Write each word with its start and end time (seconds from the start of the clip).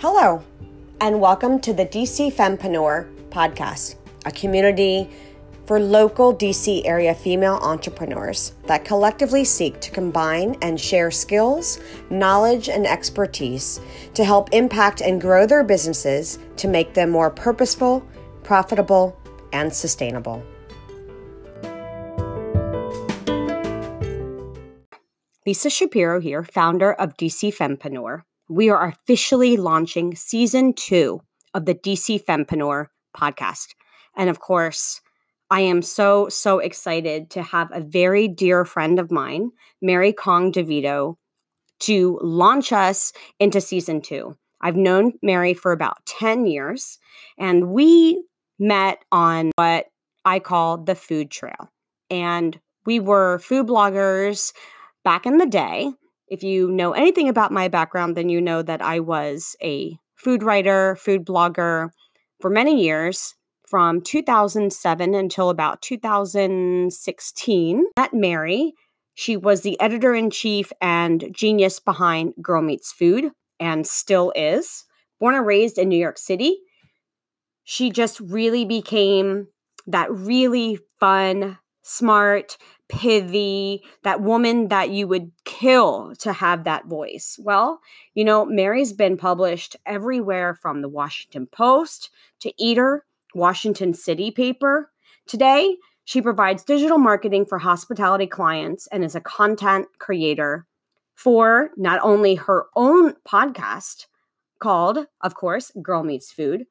Hello, 0.00 0.42
and 1.02 1.20
welcome 1.20 1.60
to 1.60 1.74
the 1.74 1.84
DC 1.84 2.32
Fempreneur 2.32 3.06
podcast, 3.28 3.96
a 4.24 4.30
community 4.30 5.10
for 5.66 5.78
local 5.78 6.34
DC 6.34 6.80
area 6.86 7.14
female 7.14 7.56
entrepreneurs 7.56 8.54
that 8.64 8.82
collectively 8.82 9.44
seek 9.44 9.78
to 9.80 9.90
combine 9.90 10.56
and 10.62 10.80
share 10.80 11.10
skills, 11.10 11.80
knowledge, 12.08 12.70
and 12.70 12.86
expertise 12.86 13.78
to 14.14 14.24
help 14.24 14.48
impact 14.54 15.02
and 15.02 15.20
grow 15.20 15.44
their 15.44 15.62
businesses 15.62 16.38
to 16.56 16.66
make 16.66 16.94
them 16.94 17.10
more 17.10 17.28
purposeful, 17.28 18.02
profitable, 18.42 19.14
and 19.52 19.70
sustainable. 19.70 20.42
Lisa 25.44 25.68
Shapiro 25.68 26.20
here, 26.20 26.42
founder 26.42 26.90
of 26.90 27.18
DC 27.18 27.54
Fempreneur 27.54 28.22
we 28.50 28.68
are 28.68 28.88
officially 28.88 29.56
launching 29.56 30.16
season 30.16 30.74
two 30.74 31.22
of 31.54 31.66
the 31.66 31.74
DC 31.74 32.22
Fempreneur 32.24 32.86
podcast. 33.16 33.68
And 34.16 34.28
of 34.28 34.40
course, 34.40 35.00
I 35.50 35.60
am 35.60 35.82
so, 35.82 36.28
so 36.28 36.58
excited 36.58 37.30
to 37.30 37.42
have 37.42 37.70
a 37.72 37.80
very 37.80 38.26
dear 38.26 38.64
friend 38.64 38.98
of 38.98 39.12
mine, 39.12 39.52
Mary 39.80 40.12
Kong 40.12 40.52
DeVito, 40.52 41.14
to 41.80 42.18
launch 42.22 42.72
us 42.72 43.12
into 43.38 43.60
season 43.60 44.00
two. 44.00 44.36
I've 44.60 44.76
known 44.76 45.12
Mary 45.22 45.54
for 45.54 45.70
about 45.70 46.04
10 46.06 46.46
years, 46.46 46.98
and 47.38 47.70
we 47.70 48.22
met 48.58 48.98
on 49.12 49.52
what 49.54 49.86
I 50.24 50.40
call 50.40 50.78
the 50.78 50.96
food 50.96 51.30
trail. 51.30 51.70
And 52.10 52.58
we 52.84 52.98
were 52.98 53.38
food 53.38 53.68
bloggers 53.68 54.52
back 55.04 55.24
in 55.24 55.38
the 55.38 55.46
day 55.46 55.92
if 56.30 56.42
you 56.44 56.70
know 56.70 56.92
anything 56.92 57.28
about 57.28 57.52
my 57.52 57.68
background, 57.68 58.16
then 58.16 58.28
you 58.28 58.40
know 58.40 58.62
that 58.62 58.80
I 58.80 59.00
was 59.00 59.56
a 59.62 59.98
food 60.14 60.44
writer, 60.44 60.96
food 60.96 61.26
blogger 61.26 61.90
for 62.40 62.48
many 62.48 62.82
years 62.82 63.34
from 63.68 64.00
2007 64.00 65.14
until 65.14 65.50
about 65.50 65.82
2016 65.82 67.84
at 67.96 68.14
Mary. 68.14 68.72
She 69.14 69.36
was 69.36 69.62
the 69.62 69.78
editor 69.80 70.14
in 70.14 70.30
chief 70.30 70.72
and 70.80 71.24
genius 71.32 71.80
behind 71.80 72.34
Girl 72.40 72.62
Meets 72.62 72.92
Food 72.92 73.32
and 73.58 73.84
still 73.86 74.32
is. 74.36 74.84
Born 75.18 75.34
and 75.34 75.46
raised 75.46 75.78
in 75.78 75.88
New 75.88 75.98
York 75.98 76.16
City, 76.16 76.60
she 77.64 77.90
just 77.90 78.20
really 78.20 78.64
became 78.64 79.48
that 79.86 80.10
really 80.10 80.78
fun, 80.98 81.58
smart, 81.82 82.56
pithy, 82.90 83.82
that 84.02 84.20
woman 84.20 84.68
that 84.68 84.90
you 84.90 85.06
would 85.08 85.30
kill 85.44 86.14
to 86.18 86.32
have 86.32 86.64
that 86.64 86.86
voice. 86.86 87.38
Well, 87.42 87.80
you 88.14 88.24
know, 88.24 88.44
Mary's 88.44 88.92
been 88.92 89.16
published 89.16 89.76
everywhere 89.86 90.54
from 90.54 90.82
the 90.82 90.88
Washington 90.88 91.46
Post 91.46 92.10
to 92.40 92.52
Eater, 92.62 93.06
Washington 93.34 93.94
City 93.94 94.30
paper. 94.30 94.90
Today, 95.26 95.76
she 96.04 96.20
provides 96.20 96.64
digital 96.64 96.98
marketing 96.98 97.46
for 97.46 97.58
hospitality 97.58 98.26
clients 98.26 98.88
and 98.88 99.04
is 99.04 99.14
a 99.14 99.20
content 99.20 99.86
creator 99.98 100.66
for 101.14 101.70
not 101.76 102.00
only 102.02 102.34
her 102.34 102.66
own 102.74 103.14
podcast 103.28 104.06
called, 104.58 105.06
of 105.20 105.34
course, 105.34 105.70
Girl 105.82 106.02
Meets 106.02 106.32
Food, 106.32 106.66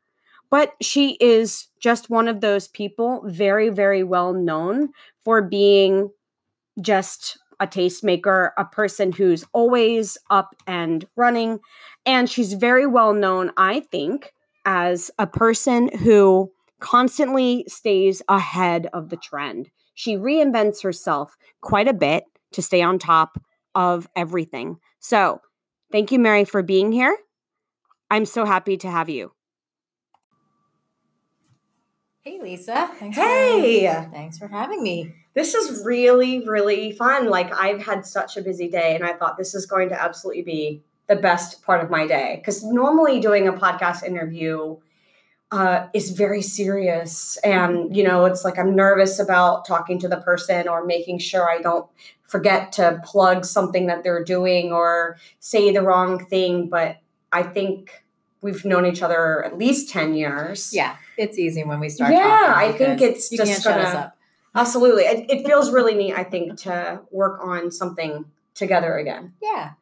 but 0.49 0.73
she 0.81 1.17
is 1.19 1.67
just 1.79 2.09
one 2.09 2.27
of 2.27 2.41
those 2.41 2.67
people, 2.67 3.21
very, 3.25 3.69
very 3.69 4.03
well 4.03 4.33
known 4.33 4.89
for 5.23 5.41
being 5.41 6.09
just 6.81 7.37
a 7.59 7.67
tastemaker, 7.67 8.51
a 8.57 8.65
person 8.65 9.11
who's 9.11 9.43
always 9.53 10.17
up 10.29 10.55
and 10.65 11.05
running. 11.15 11.59
And 12.05 12.29
she's 12.29 12.53
very 12.53 12.87
well 12.87 13.13
known, 13.13 13.51
I 13.57 13.81
think, 13.81 14.31
as 14.65 15.11
a 15.19 15.27
person 15.27 15.89
who 15.97 16.51
constantly 16.79 17.65
stays 17.67 18.21
ahead 18.29 18.87
of 18.93 19.09
the 19.09 19.17
trend. 19.17 19.69
She 19.93 20.15
reinvents 20.15 20.81
herself 20.81 21.35
quite 21.61 21.89
a 21.89 21.93
bit 21.93 22.23
to 22.53 22.61
stay 22.61 22.81
on 22.81 22.99
top 22.99 23.41
of 23.75 24.07
everything. 24.15 24.77
So, 24.99 25.41
thank 25.91 26.11
you, 26.11 26.19
Mary, 26.19 26.45
for 26.45 26.63
being 26.63 26.91
here. 26.91 27.17
I'm 28.09 28.25
so 28.25 28.45
happy 28.45 28.77
to 28.77 28.89
have 28.89 29.09
you. 29.09 29.33
Hey, 32.29 32.39
Lisa. 32.39 32.91
Thanks 32.99 33.17
hey. 33.17 33.87
For, 33.87 34.11
thanks 34.11 34.37
for 34.37 34.47
having 34.47 34.83
me. 34.83 35.15
This 35.33 35.55
is 35.55 35.83
really, 35.83 36.47
really 36.47 36.91
fun. 36.91 37.27
Like, 37.27 37.51
I've 37.51 37.83
had 37.83 38.05
such 38.05 38.37
a 38.37 38.43
busy 38.43 38.69
day, 38.69 38.93
and 38.93 39.03
I 39.03 39.13
thought 39.13 39.35
this 39.35 39.55
is 39.55 39.65
going 39.65 39.89
to 39.89 39.99
absolutely 39.99 40.43
be 40.43 40.83
the 41.07 41.15
best 41.15 41.63
part 41.63 41.83
of 41.83 41.89
my 41.89 42.05
day. 42.05 42.35
Because 42.35 42.63
normally, 42.63 43.19
doing 43.19 43.47
a 43.47 43.53
podcast 43.53 44.03
interview 44.03 44.77
uh, 45.51 45.87
is 45.95 46.11
very 46.11 46.43
serious. 46.43 47.37
And, 47.37 47.95
you 47.97 48.03
know, 48.03 48.25
it's 48.25 48.45
like 48.45 48.59
I'm 48.59 48.75
nervous 48.75 49.17
about 49.17 49.65
talking 49.65 49.97
to 49.97 50.07
the 50.07 50.17
person 50.17 50.67
or 50.67 50.85
making 50.85 51.17
sure 51.17 51.49
I 51.49 51.59
don't 51.59 51.89
forget 52.27 52.71
to 52.73 53.01
plug 53.03 53.43
something 53.43 53.87
that 53.87 54.03
they're 54.03 54.23
doing 54.23 54.71
or 54.71 55.17
say 55.39 55.71
the 55.71 55.81
wrong 55.81 56.23
thing. 56.25 56.69
But 56.69 56.97
I 57.31 57.41
think 57.41 58.03
we've 58.41 58.63
known 58.65 58.85
each 58.85 59.01
other 59.01 59.43
at 59.43 59.57
least 59.57 59.89
10 59.89 60.13
years. 60.13 60.73
Yeah, 60.73 60.95
it's 61.17 61.37
easy 61.37 61.63
when 61.63 61.79
we 61.79 61.89
start 61.89 62.13
Yeah, 62.13 62.53
I 62.55 62.71
think 62.71 63.01
it's 63.01 63.29
just 63.29 63.63
gonna 63.63 64.13
Absolutely. 64.55 65.03
It, 65.03 65.29
it, 65.29 65.45
feels 65.45 65.71
really 65.71 65.93
neat, 65.93 66.15
I 66.15 66.23
think, 66.23 66.57
to 66.61 67.01
work 67.11 67.39
on 67.43 67.71
something 67.71 68.25
together 68.55 68.97
again. 68.97 69.33
Yeah. 69.41 69.73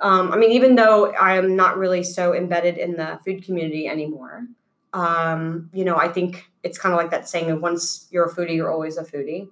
Um, 0.00 0.32
I 0.32 0.36
mean, 0.36 0.52
even 0.52 0.74
though 0.74 1.12
I 1.12 1.36
am 1.36 1.56
not 1.56 1.76
really 1.76 2.02
so 2.02 2.34
embedded 2.34 2.78
in 2.78 2.96
the 2.96 3.20
food 3.24 3.44
community 3.44 3.86
anymore, 3.86 4.46
um, 4.92 5.70
you 5.72 5.84
know, 5.84 5.96
I 5.96 6.08
think 6.08 6.50
it's 6.62 6.78
kind 6.78 6.94
of 6.94 6.98
like 6.98 7.10
that 7.10 7.28
saying 7.28 7.60
once 7.60 8.08
you're 8.10 8.24
a 8.24 8.32
foodie, 8.32 8.56
you're 8.56 8.72
always 8.72 8.96
a 8.96 9.04
foodie. 9.04 9.48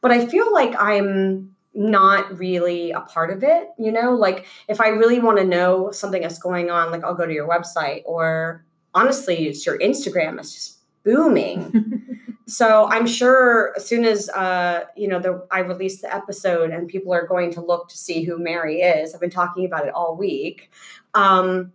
But 0.00 0.12
I 0.12 0.26
feel 0.26 0.52
like 0.52 0.74
I'm 0.78 1.56
not 1.74 2.38
really 2.38 2.90
a 2.90 3.00
part 3.00 3.30
of 3.30 3.42
it 3.42 3.68
you 3.78 3.90
know 3.90 4.14
like 4.14 4.46
if 4.68 4.80
i 4.80 4.88
really 4.88 5.18
want 5.18 5.38
to 5.38 5.44
know 5.44 5.90
something 5.90 6.20
that's 6.20 6.38
going 6.38 6.70
on 6.70 6.90
like 6.90 7.02
i'll 7.02 7.14
go 7.14 7.26
to 7.26 7.32
your 7.32 7.48
website 7.48 8.02
or 8.04 8.64
honestly 8.94 9.48
it's 9.48 9.64
your 9.64 9.78
instagram 9.78 10.38
is 10.38 10.52
just 10.52 10.78
booming 11.02 12.18
so 12.46 12.86
i'm 12.88 13.06
sure 13.06 13.72
as 13.76 13.86
soon 13.86 14.04
as 14.04 14.28
uh 14.30 14.84
you 14.96 15.08
know 15.08 15.18
the 15.18 15.46
i 15.50 15.60
release 15.60 16.02
the 16.02 16.14
episode 16.14 16.70
and 16.70 16.88
people 16.88 17.12
are 17.12 17.26
going 17.26 17.50
to 17.50 17.60
look 17.60 17.88
to 17.88 17.96
see 17.96 18.22
who 18.22 18.38
mary 18.38 18.80
is 18.80 19.14
i've 19.14 19.20
been 19.20 19.30
talking 19.30 19.64
about 19.64 19.86
it 19.86 19.94
all 19.94 20.14
week 20.14 20.70
um 21.14 21.72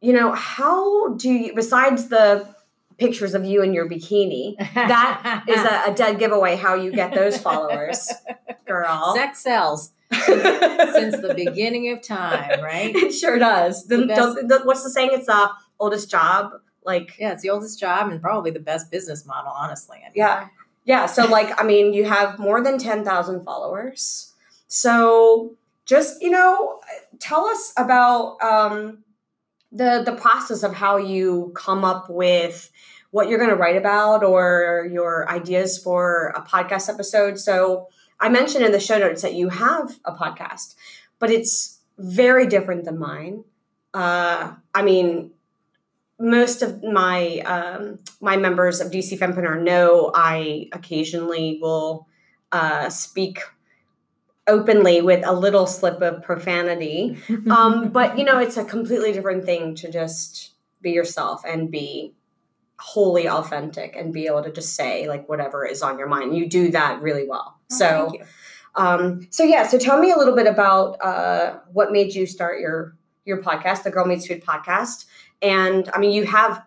you 0.00 0.12
know 0.12 0.32
how 0.32 1.14
do 1.14 1.30
you 1.30 1.54
besides 1.54 2.08
the 2.08 2.46
pictures 2.98 3.34
of 3.34 3.44
you 3.44 3.62
in 3.62 3.72
your 3.72 3.88
bikini. 3.88 4.56
That 4.74 5.44
is 5.48 5.60
a, 5.64 5.92
a, 5.92 5.94
dead 5.94 6.18
giveaway 6.18 6.56
how 6.56 6.74
you 6.74 6.92
get 6.92 7.14
those 7.14 7.38
followers, 7.38 8.12
girl. 8.68 9.14
Sex 9.16 9.40
sells. 9.40 9.90
Since, 10.24 11.20
the 11.20 11.34
beginning 11.36 11.92
of 11.92 12.00
time, 12.00 12.62
right? 12.62 12.94
It 12.96 13.12
sure 13.12 13.38
does. 13.38 13.86
The, 13.86 13.98
the 13.98 14.44
the, 14.46 14.60
what's 14.64 14.82
the 14.82 14.88
saying? 14.88 15.10
It's 15.12 15.26
the 15.26 15.50
oldest 15.78 16.10
job. 16.10 16.52
Like 16.84 17.16
yeah, 17.18 17.32
it's 17.32 17.42
the 17.42 17.50
oldest 17.50 17.78
job 17.78 18.10
and 18.10 18.20
probably 18.20 18.50
the 18.50 18.60
best 18.60 18.90
business 18.90 19.26
model. 19.26 19.52
Honestly, 19.54 19.98
I 19.98 20.04
mean. 20.04 20.12
yeah, 20.14 20.48
yeah. 20.86 21.06
So 21.06 21.26
like, 21.26 21.60
I 21.60 21.64
mean, 21.64 21.92
you 21.92 22.04
have 22.04 22.38
more 22.38 22.62
than 22.62 22.78
ten 22.78 23.04
thousand 23.04 23.44
followers. 23.44 24.34
So 24.66 25.56
just 25.84 26.22
you 26.22 26.30
know, 26.30 26.80
tell 27.18 27.44
us 27.44 27.74
about 27.76 28.42
um, 28.42 29.04
the 29.70 30.02
the 30.06 30.12
process 30.12 30.62
of 30.62 30.74
how 30.74 30.96
you 30.96 31.52
come 31.54 31.84
up 31.84 32.08
with 32.08 32.70
what 33.10 33.28
you're 33.28 33.38
going 33.38 33.50
to 33.50 33.56
write 33.56 33.76
about 33.76 34.22
or 34.22 34.88
your 34.92 35.28
ideas 35.30 35.78
for 35.78 36.32
a 36.36 36.42
podcast 36.42 36.88
episode. 36.92 37.38
So 37.38 37.88
I 38.20 38.28
mentioned 38.28 38.64
in 38.64 38.72
the 38.72 38.80
show 38.80 38.98
notes 38.98 39.22
that 39.22 39.34
you 39.34 39.48
have 39.48 39.98
a 40.04 40.12
podcast, 40.12 40.74
but 41.18 41.30
it's 41.30 41.80
very 41.98 42.46
different 42.46 42.84
than 42.84 42.98
mine. 42.98 43.44
Uh, 43.94 44.54
I 44.74 44.82
mean, 44.82 45.30
most 46.18 46.62
of 46.62 46.82
my 46.82 47.38
um, 47.40 47.98
my 48.20 48.36
members 48.36 48.80
of 48.80 48.90
DC 48.90 49.18
Fempreneur 49.18 49.62
know 49.62 50.10
I 50.14 50.68
occasionally 50.72 51.58
will 51.60 52.08
uh, 52.50 52.88
speak 52.90 53.40
openly 54.46 55.02
with 55.02 55.24
a 55.26 55.32
little 55.32 55.66
slip 55.66 56.00
of 56.02 56.22
profanity. 56.22 57.18
Um, 57.50 57.90
but 57.90 58.18
you 58.18 58.24
know, 58.24 58.38
it's 58.38 58.56
a 58.56 58.64
completely 58.64 59.12
different 59.12 59.44
thing 59.44 59.74
to 59.76 59.90
just 59.90 60.52
be 60.82 60.90
yourself 60.90 61.42
and 61.46 61.70
be 61.70 62.14
wholly 62.80 63.28
authentic 63.28 63.96
and 63.96 64.12
be 64.12 64.26
able 64.26 64.42
to 64.42 64.52
just 64.52 64.74
say 64.74 65.08
like 65.08 65.28
whatever 65.28 65.66
is 65.66 65.82
on 65.82 65.98
your 65.98 66.08
mind. 66.08 66.36
You 66.36 66.48
do 66.48 66.70
that 66.70 67.02
really 67.02 67.26
well. 67.26 67.58
Oh, 67.72 67.76
so, 67.76 68.12
um, 68.74 69.26
so 69.30 69.42
yeah. 69.42 69.66
So 69.66 69.78
tell 69.78 69.98
me 69.98 70.10
a 70.10 70.16
little 70.16 70.34
bit 70.36 70.46
about 70.46 70.96
uh, 71.02 71.58
what 71.72 71.92
made 71.92 72.14
you 72.14 72.26
start 72.26 72.60
your 72.60 72.96
your 73.24 73.42
podcast, 73.42 73.82
the 73.82 73.90
Girl 73.90 74.06
Meets 74.06 74.26
Food 74.26 74.44
podcast. 74.44 75.04
And 75.42 75.88
I 75.92 75.98
mean, 75.98 76.12
you 76.12 76.24
have 76.24 76.64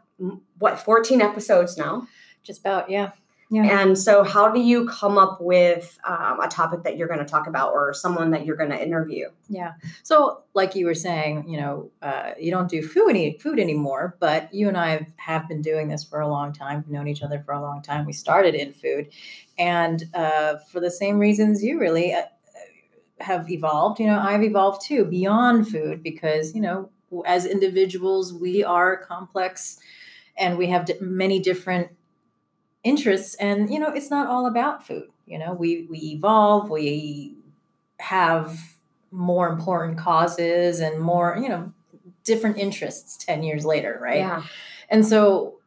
what 0.60 0.80
14 0.80 1.22
episodes 1.22 1.78
now? 1.78 2.08
Just 2.44 2.60
about, 2.62 2.90
yeah. 2.90 3.12
Yeah. 3.54 3.82
And 3.82 4.00
so, 4.00 4.24
how 4.24 4.50
do 4.50 4.62
you 4.62 4.88
come 4.88 5.18
up 5.18 5.42
with 5.42 6.00
um, 6.08 6.40
a 6.40 6.48
topic 6.48 6.84
that 6.84 6.96
you're 6.96 7.10
going 7.10 7.20
to 7.20 7.26
talk 7.26 7.48
about 7.48 7.74
or 7.74 7.94
someone 7.94 8.32
that 8.32 8.46
you're 8.46 8.56
going 8.56 8.70
to 8.70 8.82
interview? 8.82 9.28
Yeah. 9.50 9.74
So, 10.04 10.44
like 10.54 10.74
you 10.74 10.86
were 10.86 10.96
saying, 10.96 11.50
you 11.50 11.60
know, 11.60 11.92
uh, 12.02 12.32
you 12.40 12.50
don't 12.50 12.70
do 12.70 12.82
food 12.82 13.10
any 13.10 13.38
food 13.40 13.60
anymore, 13.60 14.16
but 14.22 14.54
you 14.54 14.70
and 14.70 14.78
I 14.78 14.92
have, 14.92 15.08
have 15.18 15.48
been 15.50 15.62
doing 15.62 15.90
this 15.90 16.02
for 16.02 16.22
a 16.22 16.30
long 16.30 16.54
time. 16.54 16.86
We've 16.88 16.94
known 16.94 17.10
each 17.10 17.24
other 17.24 17.44
for 17.46 17.52
a 17.52 17.62
long 17.62 17.82
time. 17.82 18.06
We 18.06 18.14
started 18.14 18.56
in 18.56 18.72
food, 18.72 19.10
and 19.60 20.02
uh, 20.14 20.56
for 20.72 20.80
the 20.80 20.92
same 20.92 21.20
reasons 21.20 21.62
you 21.62 21.78
really 21.78 22.14
uh, 22.14 22.22
have 23.20 23.52
evolved. 23.52 24.00
You 24.00 24.08
know, 24.08 24.18
I've 24.18 24.44
evolved 24.44 24.82
too 24.82 25.04
beyond 25.04 25.68
food 25.68 26.02
because 26.02 26.56
you 26.56 26.62
know, 26.62 26.90
as 27.26 27.46
individuals, 27.46 28.34
we 28.34 28.64
are 28.64 28.96
complex, 28.96 29.78
and 30.38 30.58
we 30.58 30.68
have 30.68 30.86
di- 30.86 30.96
many 31.02 31.42
different 31.42 31.90
interests 32.84 33.36
and 33.36 33.70
you 33.70 33.78
know 33.80 33.90
it's 33.90 34.10
not 34.10 34.28
all 34.28 34.48
about 34.48 34.86
food 34.86 35.08
you 35.28 35.38
know 35.38 35.54
we 35.54 35.86
we 35.90 35.98
evolve 36.00 36.70
we 36.70 37.36
have 38.00 38.60
more 39.12 39.48
important 39.50 39.98
causes 39.98 40.80
and 40.80 41.00
more 41.00 41.38
you 41.40 41.48
know 41.48 41.72
different 42.24 42.58
interests 42.58 43.18
10 43.24 43.44
years 43.44 43.66
later 43.66 44.00
right 44.02 44.18
Yeah. 44.18 44.44
and 44.90 45.06
so 45.06 45.60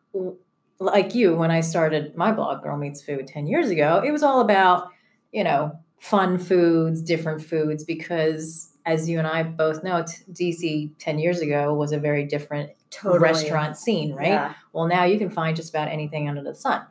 like 0.80 1.14
you 1.14 1.36
when 1.36 1.50
i 1.52 1.60
started 1.60 2.16
my 2.16 2.32
blog 2.32 2.62
girl 2.62 2.76
meets 2.76 3.00
food 3.02 3.26
10 3.28 3.46
years 3.46 3.70
ago 3.70 4.02
it 4.04 4.10
was 4.10 4.22
all 4.24 4.40
about 4.40 4.88
you 5.32 5.44
know 5.44 5.78
fun 6.00 6.36
foods 6.38 7.00
different 7.00 7.42
foods 7.42 7.84
because 7.84 8.70
as 8.86 9.08
you 9.08 9.18
and 9.18 9.26
i 9.28 9.42
both 9.42 9.84
know 9.84 10.04
dc 10.32 10.90
10 10.98 11.18
years 11.20 11.40
ago 11.40 11.72
was 11.74 11.92
a 11.92 11.98
very 11.98 12.24
different 12.24 12.70
Totally. 12.90 13.18
restaurant 13.20 13.76
scene 13.76 14.14
right 14.14 14.28
Yeah. 14.28 14.54
well, 14.72 14.86
now 14.86 15.02
you 15.04 15.18
can 15.18 15.28
find 15.30 15.56
just 15.56 15.70
about 15.70 15.88
anything 15.88 16.28
under 16.28 16.42
the 16.44 16.54
sun. 16.54 16.86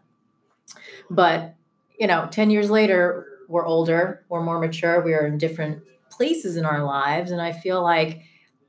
But, 1.09 1.55
you 1.99 2.07
know, 2.07 2.27
10 2.31 2.49
years 2.49 2.69
later, 2.69 3.27
we're 3.47 3.65
older, 3.65 4.25
we're 4.29 4.43
more 4.43 4.59
mature, 4.59 5.01
we 5.03 5.13
are 5.13 5.25
in 5.25 5.37
different 5.37 5.83
places 6.09 6.57
in 6.57 6.65
our 6.65 6.83
lives. 6.83 7.31
And 7.31 7.41
I 7.41 7.51
feel 7.51 7.81
like 7.81 8.21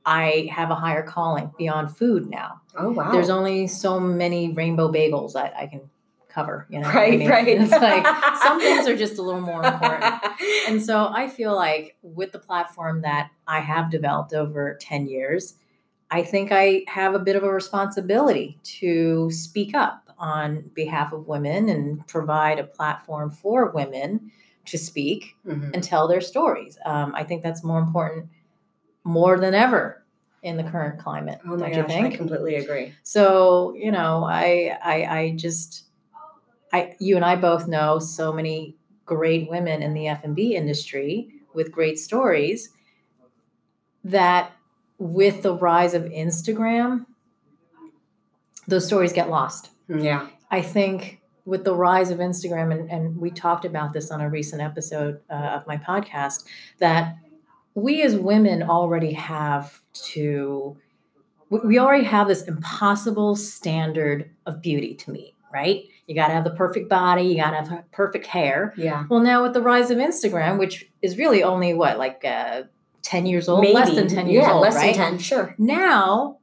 I 0.05 0.49
have 0.51 0.69
a 0.69 0.75
higher 0.75 1.03
calling 1.03 1.51
beyond 1.57 1.95
food 1.95 2.29
now. 2.29 2.61
Oh, 2.77 2.91
wow. 2.91 3.11
There's 3.11 3.29
only 3.29 3.67
so 3.67 3.99
many 3.99 4.51
rainbow 4.53 4.91
bagels 4.91 5.33
that 5.33 5.53
I 5.57 5.67
can 5.67 5.89
cover, 6.29 6.67
you 6.69 6.79
know? 6.79 6.87
what 6.87 6.95
I 6.95 6.99
right, 6.99 7.19
mean? 7.19 7.29
right. 7.29 7.47
It's 7.47 7.71
like 7.71 8.05
some 8.43 8.59
things 8.59 8.87
are 8.87 8.95
just 8.95 9.17
a 9.17 9.21
little 9.21 9.41
more 9.41 9.63
important. 9.63 10.13
And 10.67 10.83
so 10.83 11.07
I 11.07 11.27
feel 11.29 11.55
like 11.55 11.95
with 12.01 12.31
the 12.31 12.39
platform 12.39 13.01
that 13.03 13.29
I 13.47 13.59
have 13.59 13.89
developed 13.89 14.33
over 14.33 14.77
10 14.81 15.07
years, 15.07 15.55
I 16.11 16.23
think 16.23 16.51
I 16.51 16.83
have 16.87 17.13
a 17.15 17.19
bit 17.19 17.35
of 17.35 17.43
a 17.43 17.51
responsibility 17.51 18.59
to 18.79 19.29
speak 19.31 19.73
up 19.75 20.04
on 20.17 20.71
behalf 20.73 21.13
of 21.13 21.27
women 21.27 21.69
and 21.69 22.05
provide 22.07 22.59
a 22.59 22.63
platform 22.63 23.29
for 23.31 23.71
women 23.71 24.31
to 24.65 24.77
speak 24.77 25.35
Mhm. 25.45 25.71
and 25.73 25.83
tell 25.83 26.07
their 26.07 26.21
stories. 26.21 26.77
Um, 26.85 27.13
I 27.15 27.23
think 27.23 27.43
that's 27.43 27.63
more 27.63 27.79
important 27.79 28.29
more 29.03 29.37
than 29.39 29.53
ever 29.53 30.03
in 30.41 30.57
the 30.57 30.63
current 30.63 30.99
climate. 30.99 31.39
Oh 31.45 31.57
my 31.57 31.69
don't 31.69 31.73
you 31.75 31.81
gosh, 31.83 31.91
I 32.13 32.15
completely 32.15 32.55
agree. 32.55 32.93
So, 33.03 33.73
you 33.75 33.91
know, 33.91 34.23
I 34.23 34.77
I 34.83 35.19
I 35.19 35.35
just 35.35 35.85
I 36.73 36.95
you 36.99 37.15
and 37.15 37.23
I 37.23 37.35
both 37.35 37.67
know 37.67 37.99
so 37.99 38.33
many 38.33 38.75
great 39.05 39.49
women 39.49 39.83
in 39.83 39.93
the 39.93 40.07
F&B 40.07 40.55
industry 40.55 41.29
with 41.53 41.71
great 41.71 41.99
stories 41.99 42.69
that 44.03 44.51
with 44.97 45.43
the 45.43 45.53
rise 45.53 45.93
of 45.93 46.03
Instagram 46.05 47.05
those 48.67 48.85
stories 48.85 49.13
get 49.13 49.29
lost. 49.29 49.69
Yeah. 49.87 50.27
I 50.51 50.61
think 50.61 51.21
with 51.45 51.63
the 51.63 51.75
rise 51.75 52.09
of 52.09 52.17
Instagram, 52.17 52.71
and, 52.71 52.89
and 52.89 53.17
we 53.17 53.29
talked 53.29 53.65
about 53.65 53.93
this 53.93 54.09
on 54.09 54.19
a 54.19 54.29
recent 54.29 54.61
episode 54.61 55.19
uh, 55.29 55.33
of 55.33 55.67
my 55.67 55.77
podcast, 55.77 56.45
that 56.79 57.17
we 57.75 58.01
as 58.01 58.15
women 58.15 58.63
already 58.63 59.13
have 59.13 59.81
to, 59.93 60.75
we- 61.49 61.77
already 61.77 62.05
have 62.05 62.27
this 62.27 62.43
impossible 62.43 63.35
standard 63.35 64.31
of 64.45 64.61
beauty 64.61 64.95
to 64.95 65.11
meet, 65.11 65.35
right? 65.53 65.83
You 66.07 66.15
got 66.15 66.27
to 66.27 66.33
have 66.33 66.43
the 66.43 66.51
perfect 66.51 66.89
body, 66.89 67.23
you 67.23 67.35
got 67.35 67.51
to 67.51 67.69
have 67.69 67.91
perfect 67.91 68.25
hair. 68.27 68.73
Yeah. 68.77 69.05
Well, 69.09 69.19
now 69.19 69.43
with 69.43 69.53
the 69.53 69.61
rise 69.61 69.91
of 69.91 69.97
Instagram, 69.97 70.57
which 70.57 70.89
is 71.01 71.17
really 71.17 71.43
only 71.43 71.73
what, 71.73 71.97
like 71.99 72.23
uh, 72.25 72.63
10 73.03 73.25
years 73.27 73.47
old, 73.47 73.67
less 73.67 73.93
than 73.93 74.07
10 74.07 74.29
years 74.29 74.43
yeah, 74.43 74.53
old, 74.53 74.61
less 74.61 74.75
right? 74.75 74.95
than 74.95 75.11
10, 75.11 75.19
sure. 75.19 75.55
now 75.59 76.39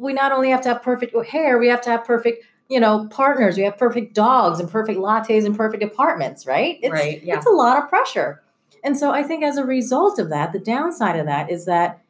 we 0.00 0.14
not 0.14 0.32
only 0.32 0.50
have 0.50 0.62
to 0.62 0.68
have 0.68 0.82
perfect 0.82 1.14
hair, 1.26 1.58
we 1.58 1.68
have 1.68 1.82
to 1.82 1.90
have 1.90 2.04
perfect, 2.04 2.44
you 2.68 2.80
know, 2.80 3.06
partners. 3.08 3.56
We 3.56 3.64
have 3.64 3.76
perfect 3.76 4.14
dogs 4.14 4.58
and 4.58 4.70
perfect 4.70 4.98
lattes 4.98 5.44
and 5.44 5.54
perfect 5.54 5.82
apartments, 5.82 6.46
right? 6.46 6.78
It's, 6.82 6.92
right. 6.92 7.22
Yeah. 7.22 7.36
it's 7.36 7.46
a 7.46 7.50
lot 7.50 7.82
of 7.82 7.88
pressure. 7.88 8.42
And 8.82 8.98
so 8.98 9.10
I 9.10 9.22
think 9.22 9.44
as 9.44 9.58
a 9.58 9.64
result 9.64 10.18
of 10.18 10.30
that, 10.30 10.52
the 10.52 10.58
downside 10.58 11.18
of 11.18 11.26
that 11.26 11.50
is 11.50 11.66
that 11.66 12.00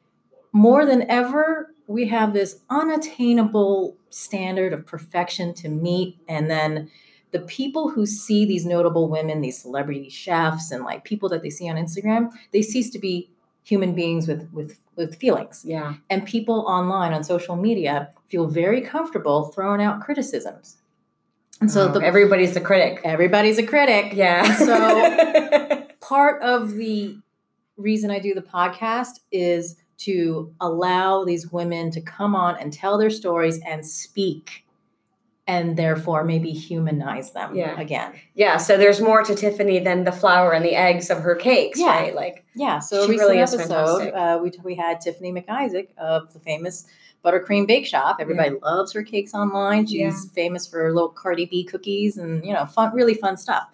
more 0.52 0.86
than 0.86 1.10
ever, 1.10 1.74
we 1.88 2.06
have 2.06 2.32
this 2.32 2.60
unattainable 2.70 3.96
standard 4.08 4.72
of 4.72 4.86
perfection 4.86 5.52
to 5.54 5.68
meet. 5.68 6.16
And 6.28 6.48
then 6.48 6.88
the 7.32 7.40
people 7.40 7.90
who 7.90 8.06
see 8.06 8.44
these 8.44 8.64
notable 8.64 9.08
women, 9.08 9.40
these 9.40 9.60
celebrity 9.60 10.08
chefs, 10.08 10.70
and 10.70 10.84
like 10.84 11.04
people 11.04 11.28
that 11.30 11.42
they 11.42 11.50
see 11.50 11.68
on 11.68 11.76
Instagram, 11.76 12.30
they 12.52 12.62
cease 12.62 12.90
to 12.90 13.00
be 13.00 13.30
human 13.70 13.94
beings 13.94 14.26
with 14.26 14.42
with 14.52 14.70
with 14.96 15.14
feelings 15.14 15.62
yeah. 15.64 15.94
and 16.10 16.26
people 16.26 16.58
online 16.66 17.12
on 17.12 17.22
social 17.22 17.54
media 17.56 18.10
feel 18.28 18.46
very 18.48 18.80
comfortable 18.80 19.38
throwing 19.54 19.80
out 19.80 20.00
criticisms. 20.00 20.76
And 21.60 21.70
so 21.70 21.88
Oh, 21.88 21.92
the 21.92 22.00
everybody's 22.00 22.56
a 22.56 22.60
critic. 22.60 23.00
everybody's 23.04 23.58
a 23.58 23.66
critic. 23.72 24.12
Yeah. 24.12 24.42
So- 24.66 25.86
Part 26.00 26.42
of 26.42 26.72
the 26.74 27.16
reason 27.76 28.10
I 28.10 28.18
do 28.18 28.34
the 28.34 28.42
podcast 28.42 29.20
is 29.30 29.76
to 29.98 30.52
allow 30.60 31.24
these 31.24 31.52
women 31.52 31.90
to 31.92 32.00
come 32.00 32.34
on 32.34 32.56
and 32.60 32.72
tell 32.72 32.98
their 32.98 33.10
stories 33.10 33.60
and 33.66 33.86
speak 33.86 34.64
and 35.46 35.76
therefore 35.76 36.22
maybe 36.24 36.50
humanize 36.52 37.32
them 37.32 37.54
Yeah. 37.56 37.78
again. 37.80 38.12
yeah. 38.34 38.56
So 38.56 38.76
there's 38.76 39.00
more 39.00 39.22
to 39.22 39.34
Tiffany 39.34 39.78
than 39.80 40.04
the 40.04 40.12
flour 40.12 40.52
and 40.52 40.64
the 40.64 40.76
eggs 40.76 41.10
of 41.10 41.18
her 41.20 41.34
cakes, 41.34 41.78
Yeah. 41.80 41.88
right? 41.88 42.14
Like, 42.14 42.44
Yeah, 42.54 42.78
so 42.78 43.00
a 43.02 43.04
She 43.06 43.12
recent 43.12 43.28
really 43.30 43.42
is 43.42 43.54
episode, 43.54 44.12
uh, 44.12 44.38
we 44.42 44.52
we 44.62 44.74
had 44.74 45.00
Tiffany 45.00 45.32
McIsaac 45.32 45.88
of 45.98 46.32
the 46.32 46.38
famous 46.40 46.86
Buttercream 47.24 47.66
Bake 47.66 47.84
Shop. 47.86 48.16
Everybody 48.20 48.50
loves 48.62 48.92
her 48.92 49.02
cakes 49.02 49.34
online. 49.34 49.86
She's 49.86 49.98
Yeah. 49.98 50.30
famous 50.34 50.66
for 50.66 50.78
her 50.80 50.92
little 50.92 51.08
Cardi 51.10 51.46
B 51.46 51.64
cookies 51.64 52.16
and 52.16 52.44
you 52.44 52.52
know, 52.52 52.64
fun, 52.66 52.94
really 52.94 53.14
fun 53.14 53.36
stuff. 53.36 53.68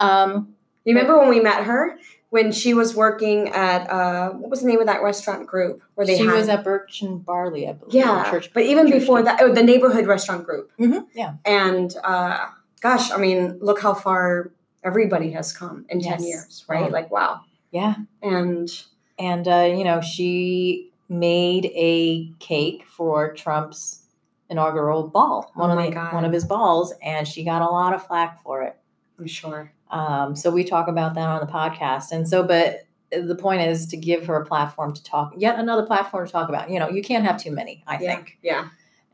Um, 0.00 0.54
you 0.84 0.94
remember 0.94 1.18
when 1.18 1.28
we 1.28 1.40
met 1.40 1.64
her? 1.64 1.98
When 2.30 2.50
she 2.52 2.74
was 2.74 2.94
working 2.96 3.48
at, 3.50 3.88
uh, 3.88 4.30
what 4.30 4.50
was 4.50 4.60
the 4.60 4.66
name 4.66 4.80
of 4.80 4.86
that 4.86 5.02
restaurant 5.02 5.46
group 5.46 5.80
where 5.94 6.06
they 6.06 6.16
she 6.18 6.24
had? 6.26 6.34
was 6.34 6.48
at 6.48 6.64
Birch 6.64 7.00
and 7.02 7.24
Barley, 7.24 7.68
I 7.68 7.72
believe. 7.72 7.94
yeah. 7.94 8.28
Church, 8.30 8.52
but 8.52 8.64
even 8.64 8.86
Church 8.90 9.00
before 9.00 9.18
Street. 9.20 9.36
that, 9.38 9.40
oh, 9.42 9.52
the 9.54 9.62
neighborhood 9.62 10.06
restaurant 10.06 10.44
group. 10.44 10.70
Mhm, 10.78 11.06
yeah, 11.14 11.34
And 11.44 11.94
uh, 12.02 12.46
gosh, 12.80 13.10
I 13.12 13.16
mean, 13.18 13.58
look 13.60 13.80
how 13.80 13.94
far 13.94 14.50
everybody 14.82 15.30
has 15.32 15.52
come 15.52 15.86
in 15.88 16.00
10 16.00 16.22
years, 16.24 16.64
right? 16.68 16.90
Like, 16.90 17.10
wow. 17.12 17.42
yeah. 17.70 17.94
And 18.22 18.70
And 19.18 19.46
uh, 19.48 19.72
you 19.74 19.84
know, 19.84 20.00
she 20.00 20.90
made 21.08 21.66
a 21.74 22.32
cake 22.40 22.84
for 22.88 23.32
Trump's 23.34 24.02
inaugural 24.50 25.06
ball, 25.08 25.50
one 25.54 25.70
Oh 25.70 25.78
of 25.78 25.84
the, 25.84 25.90
God. 25.92 26.12
one 26.12 26.24
of 26.24 26.32
his 26.32 26.44
balls, 26.44 26.92
and 27.02 27.26
she 27.26 27.44
got 27.44 27.62
a 27.62 27.66
lot 27.66 27.94
of 27.94 28.04
flack 28.06 28.42
for 28.42 28.62
it. 28.62 28.76
I'm 29.18 29.26
sure. 29.28 29.72
Um, 29.96 30.36
so 30.36 30.50
we 30.50 30.64
talk 30.64 30.88
about 30.88 31.14
that 31.14 31.28
on 31.28 31.40
the 31.40 31.50
podcast. 31.50 32.12
And 32.12 32.28
so, 32.28 32.42
but 32.42 32.86
the 33.10 33.34
point 33.36 33.62
is 33.62 33.86
to 33.86 33.96
give 33.96 34.26
her 34.26 34.36
a 34.40 34.44
platform 34.44 34.92
to 34.94 35.02
talk, 35.02 35.32
yet 35.36 35.58
another 35.58 35.84
platform 35.86 36.26
to 36.26 36.32
talk 36.32 36.48
about. 36.48 36.70
You 36.70 36.78
know, 36.78 36.88
you 36.88 37.02
can't 37.02 37.24
have 37.24 37.40
too 37.40 37.50
many, 37.52 37.82
I 37.86 37.98
Yeah. 37.98 38.14
think. 38.16 38.38
Yeah. 38.42 38.68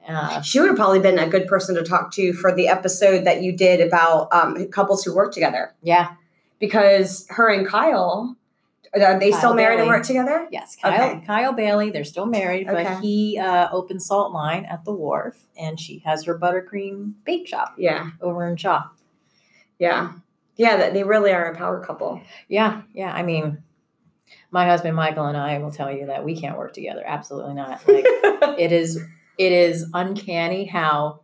Uh, 0.08 0.40
She 0.40 0.58
would 0.58 0.68
have 0.68 0.76
probably 0.76 0.98
been 0.98 1.18
a 1.18 1.28
good 1.28 1.46
person 1.46 1.74
to 1.76 1.82
talk 1.84 2.10
to 2.14 2.32
for 2.32 2.52
the 2.52 2.66
episode 2.68 3.24
that 3.24 3.42
you 3.42 3.52
did 3.56 3.80
about 3.80 4.28
um, 4.32 4.66
couples 4.70 5.04
who 5.04 5.14
work 5.14 5.32
together 5.32 5.74
yeah. 5.82 6.14
because 6.58 7.24
her 7.30 7.48
and 7.48 7.64
Kyle, 7.66 8.36
are 8.94 9.18
they 9.20 9.30
still 9.30 9.50
Kyle 9.50 9.54
married 9.54 9.78
and 9.78 9.88
work 9.88 10.02
together? 10.04 10.48
Yes. 10.50 10.76
Kyle, 10.82 11.10
Okay. 11.10 11.24
Kyle 11.24 11.52
Bailey, 11.52 11.90
they're 11.90 12.02
still 12.02 12.26
married, 12.26 12.68
Okay. 12.68 12.82
but 12.82 13.00
he 13.00 13.38
uh, 13.38 13.68
opened 13.70 14.02
Salt 14.02 14.32
Line 14.32 14.64
at 14.64 14.84
the 14.84 14.92
wharf 14.92 15.36
and 15.56 15.78
she 15.78 15.98
has 16.04 16.24
her 16.24 16.36
buttercream 16.36 17.12
bake 17.24 17.46
shop 17.46 17.74
Yeah. 17.78 18.10
over 18.20 18.48
in 18.48 18.56
Shaw. 18.56 18.82
Yeah. 19.78 20.12
Yeah. 20.56 20.76
that- 20.76 20.94
They 20.94 21.04
really 21.04 21.32
are 21.32 21.46
a 21.46 21.56
power 21.56 21.82
couple. 21.84 22.20
Yeah. 22.48 22.82
Yeah. 22.92 23.12
I 23.12 23.22
mean, 23.22 23.62
my 24.50 24.66
husband 24.66 24.96
Michael 24.96 25.26
and 25.26 25.36
I 25.36 25.58
will 25.58 25.70
tell 25.70 25.90
you 25.90 26.06
that 26.06 26.24
we 26.24 26.38
can't 26.38 26.56
work 26.58 26.72
together. 26.72 27.02
Absolutely 27.04 27.54
not. 27.54 27.80
Like, 27.88 28.04
it 28.58 28.72
is 28.72 28.98
it 29.38 29.52
is 29.52 29.86
uncanny 29.94 30.66
how 30.66 31.20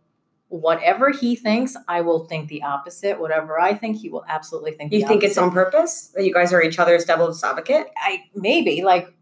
whatever 0.47 1.11
he 1.11 1.35
thinks 1.35 1.75
i 1.87 2.01
will 2.01 2.25
think 2.25 2.49
the 2.49 2.63
opposite 2.63 3.19
whatever 3.19 3.59
i 3.59 3.71
think 3.71 3.97
he 3.97 4.09
will 4.09 4.25
absolutely 4.27 4.71
think 4.71 4.91
you 4.91 5.07
think 5.07 5.23
it's 5.23 5.37
on 5.37 5.51
purpose 5.51 6.11
that 6.15 6.25
you 6.25 6.33
guys 6.33 6.51
are 6.51 6.61
each 6.61 6.79
other's 6.79 7.05
devil's 7.05 7.43
advocate? 7.43 7.85
i 7.97 8.23
maybe 8.33 8.81
like 8.81 9.13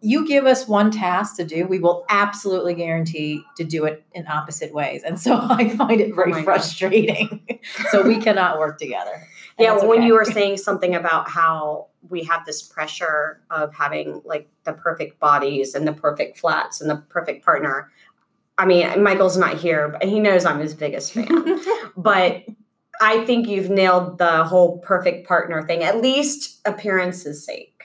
you 0.00 0.26
give 0.26 0.46
us 0.46 0.66
one 0.66 0.90
task 0.90 1.36
to 1.36 1.44
do, 1.44 1.66
we 1.66 1.78
will 1.78 2.04
absolutely 2.08 2.74
guarantee 2.74 3.42
to 3.56 3.64
do 3.64 3.84
it 3.84 4.04
in 4.12 4.26
opposite 4.26 4.72
ways. 4.72 5.02
And 5.02 5.18
so 5.20 5.36
I 5.50 5.68
find 5.68 6.00
it 6.00 6.12
oh 6.12 6.14
very 6.14 6.32
Oh 6.32 6.42
frustrating. 6.42 7.46
so 7.90 8.02
we 8.02 8.18
cannot 8.18 8.58
work 8.58 8.78
together. 8.78 9.26
Yeah, 9.58 9.74
it's 9.74 9.84
when 9.84 10.02
you 10.02 10.14
were 10.14 10.24
saying 10.24 10.58
something 10.58 10.94
about 10.94 11.30
how 11.30 11.88
we 12.08 12.24
have 12.24 12.44
this 12.44 12.62
pressure 12.62 13.40
of 13.50 13.74
having 13.74 14.20
like 14.24 14.48
the 14.64 14.72
perfect 14.72 15.18
bodies 15.18 15.74
and 15.74 15.86
the 15.86 15.92
perfect 15.92 16.38
flats 16.38 16.80
and 16.80 16.90
the 16.90 16.96
perfect 16.96 17.44
partner. 17.44 17.90
I 18.58 18.66
mean, 18.66 19.02
Michael's 19.02 19.36
not 19.36 19.56
here, 19.56 19.88
but 19.88 20.04
he 20.04 20.20
knows 20.20 20.44
I'm 20.44 20.60
his 20.60 20.74
biggest 20.74 21.12
fan. 21.12 21.58
but 21.96 22.44
I 23.00 23.24
think 23.24 23.48
you've 23.48 23.70
nailed 23.70 24.18
the 24.18 24.44
whole 24.44 24.78
perfect 24.78 25.26
partner 25.26 25.66
thing, 25.66 25.82
at 25.82 26.00
least 26.00 26.60
appearance's 26.66 27.44
sake. 27.44 27.82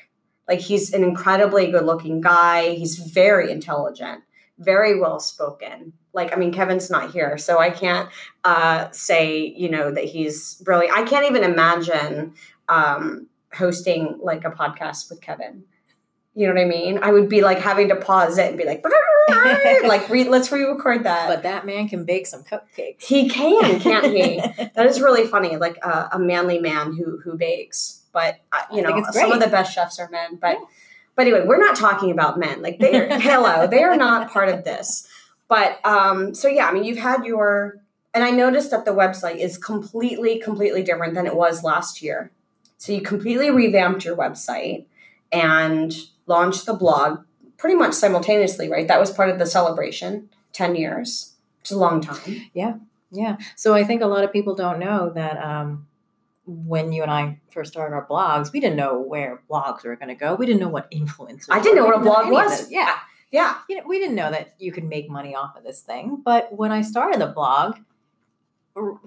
Like 0.48 0.60
he's 0.60 0.94
an 0.94 1.04
incredibly 1.04 1.72
good 1.72 1.86
looking 1.86 2.20
guy. 2.20 2.72
He's 2.72 2.98
very 2.98 3.52
intelligent, 3.52 4.24
very 4.58 5.00
well 5.00 5.20
spoken. 5.20 5.94
Like, 6.14 6.34
I 6.34 6.36
mean, 6.36 6.52
Kevin's 6.52 6.90
not 6.90 7.12
here, 7.12 7.38
so 7.38 7.60
I 7.60 7.70
can't 7.70 8.10
uh, 8.44 8.90
say, 8.92 9.46
you 9.56 9.70
know, 9.70 9.92
that 9.92 10.04
he's 10.06 10.56
brilliant. 10.56 10.96
I 10.98 11.04
can't 11.04 11.26
even 11.26 11.44
imagine 11.44 12.34
um, 12.68 13.28
hosting 13.54 14.20
like 14.22 14.44
a 14.44 14.52
podcast 14.52 15.10
with 15.10 15.22
Kevin. 15.22 15.64
You 16.34 16.48
know 16.48 16.54
what 16.54 16.62
I 16.62 16.66
mean? 16.66 17.00
I 17.02 17.12
would 17.12 17.28
be 17.30 17.42
like 17.42 17.60
having 17.60 17.90
to 17.90 17.96
pause 17.96 18.38
it 18.38 18.48
and 18.48 18.58
be 18.58 18.66
like, 18.66 18.84
like, 19.84 20.10
re- 20.10 20.30
let's 20.30 20.52
re-record 20.52 21.04
that. 21.04 21.28
but 21.28 21.44
that 21.44 21.66
man 21.66 21.90
can 21.90 22.06
bake 22.06 22.26
some 22.28 22.44
cupcakes. 22.44 23.04
he 23.04 23.30
can, 23.30 23.80
can't 23.80 24.06
he? 24.06 24.38
that 24.76 24.86
is 24.86 25.02
really 25.02 25.28
funny. 25.28 25.58
Like 25.58 25.78
uh, 25.84 26.08
a 26.12 26.20
manly 26.20 26.60
man 26.60 26.94
who 26.96 27.20
who 27.20 27.38
bakes. 27.38 28.04
But 28.14 28.40
uh, 28.52 28.62
you 28.74 28.80
I 28.86 28.90
know, 29.00 29.04
some 29.12 29.32
of 29.32 29.40
the 29.42 29.48
best 29.48 29.74
chefs 29.74 30.00
are 30.00 30.10
men. 30.10 30.38
But 30.42 30.58
Yeah. 30.60 30.66
but 31.16 31.22
anyway, 31.28 31.44
we're 31.46 31.60
not 31.60 31.76
talking 31.76 32.12
about 32.12 32.40
men. 32.40 32.62
Like 32.62 32.80
they 32.80 32.96
are 32.96 33.08
hello, 33.20 33.68
they 33.68 33.84
are 33.84 33.98
not 33.98 34.32
part 34.32 34.50
of 34.50 34.64
this. 34.64 35.08
But 35.52 35.86
um, 35.86 36.34
so 36.34 36.48
yeah, 36.48 36.70
I 36.70 36.72
mean, 36.72 36.86
you've 36.86 36.98
had 36.98 37.26
your, 37.26 37.84
and 38.14 38.24
I 38.24 38.32
noticed 38.32 38.72
that 38.72 38.86
the 38.86 38.92
website 38.92 39.36
is 39.36 39.58
completely, 39.58 40.40
completely 40.40 40.82
different 40.82 41.14
than 41.14 41.28
it 41.28 41.36
was 41.36 41.62
last 41.62 42.02
year. 42.02 42.32
So 42.78 42.94
you 42.94 43.02
completely 43.02 43.52
revamped 43.52 44.06
your 44.06 44.16
website 44.16 44.86
and 45.30 45.94
launched 46.26 46.68
the 46.68 46.74
blog 46.74 47.26
pretty 47.58 47.76
much 47.76 47.92
simultaneously, 47.92 48.70
right? 48.70 48.88
That 48.88 49.02
was 49.02 49.12
part 49.12 49.30
of 49.30 49.40
the 49.40 49.46
celebration, 49.46 50.30
ten 50.54 50.78
years. 50.78 51.34
It's 51.60 51.72
a 51.72 51.78
long 51.78 52.00
time. 52.00 52.44
Yeah. 52.54 52.76
Yeah. 53.12 53.36
So 53.58 53.74
I 53.74 53.84
think 53.84 54.02
a 54.02 54.08
lot 54.08 54.24
of 54.24 54.32
people 54.32 54.56
don't 54.56 54.80
know 54.80 55.12
that 55.16 55.36
um, 55.36 55.86
when 56.46 56.94
you 56.94 57.02
and 57.02 57.12
I 57.12 57.42
first 57.52 57.74
started 57.74 57.94
our 57.94 58.08
blogs, 58.08 58.54
we 58.54 58.62
didn't 58.62 58.78
know 58.78 59.02
where 59.02 59.44
blogs 59.52 59.84
were 59.84 59.98
going 59.98 60.08
to 60.08 60.16
go. 60.16 60.34
We 60.34 60.46
didn't 60.46 60.62
know 60.62 60.70
what 60.70 60.90
influencers. 60.92 61.50
I 61.50 61.62
didn't 61.62 61.76
know 61.76 61.86
what 61.86 61.98
a 61.98 62.00
blog 62.00 62.32
was. 62.32 62.72
Yeah. 62.72 62.96
Yeah. 63.32 63.58
You 63.70 63.78
know, 63.78 63.84
we 63.88 63.98
didn't 64.00 64.16
know 64.16 64.30
that 64.32 64.56
you 64.60 64.72
could 64.72 64.84
make 64.84 65.10
money 65.10 65.36
off 65.36 65.56
of 65.56 65.64
this 65.64 65.82
thing. 65.82 66.22
But 66.24 66.54
when 66.56 66.72
I 66.72 66.82
started 66.82 67.22
the 67.22 67.28
blog, 67.28 67.78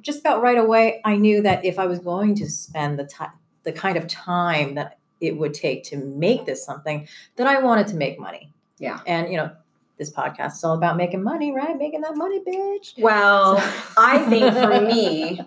just 0.03 0.21
about 0.21 0.43
right 0.43 0.59
away, 0.59 1.01
I 1.05 1.17
knew 1.17 1.43
that 1.43 1.65
if 1.65 1.79
I 1.79 1.87
was 1.87 1.99
going 1.99 2.35
to 2.37 2.49
spend 2.51 2.99
the 2.99 3.05
time, 3.05 3.33
the 3.63 3.73
kind 3.73 3.97
of 3.97 4.07
time 4.07 4.75
that 4.75 4.99
it 5.21 5.39
would 5.39 5.55
take 5.55 5.85
to 5.85 5.97
make 5.97 6.45
this 6.45 6.65
something, 6.65 7.09
that 7.37 7.47
I 7.47 7.61
wanted 7.61 7.87
to 7.89 7.97
make 7.97 8.19
money. 8.21 8.53
Yeah. 8.79 9.01
And 9.07 9.31
you 9.31 9.37
know, 9.39 9.53
this 9.99 10.11
podcast 10.11 10.55
is 10.55 10.65
all 10.65 10.75
about 10.75 10.97
making 10.97 11.23
money, 11.23 11.53
right? 11.55 11.77
Making 11.79 12.03
that 12.03 12.17
money, 12.17 12.41
bitch. 12.41 12.99
Well, 12.99 13.59
So- 13.59 13.73
I 13.97 14.19
think 14.29 14.53
for 14.55 14.81
me, 14.95 15.41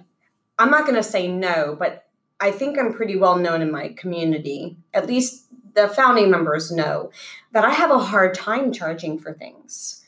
I'm 0.58 0.72
not 0.72 0.84
going 0.86 0.96
to 0.96 1.04
say 1.04 1.28
no, 1.28 1.76
but 1.78 2.06
I 2.40 2.52
think 2.52 2.80
I'm 2.80 2.94
pretty 2.94 3.18
well 3.18 3.36
known 3.38 3.62
in 3.62 3.72
my 3.72 3.90
community. 3.90 4.78
At 4.94 5.06
least 5.06 5.47
the 5.78 5.88
founding 5.88 6.32
members 6.32 6.72
know 6.72 7.12
that 7.52 7.64
I 7.64 7.70
have 7.70 7.92
a 7.92 8.00
hard 8.00 8.34
time 8.34 8.74
charging 8.74 9.20
for 9.20 9.32
things. 9.32 10.04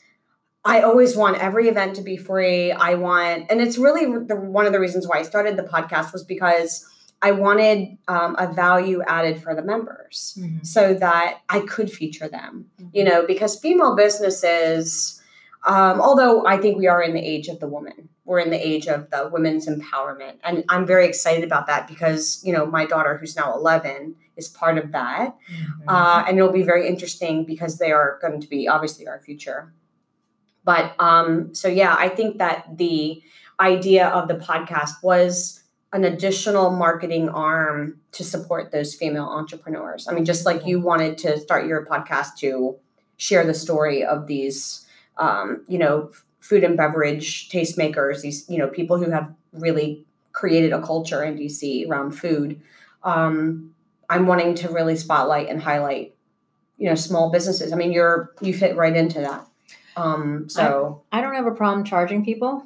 I 0.64 0.82
always 0.82 1.16
want 1.16 1.38
every 1.38 1.68
event 1.68 1.96
to 1.96 2.02
be 2.02 2.16
free. 2.16 2.72
I 2.72 2.94
want, 2.94 3.46
and 3.50 3.60
it's 3.60 3.78
really 3.78 4.04
the, 4.26 4.36
one 4.36 4.66
of 4.66 4.72
the 4.72 4.80
reasons 4.80 5.06
why 5.06 5.18
I 5.18 5.22
started 5.22 5.56
the 5.56 5.62
podcast 5.62 6.12
was 6.12 6.24
because 6.24 6.86
I 7.22 7.30
wanted 7.30 7.96
um, 8.08 8.34
a 8.38 8.52
value 8.52 9.00
added 9.06 9.42
for 9.42 9.54
the 9.54 9.62
members 9.62 10.38
so 10.62 10.92
that 10.94 11.38
I 11.48 11.60
could 11.60 11.90
feature 11.90 12.28
them 12.28 12.70
you 12.92 13.04
know, 13.04 13.26
because 13.26 13.58
female 13.58 13.94
businesses, 13.94 15.22
um, 15.66 16.00
although 16.00 16.46
I 16.46 16.56
think 16.56 16.78
we 16.78 16.88
are 16.88 17.02
in 17.02 17.14
the 17.14 17.20
age 17.20 17.48
of 17.48 17.60
the 17.60 17.68
woman, 17.68 18.08
we're 18.24 18.40
in 18.40 18.50
the 18.50 18.66
age 18.66 18.86
of 18.86 19.10
the 19.10 19.28
women's 19.32 19.68
empowerment. 19.68 20.38
And 20.42 20.64
I'm 20.68 20.86
very 20.86 21.06
excited 21.06 21.44
about 21.44 21.66
that 21.66 21.86
because, 21.88 22.42
you 22.44 22.52
know, 22.52 22.66
my 22.66 22.86
daughter, 22.86 23.16
who's 23.18 23.36
now 23.36 23.54
11, 23.54 24.16
is 24.36 24.48
part 24.48 24.78
of 24.78 24.92
that. 24.92 25.36
Mhm. 25.50 25.84
Uh, 25.88 26.24
and 26.26 26.38
it'll 26.38 26.52
be 26.52 26.62
very 26.62 26.86
interesting 26.88 27.44
because 27.44 27.78
they 27.78 27.92
are 27.92 28.18
going 28.20 28.40
to 28.40 28.48
be 28.48 28.68
obviously 28.68 29.06
our 29.06 29.20
future. 29.20 29.72
But 30.64 30.94
um, 30.98 31.54
so, 31.54 31.68
yeah, 31.68 31.94
I 31.98 32.08
think 32.08 32.38
that 32.38 32.76
the 32.76 33.22
idea 33.58 34.08
of 34.08 34.28
the 34.28 34.34
podcast 34.34 35.02
was 35.02 35.62
an 35.92 36.04
additional 36.04 36.70
marketing 36.70 37.28
arm 37.28 37.98
to 38.12 38.22
support 38.24 38.70
those 38.70 38.94
female 38.94 39.24
entrepreneurs. 39.26 40.06
I 40.08 40.12
mean, 40.12 40.24
just 40.24 40.46
like 40.46 40.64
you 40.64 40.80
wanted 40.80 41.18
to 41.18 41.38
start 41.40 41.66
your 41.66 41.84
podcast 41.84 42.36
to 42.38 42.76
share 43.16 43.44
the 43.44 43.54
story 43.54 44.04
of 44.04 44.26
these, 44.26 44.86
um, 45.18 45.64
you 45.66 45.78
know, 45.78 46.10
food 46.38 46.64
and 46.64 46.76
beverage 46.76 47.50
tastemakers, 47.50 48.22
these, 48.22 48.48
you 48.48 48.56
know, 48.56 48.68
people 48.68 48.98
who 48.98 49.10
have 49.10 49.32
really 49.52 50.06
created 50.32 50.72
a 50.72 50.80
culture 50.80 51.22
in 51.24 51.36
DC 51.36 51.88
around 51.88 52.12
food. 52.12 52.60
Um, 53.02 53.74
I'm 54.10 54.26
wanting 54.26 54.54
to 54.56 54.68
really 54.68 54.96
spotlight 54.96 55.48
and 55.48 55.62
highlight, 55.62 56.14
you 56.76 56.88
know, 56.88 56.94
small 56.96 57.30
businesses. 57.30 57.72
I 57.72 57.76
mean, 57.76 57.92
you're 57.92 58.34
you 58.42 58.52
fit 58.52 58.76
right 58.76 58.94
into 58.94 59.20
that. 59.20 59.46
Um, 59.96 60.48
so 60.48 61.02
I 61.12 61.20
don't 61.20 61.34
have 61.34 61.46
a 61.46 61.50
problem 61.52 61.84
charging 61.84 62.24
people, 62.24 62.64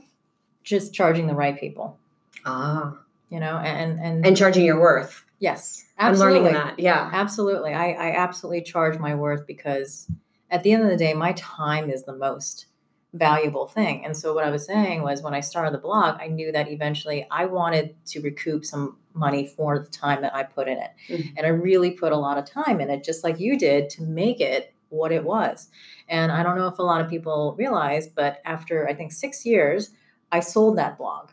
just 0.65 0.93
charging 0.95 1.27
the 1.27 1.35
right 1.35 1.59
people. 1.59 1.99
ah, 2.45 2.97
You 3.31 3.41
know, 3.41 3.57
and 3.59 4.01
and, 4.01 4.27
and 4.27 4.37
charging 4.37 4.65
your 4.65 4.81
worth. 4.81 5.25
yes, 5.39 5.85
I'm 5.99 6.11
absolutely. 6.13 6.41
learning 6.41 6.55
that. 6.55 6.79
Yeah. 6.79 7.11
Absolutely. 7.13 7.73
I, 7.75 7.93
I 7.93 8.17
absolutely 8.17 8.63
charge 8.63 8.99
my 8.99 9.15
worth 9.15 9.47
because 9.47 10.07
at 10.51 10.63
the 10.63 10.73
end 10.73 10.83
of 10.85 10.91
the 10.91 10.97
day, 10.97 11.15
my 11.15 11.33
time 11.33 11.91
is 11.91 12.05
the 12.05 12.17
most 12.17 12.67
valuable 13.15 13.67
thing. 13.69 14.05
And 14.05 14.17
so 14.17 14.35
what 14.35 14.45
I 14.45 14.51
was 14.51 14.67
saying 14.67 15.03
was 15.03 15.23
when 15.23 15.35
I 15.35 15.41
started 15.41 15.73
the 15.73 15.79
blog, 15.79 16.19
I 16.21 16.27
knew 16.27 16.51
that 16.53 16.69
eventually 16.69 17.27
I 17.31 17.47
wanted 17.47 17.95
to 18.07 18.21
recoup 18.21 18.65
some 18.65 18.99
money 19.15 19.47
for 19.47 19.79
the 19.79 19.89
time 19.89 20.21
that 20.23 20.35
I 20.35 20.43
put 20.43 20.67
in 20.69 20.79
it. 20.79 20.91
Mhm. 21.09 21.33
And 21.37 21.47
I 21.47 21.51
really 21.51 21.93
put 21.93 22.13
a 22.13 22.17
lot 22.17 22.37
of 22.39 22.45
time 22.45 22.81
in 22.81 22.91
it, 22.91 23.05
just 23.05 23.23
like 23.23 23.39
you 23.39 23.57
did, 23.57 23.89
to 23.91 24.03
make 24.03 24.41
it 24.41 24.75
what 24.89 25.13
it 25.13 25.25
was. 25.25 25.69
And 26.09 26.33
I 26.33 26.43
don't 26.43 26.57
know 26.59 26.67
if 26.67 26.79
a 26.81 26.83
lot 26.83 27.01
of 27.01 27.09
people 27.09 27.55
realize, 27.57 28.09
but 28.09 28.39
after 28.45 28.89
I 28.89 28.95
think 28.95 29.13
six 29.13 29.47
years, 29.47 29.91
I 30.33 30.41
sold 30.41 30.77
that 30.79 30.99
blog. 30.99 31.31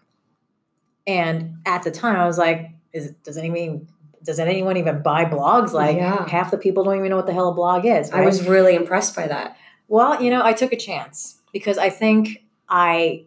And 1.08 1.56
at 1.66 1.84
the 1.84 1.92
time, 1.92 2.16
I 2.16 2.28
was 2.28 2.38
like, 2.38 2.70
is, 2.94 3.12
does 3.24 3.38
anyone 3.38 3.88
does 4.24 4.38
anyone 4.40 4.78
even 4.78 5.02
buy 5.02 5.26
blogs? 5.26 5.72
Like 5.74 5.98
Yeah. 5.98 6.28
half 6.30 6.52
the 6.52 6.58
people 6.60 6.84
don't 6.84 6.96
even 6.96 7.10
know 7.10 7.16
what 7.16 7.26
the 7.26 7.34
hell 7.34 7.50
a 7.50 7.56
blog 7.56 7.88
is. 7.88 8.12
I 8.12 8.22
was 8.22 8.48
really 8.48 8.76
impressed 8.76 9.16
by 9.16 9.28
that. 9.28 9.58
Well, 9.88 10.22
you 10.22 10.30
know, 10.30 10.46
I 10.46 10.54
took 10.54 10.72
a 10.72 10.78
chance 10.78 11.41
because 11.54 11.78
I 11.78 11.90
think 11.90 12.44
I 12.70 13.26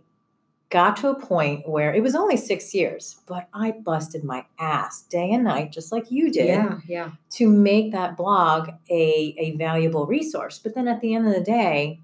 got 0.70 0.96
to 0.96 1.08
a 1.08 1.20
point 1.20 1.68
where 1.68 1.94
it 1.94 2.02
was 2.02 2.14
only 2.14 2.36
six 2.36 2.74
years, 2.74 3.16
but 3.26 3.48
I 3.54 3.70
busted 3.72 4.24
my 4.24 4.44
ass 4.58 5.02
day 5.02 5.30
and 5.30 5.44
night, 5.44 5.70
just 5.70 5.92
like 5.92 6.10
you 6.10 6.32
did, 6.32 6.46
Yeah, 6.46 6.78
yeah. 6.86 7.10
to 7.30 7.48
make 7.48 7.92
that 7.92 8.16
blog 8.16 8.70
a, 8.90 9.34
a 9.38 9.56
valuable 9.56 10.06
resource. 10.06 10.58
But 10.58 10.74
then 10.74 10.88
at 10.88 11.00
the 11.00 11.14
end 11.14 11.28
of 11.28 11.34
the 11.34 11.42
day, 11.42 12.00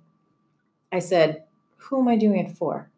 I 0.92 0.98
said, 1.00 1.44
who 1.78 2.00
am 2.00 2.08
I 2.08 2.16
doing 2.16 2.38
it 2.46 2.56
for? 2.56 2.88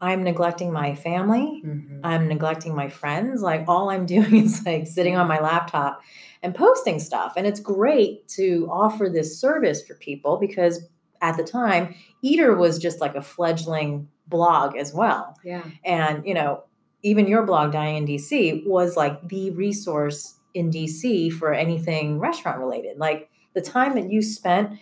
I'm 0.00 0.22
neglecting 0.22 0.72
my 0.72 0.94
family. 0.94 1.62
Mhm. 1.64 2.00
I'm 2.04 2.28
neglecting 2.28 2.74
my 2.74 2.88
friends. 2.88 3.40
Like 3.42 3.64
all 3.66 3.88
I'm 3.90 4.06
doing 4.16 4.44
is 4.44 4.64
like 4.64 4.86
sitting 4.86 5.16
on 5.16 5.26
my 5.26 5.40
laptop 5.40 6.02
and 6.42 6.54
posting 6.54 7.00
stuff. 7.00 7.32
And 7.36 7.46
it's 7.46 7.60
great 7.60 8.28
to 8.28 8.68
offer 8.70 9.08
this 9.08 9.38
service 9.40 9.84
for 9.84 9.94
people 9.94 10.36
because 10.36 10.84
at 11.20 11.36
the 11.36 11.44
time, 11.44 11.94
Eater 12.22 12.54
was 12.54 12.78
just 12.78 13.00
like 13.00 13.14
a 13.14 13.22
fledgling 13.22 14.08
blog 14.26 14.76
as 14.76 14.92
well. 14.92 15.36
Yeah. 15.44 15.62
And, 15.84 16.26
you 16.26 16.34
know, 16.34 16.64
even 17.02 17.28
your 17.28 17.44
blog, 17.44 17.72
Dining 17.72 17.96
in 17.96 18.06
DC, 18.06 18.66
was 18.66 18.96
like 18.96 19.28
the 19.28 19.50
resource 19.50 20.34
in 20.54 20.70
DC 20.70 21.32
for 21.32 21.52
anything 21.52 22.18
restaurant 22.18 22.58
related. 22.58 22.98
Like 22.98 23.30
the 23.54 23.60
time 23.60 23.94
that 23.94 24.10
you 24.10 24.22
spent 24.22 24.78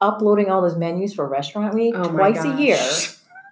uploading 0.00 0.50
all 0.50 0.60
those 0.62 0.76
menus 0.76 1.14
for 1.14 1.26
Restaurant 1.26 1.74
Week 1.74 1.94
Oh 1.96 2.10
twice 2.10 2.44
a 2.44 2.56
year 2.56 2.78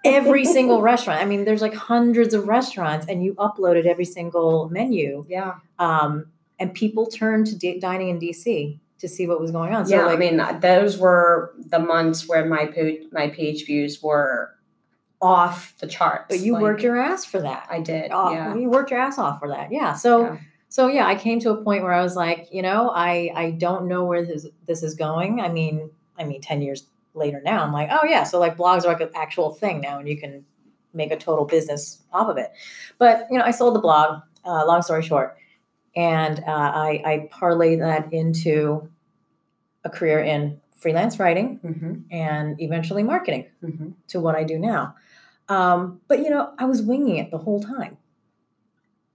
every 0.03 0.45
single 0.57 0.81
restaurant. 0.81 1.21
I 1.21 1.25
mean, 1.25 1.45
there's 1.45 1.61
like 1.61 1.73
hundreds 1.73 2.33
of 2.33 2.47
restaurants, 2.47 3.07
and 3.07 3.23
you 3.23 3.33
uploaded 3.35 3.85
every 3.85 4.05
single 4.05 4.69
menu. 4.69 5.25
Yeah. 5.27 5.55
Um, 5.79 6.27
and 6.59 6.73
people 6.73 7.07
turned 7.07 7.47
to 7.47 7.57
d- 7.57 7.79
dining 7.79 8.09
in 8.09 8.19
DC 8.19 8.79
to 9.03 9.09
see 9.09 9.27
what 9.27 9.39
was 9.39 9.51
going 9.51 9.73
on. 9.73 9.85
So, 9.85 9.95
yeah, 9.95 10.05
like, 10.05 10.15
I 10.15 10.19
mean, 10.19 10.59
those 10.59 10.97
were 10.97 11.53
the 11.57 11.77
months 11.79 12.27
where 12.27 12.45
my 12.45 12.65
page, 12.65 13.03
my 13.11 13.27
page 13.29 13.65
views 13.65 14.01
were 14.01 14.49
off 15.21 15.75
the 15.79 15.87
charts. 15.87 16.25
but 16.29 16.39
you 16.39 16.53
Like, 16.53 16.61
worked 16.63 16.81
your 16.83 16.97
ass 16.97 17.23
for 17.25 17.39
that. 17.41 17.67
I 17.69 17.79
did. 17.79 18.11
Oh, 18.11 18.31
yeah. 18.33 18.55
You 18.55 18.69
worked 18.69 18.91
your 18.91 18.99
ass 18.99 19.17
off 19.17 19.39
for 19.39 19.47
that. 19.49 19.71
Yeah. 19.71 19.93
So, 19.93 20.21
Yeah. 20.23 20.37
so 20.69 20.87
yeah, 20.87 21.05
I 21.05 21.15
came 21.15 21.39
to 21.41 21.51
a 21.51 21.63
point 21.63 21.83
where 21.83 21.93
I 21.93 22.01
was 22.01 22.15
like, 22.15 22.47
you 22.51 22.61
know, 22.61 22.89
I 22.89 23.31
I 23.35 23.51
don't 23.51 23.87
know 23.87 24.03
where 24.05 24.25
this 24.25 24.47
this 24.65 24.83
is 24.83 24.95
going. 24.95 25.39
I 25.39 25.47
mean, 25.49 25.91
I 26.17 26.23
mean, 26.25 26.41
ten 26.41 26.61
years 26.61 26.87
later 27.13 27.41
now, 27.43 27.63
I'm 27.63 27.71
like, 27.71 27.89
oh 27.91 28.05
yeah, 28.07 28.23
so 28.23 28.39
like 28.39 28.57
blogs 28.57 28.83
are 28.83 28.87
like 28.87 29.01
an 29.01 29.11
actual 29.15 29.51
thing 29.53 29.79
now, 29.81 29.99
and 29.99 30.07
you 30.09 30.17
can 30.17 30.43
make 30.93 31.11
a 31.11 31.17
total 31.17 31.45
business 31.45 32.01
off 32.11 32.27
of 32.27 32.37
it. 32.37 32.51
But 32.97 33.27
you 33.31 33.37
know, 33.37 33.45
I 33.45 33.51
sold 33.51 33.75
the 33.75 33.79
blog. 33.79 34.21
Uh, 34.45 34.65
long 34.65 34.81
story 34.81 35.03
short, 35.03 35.37
and 35.95 36.39
uh, 36.39 36.71
I 36.87 37.01
I 37.05 37.29
parlayed 37.31 37.79
that 37.79 38.11
into 38.11 38.89
a 39.83 39.89
career 39.89 40.19
in 40.19 40.59
freelance 40.77 41.19
writing 41.19 41.59
Mm-hmm. 41.63 41.93
and 42.11 42.59
eventually 42.61 43.03
marketing 43.03 43.45
Mm-hmm. 43.63 43.89
to 44.09 44.19
what 44.19 44.35
I 44.35 44.43
do 44.43 44.57
now. 44.59 44.95
Um, 45.49 45.99
but 46.07 46.19
you 46.19 46.29
know, 46.29 46.53
I 46.57 46.65
was 46.65 46.81
winging 46.81 47.17
it 47.17 47.31
the 47.31 47.37
whole 47.37 47.61
time. 47.61 47.97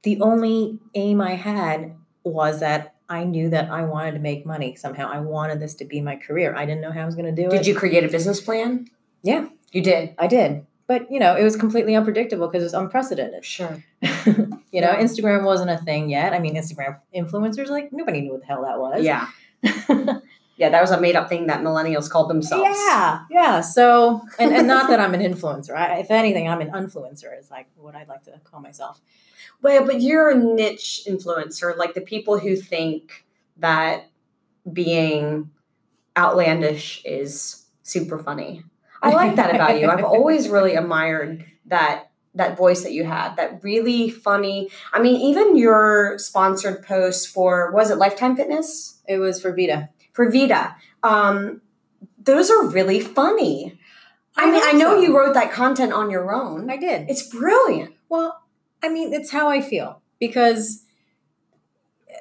The 0.02 0.20
only 0.20 0.78
aim 0.94 1.20
I 1.20 1.34
had 1.34 1.94
was 2.24 2.60
that 2.60 2.94
I 3.08 3.24
knew 3.24 3.48
that 3.50 3.70
I 3.70 3.82
wanted 3.84 4.12
to 4.12 4.18
make 4.18 4.44
money 4.46 4.76
somehow. 4.76 5.10
I 5.10 5.20
wanted 5.20 5.60
this 5.60 5.74
to 5.76 5.84
be 5.86 6.00
my 6.02 6.16
career. 6.16 6.54
I 6.54 6.66
didn't 6.66 6.82
know 6.82 6.92
how 6.92 7.02
I 7.02 7.06
was 7.06 7.14
going 7.14 7.34
to 7.34 7.42
do 7.42 7.48
it. 7.48 7.50
Did 7.50 7.66
you 7.66 7.74
create 7.74 8.04
a 8.04 8.08
business 8.08 8.40
plan? 8.40 8.86
Yeah, 9.22 9.48
You 9.72 9.82
did. 9.82 10.14
I 10.18 10.26
did. 10.26 10.66
But 10.86 11.10
you 11.10 11.18
know, 11.18 11.34
it 11.36 11.42
was 11.42 11.56
completely 11.56 11.94
unpredictable 11.96 12.46
because 12.46 12.62
it 12.62 12.66
was 12.66 12.74
unprecedented. 12.74 13.44
Sure. 13.44 13.82
you 14.26 14.34
know, 14.36 14.58
Yeah. 14.72 15.00
Instagram 15.02 15.44
wasn't 15.44 15.70
a 15.70 15.78
thing 15.78 16.08
yet. 16.10 16.32
I 16.34 16.38
mean, 16.38 16.54
Instagram 16.54 16.98
influencers, 17.14 17.68
like 17.68 17.90
nobody 17.92 18.20
knew 18.20 18.32
what 18.32 18.40
the 18.40 18.46
hell 18.46 18.62
that 18.64 18.78
was. 18.78 19.02
Yeah. 19.02 19.26
Yeah, 20.58 20.70
that 20.70 20.80
was 20.80 20.90
a 20.90 21.00
made 21.00 21.14
up 21.14 21.28
thing 21.28 21.46
that 21.46 21.62
millennials 21.62 22.10
called 22.10 22.28
themselves. 22.28 22.64
Yeah, 22.64 23.20
yeah. 23.30 23.60
So, 23.60 24.22
and, 24.38 24.52
and 24.52 24.66
not 24.66 24.88
that 24.90 24.98
I'm 24.98 25.14
an 25.14 25.20
influencer. 25.20 25.74
I, 25.74 26.00
if 26.00 26.10
anything, 26.10 26.48
I'm 26.48 26.60
an 26.60 26.70
influencer. 26.70 27.38
Is 27.38 27.50
like 27.50 27.68
what 27.76 27.94
I'd 27.94 28.08
like 28.08 28.24
to 28.24 28.40
call 28.44 28.60
myself. 28.60 29.00
Well, 29.62 29.86
but 29.86 30.00
you're 30.02 30.30
a 30.30 30.34
niche 30.34 31.02
influencer, 31.08 31.76
like 31.76 31.94
the 31.94 32.00
people 32.00 32.38
who 32.38 32.56
think 32.56 33.24
that 33.56 34.10
being 34.72 35.50
outlandish 36.16 37.02
is 37.04 37.66
super 37.82 38.18
funny. 38.18 38.64
I 39.00 39.10
like 39.10 39.36
that 39.36 39.54
about 39.54 39.80
you. 39.80 39.88
I've 39.88 40.04
always 40.04 40.48
really 40.48 40.74
admired 40.74 41.44
that 41.66 42.10
that 42.34 42.56
voice 42.56 42.82
that 42.82 42.92
you 42.92 43.04
had, 43.04 43.36
that 43.36 43.62
really 43.64 44.10
funny. 44.10 44.70
I 44.92 45.00
mean, 45.00 45.20
even 45.20 45.56
your 45.56 46.18
sponsored 46.18 46.84
posts 46.84 47.26
for 47.26 47.72
was 47.72 47.90
it 47.90 47.98
Lifetime 47.98 48.36
Fitness 48.36 49.00
It 49.08 49.18
was 49.18 49.40
for 49.40 49.52
Vida. 49.52 49.90
For 50.18 50.28
Vida. 50.28 50.74
Um, 51.04 51.60
those 52.18 52.50
are 52.50 52.66
really 52.66 52.98
funny. 52.98 53.78
I, 54.36 54.50
mean, 54.50 54.60
I 54.64 54.72
know 54.72 54.96
so. 54.96 55.00
you 55.00 55.16
wrote 55.16 55.34
that 55.34 55.52
content 55.52 55.92
on 55.92 56.10
your 56.10 56.34
own. 56.34 56.68
I 56.68 56.76
did. 56.76 57.08
It's 57.08 57.22
brilliant. 57.22 57.94
Well, 58.08 58.42
I 58.82 58.88
mean, 58.88 59.12
it's 59.14 59.30
how 59.30 59.48
I 59.48 59.60
feel 59.60 60.02
because 60.18 60.82
uh, 62.10 62.14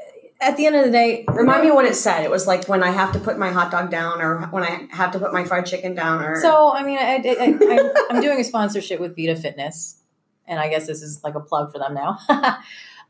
at 0.46 0.58
the 0.58 0.68
end 0.68 0.76
of 0.76 0.86
the 0.86 0.92
day, 0.92 1.26
Remind 1.28 1.64
me 1.64 1.72
what 1.72 1.86
it 1.86 1.96
said. 1.96 2.24
It 2.24 2.30
was 2.30 2.46
like 2.46 2.70
when 2.70 2.84
I 2.84 2.92
have 2.92 3.14
to 3.14 3.20
put 3.20 3.40
my 3.40 3.50
hot 3.50 3.72
dog 3.72 3.90
down, 3.90 4.22
or 4.22 4.42
when 4.52 4.62
I 4.62 4.88
have 4.92 5.14
to 5.14 5.20
put 5.20 5.34
my 5.34 5.44
fried 5.44 5.66
chicken 5.66 5.96
down, 5.96 6.24
or 6.24 6.40
So, 6.40 6.72
I 6.72 6.84
mean, 6.84 7.00
I, 7.00 7.16
I, 7.16 7.58
I, 7.60 7.94
I'm 8.12 8.22
doing 8.22 8.40
a 8.40 8.44
sponsorship 8.44 9.00
with 9.00 9.16
Vida 9.16 9.36
Fitness, 9.36 9.98
and 10.46 10.60
I 10.60 10.70
guess 10.70 10.86
this 10.86 11.02
is 11.02 11.24
like 11.24 11.34
a 11.34 11.40
plug 11.40 11.72
for 11.72 11.80
them 11.80 11.96
now. 11.96 12.20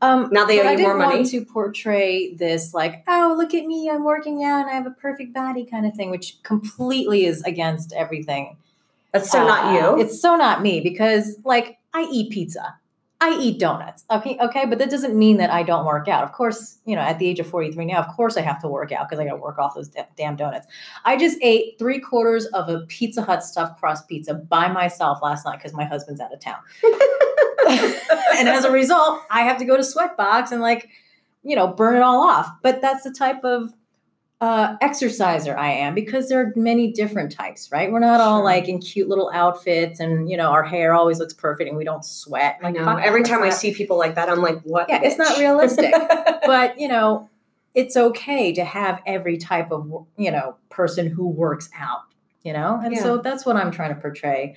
um, 0.00 0.28
now 0.30 0.44
they 0.44 0.60
owe 0.60 0.64
I 0.64 0.76
didn't 0.76 0.82
more 0.88 0.96
money. 0.98 1.16
want 1.16 1.30
to 1.30 1.44
portray 1.44 2.34
this 2.34 2.72
like, 2.74 3.02
oh, 3.08 3.34
look 3.36 3.52
at 3.54 3.66
me, 3.66 3.90
I'm 3.90 4.04
working 4.04 4.44
out 4.44 4.60
and 4.62 4.70
I 4.70 4.74
have 4.74 4.86
a 4.86 4.92
perfect 4.92 5.32
body 5.34 5.64
kind 5.64 5.86
of 5.86 5.94
thing, 5.94 6.10
which 6.10 6.42
completely 6.44 7.24
is 7.24 7.42
against 7.42 7.92
everything. 7.92 8.56
That's 9.12 9.30
so 9.30 9.40
Uh, 9.42 9.44
not 9.46 9.74
you. 9.74 10.00
It's 10.00 10.20
so 10.20 10.36
not 10.36 10.62
me 10.62 10.80
because, 10.80 11.36
like, 11.44 11.78
I 11.94 12.06
eat 12.12 12.30
pizza. 12.30 12.76
I 13.20 13.36
eat 13.40 13.58
donuts. 13.58 14.04
Okay, 14.12 14.38
okay, 14.40 14.64
but 14.66 14.78
that 14.78 14.90
doesn't 14.90 15.16
mean 15.18 15.38
that 15.38 15.50
I 15.50 15.64
don't 15.64 15.84
work 15.84 16.06
out. 16.06 16.22
Of 16.22 16.30
course, 16.30 16.78
you 16.84 16.94
know, 16.94 17.02
at 17.02 17.18
the 17.18 17.26
age 17.26 17.40
of 17.40 17.48
43 17.48 17.84
now, 17.86 17.98
of 17.98 18.06
course 18.14 18.36
I 18.36 18.42
have 18.42 18.60
to 18.62 18.68
work 18.68 18.92
out 18.92 19.08
because 19.08 19.18
I 19.18 19.24
got 19.24 19.34
to 19.34 19.40
work 19.40 19.58
off 19.58 19.74
those 19.74 19.88
da- 19.88 20.06
damn 20.16 20.36
donuts. 20.36 20.68
I 21.04 21.16
just 21.16 21.36
ate 21.42 21.76
three 21.80 21.98
quarters 21.98 22.46
of 22.46 22.68
a 22.68 22.82
Pizza 22.86 23.22
Hut 23.22 23.42
stuffed 23.42 23.80
crust 23.80 24.06
pizza 24.06 24.34
by 24.34 24.68
myself 24.68 25.18
last 25.20 25.44
night 25.44 25.56
because 25.56 25.72
my 25.72 25.84
husband's 25.84 26.20
out 26.20 26.32
of 26.32 26.38
town. 26.38 26.58
and 28.36 28.48
as 28.48 28.64
a 28.64 28.70
result, 28.70 29.22
I 29.30 29.42
have 29.42 29.58
to 29.58 29.64
go 29.64 29.76
to 29.76 29.82
Sweatbox 29.82 30.52
and 30.52 30.60
like, 30.60 30.88
you 31.42 31.56
know, 31.56 31.68
burn 31.68 31.96
it 31.96 32.02
all 32.02 32.28
off. 32.28 32.50
But 32.62 32.80
that's 32.80 33.04
the 33.04 33.12
type 33.12 33.44
of 33.44 33.72
uh, 34.40 34.76
exerciser 34.80 35.56
I 35.56 35.72
am 35.72 35.94
because 35.94 36.28
there 36.28 36.40
are 36.40 36.52
many 36.54 36.92
different 36.92 37.32
types, 37.32 37.72
right? 37.72 37.90
We're 37.90 37.98
not 37.98 38.20
all 38.20 38.44
like 38.44 38.68
in 38.68 38.78
cute 38.78 39.08
little 39.08 39.30
outfits 39.34 39.98
and 39.98 40.30
you 40.30 40.36
know 40.36 40.50
our 40.50 40.62
hair 40.62 40.94
always 40.94 41.18
looks 41.18 41.34
perfect 41.34 41.68
and 41.68 41.76
we 41.76 41.84
don't 41.84 42.04
sweat. 42.04 42.58
I 42.62 42.70
know. 42.70 42.96
Every 42.96 43.24
time 43.24 43.42
I 43.42 43.50
see 43.50 43.74
people 43.74 43.98
like 43.98 44.14
that, 44.14 44.28
I'm 44.28 44.40
like, 44.40 44.60
what? 44.62 44.88
Yeah, 44.88 45.00
it's 45.02 45.18
not 45.18 45.38
realistic. 45.38 45.92
but 46.46 46.78
you 46.78 46.86
know, 46.86 47.28
it's 47.74 47.96
okay 47.96 48.52
to 48.52 48.64
have 48.64 49.02
every 49.06 49.38
type 49.38 49.72
of 49.72 50.06
you 50.16 50.30
know 50.30 50.56
person 50.68 51.08
who 51.08 51.28
works 51.28 51.68
out. 51.76 52.02
You 52.44 52.52
know, 52.52 52.80
and 52.82 52.96
so 52.96 53.18
that's 53.18 53.44
what 53.44 53.56
I'm 53.56 53.72
trying 53.72 53.94
to 53.94 54.00
portray 54.00 54.56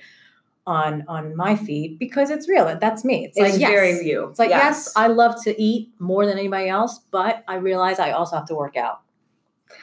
on 0.66 1.04
on 1.08 1.36
my 1.36 1.56
feed 1.56 1.98
because 1.98 2.30
it's 2.30 2.48
real. 2.48 2.76
That's 2.80 3.04
me. 3.04 3.24
It's, 3.24 3.36
it's 3.38 3.52
like 3.52 3.60
yes, 3.60 3.70
very 3.70 4.06
you. 4.08 4.28
it's 4.28 4.38
like 4.38 4.50
yes, 4.50 4.92
I 4.96 5.08
love 5.08 5.42
to 5.44 5.60
eat 5.60 5.90
more 5.98 6.26
than 6.26 6.38
anybody 6.38 6.68
else, 6.68 7.00
but 7.10 7.44
I 7.48 7.56
realize 7.56 7.98
I 7.98 8.12
also 8.12 8.36
have 8.36 8.46
to 8.46 8.54
work 8.54 8.76
out. 8.76 9.00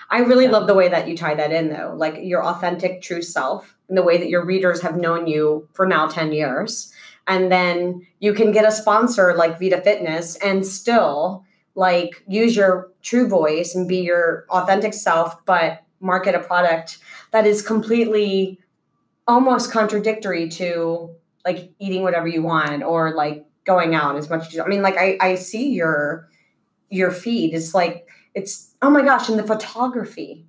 I 0.09 0.19
really 0.19 0.45
So- 0.45 0.51
love 0.51 0.67
the 0.67 0.73
way 0.75 0.87
that 0.87 1.07
you 1.07 1.17
tie 1.17 1.35
that 1.35 1.51
in, 1.51 1.69
though, 1.69 1.93
like 1.95 2.19
your 2.21 2.43
authentic, 2.43 3.01
true 3.01 3.21
self, 3.21 3.75
and 3.87 3.97
the 3.97 4.03
way 4.03 4.17
that 4.17 4.29
your 4.29 4.45
readers 4.45 4.81
have 4.81 4.95
known 4.95 5.27
you 5.27 5.67
for 5.73 5.85
now 5.85 6.07
10 6.07 6.31
years. 6.31 6.93
And 7.27 7.51
then 7.51 8.07
you 8.19 8.33
can 8.33 8.51
get 8.51 8.65
a 8.65 8.71
sponsor 8.71 9.35
like 9.35 9.59
Vida 9.59 9.81
Fitness 9.81 10.35
and 10.37 10.65
still 10.65 11.45
like 11.75 12.23
use 12.27 12.55
your 12.55 12.91
true 13.01 13.27
voice 13.27 13.75
and 13.75 13.87
be 13.87 13.97
your 13.97 14.45
authentic 14.49 14.93
self, 14.93 15.43
but 15.45 15.83
market 15.99 16.33
a 16.33 16.39
product 16.39 16.97
that 17.31 17.45
is 17.45 17.61
completely 17.61 18.59
almost 19.29 19.71
contradictory 19.71 20.49
to 20.49 21.15
like 21.45 21.71
eating 21.79 22.01
whatever 22.01 22.27
you 22.27 22.41
want 22.41 22.83
or 22.83 23.13
like 23.13 23.45
going 23.63 23.93
out 23.93 24.17
as 24.17 24.29
much 24.29 24.47
as 24.47 24.53
you 24.53 24.63
I 24.63 24.67
mean, 24.67 24.81
like 24.81 24.97
I, 24.97 25.17
I 25.21 25.35
see 25.35 25.69
your 25.69 26.27
your 26.89 27.11
feed. 27.11 27.53
It's 27.53 27.75
like 27.75 28.07
it's 28.33 28.73
oh 28.81 28.89
my 28.89 29.03
gosh, 29.03 29.29
and 29.29 29.37
the 29.37 29.43
photography. 29.43 30.47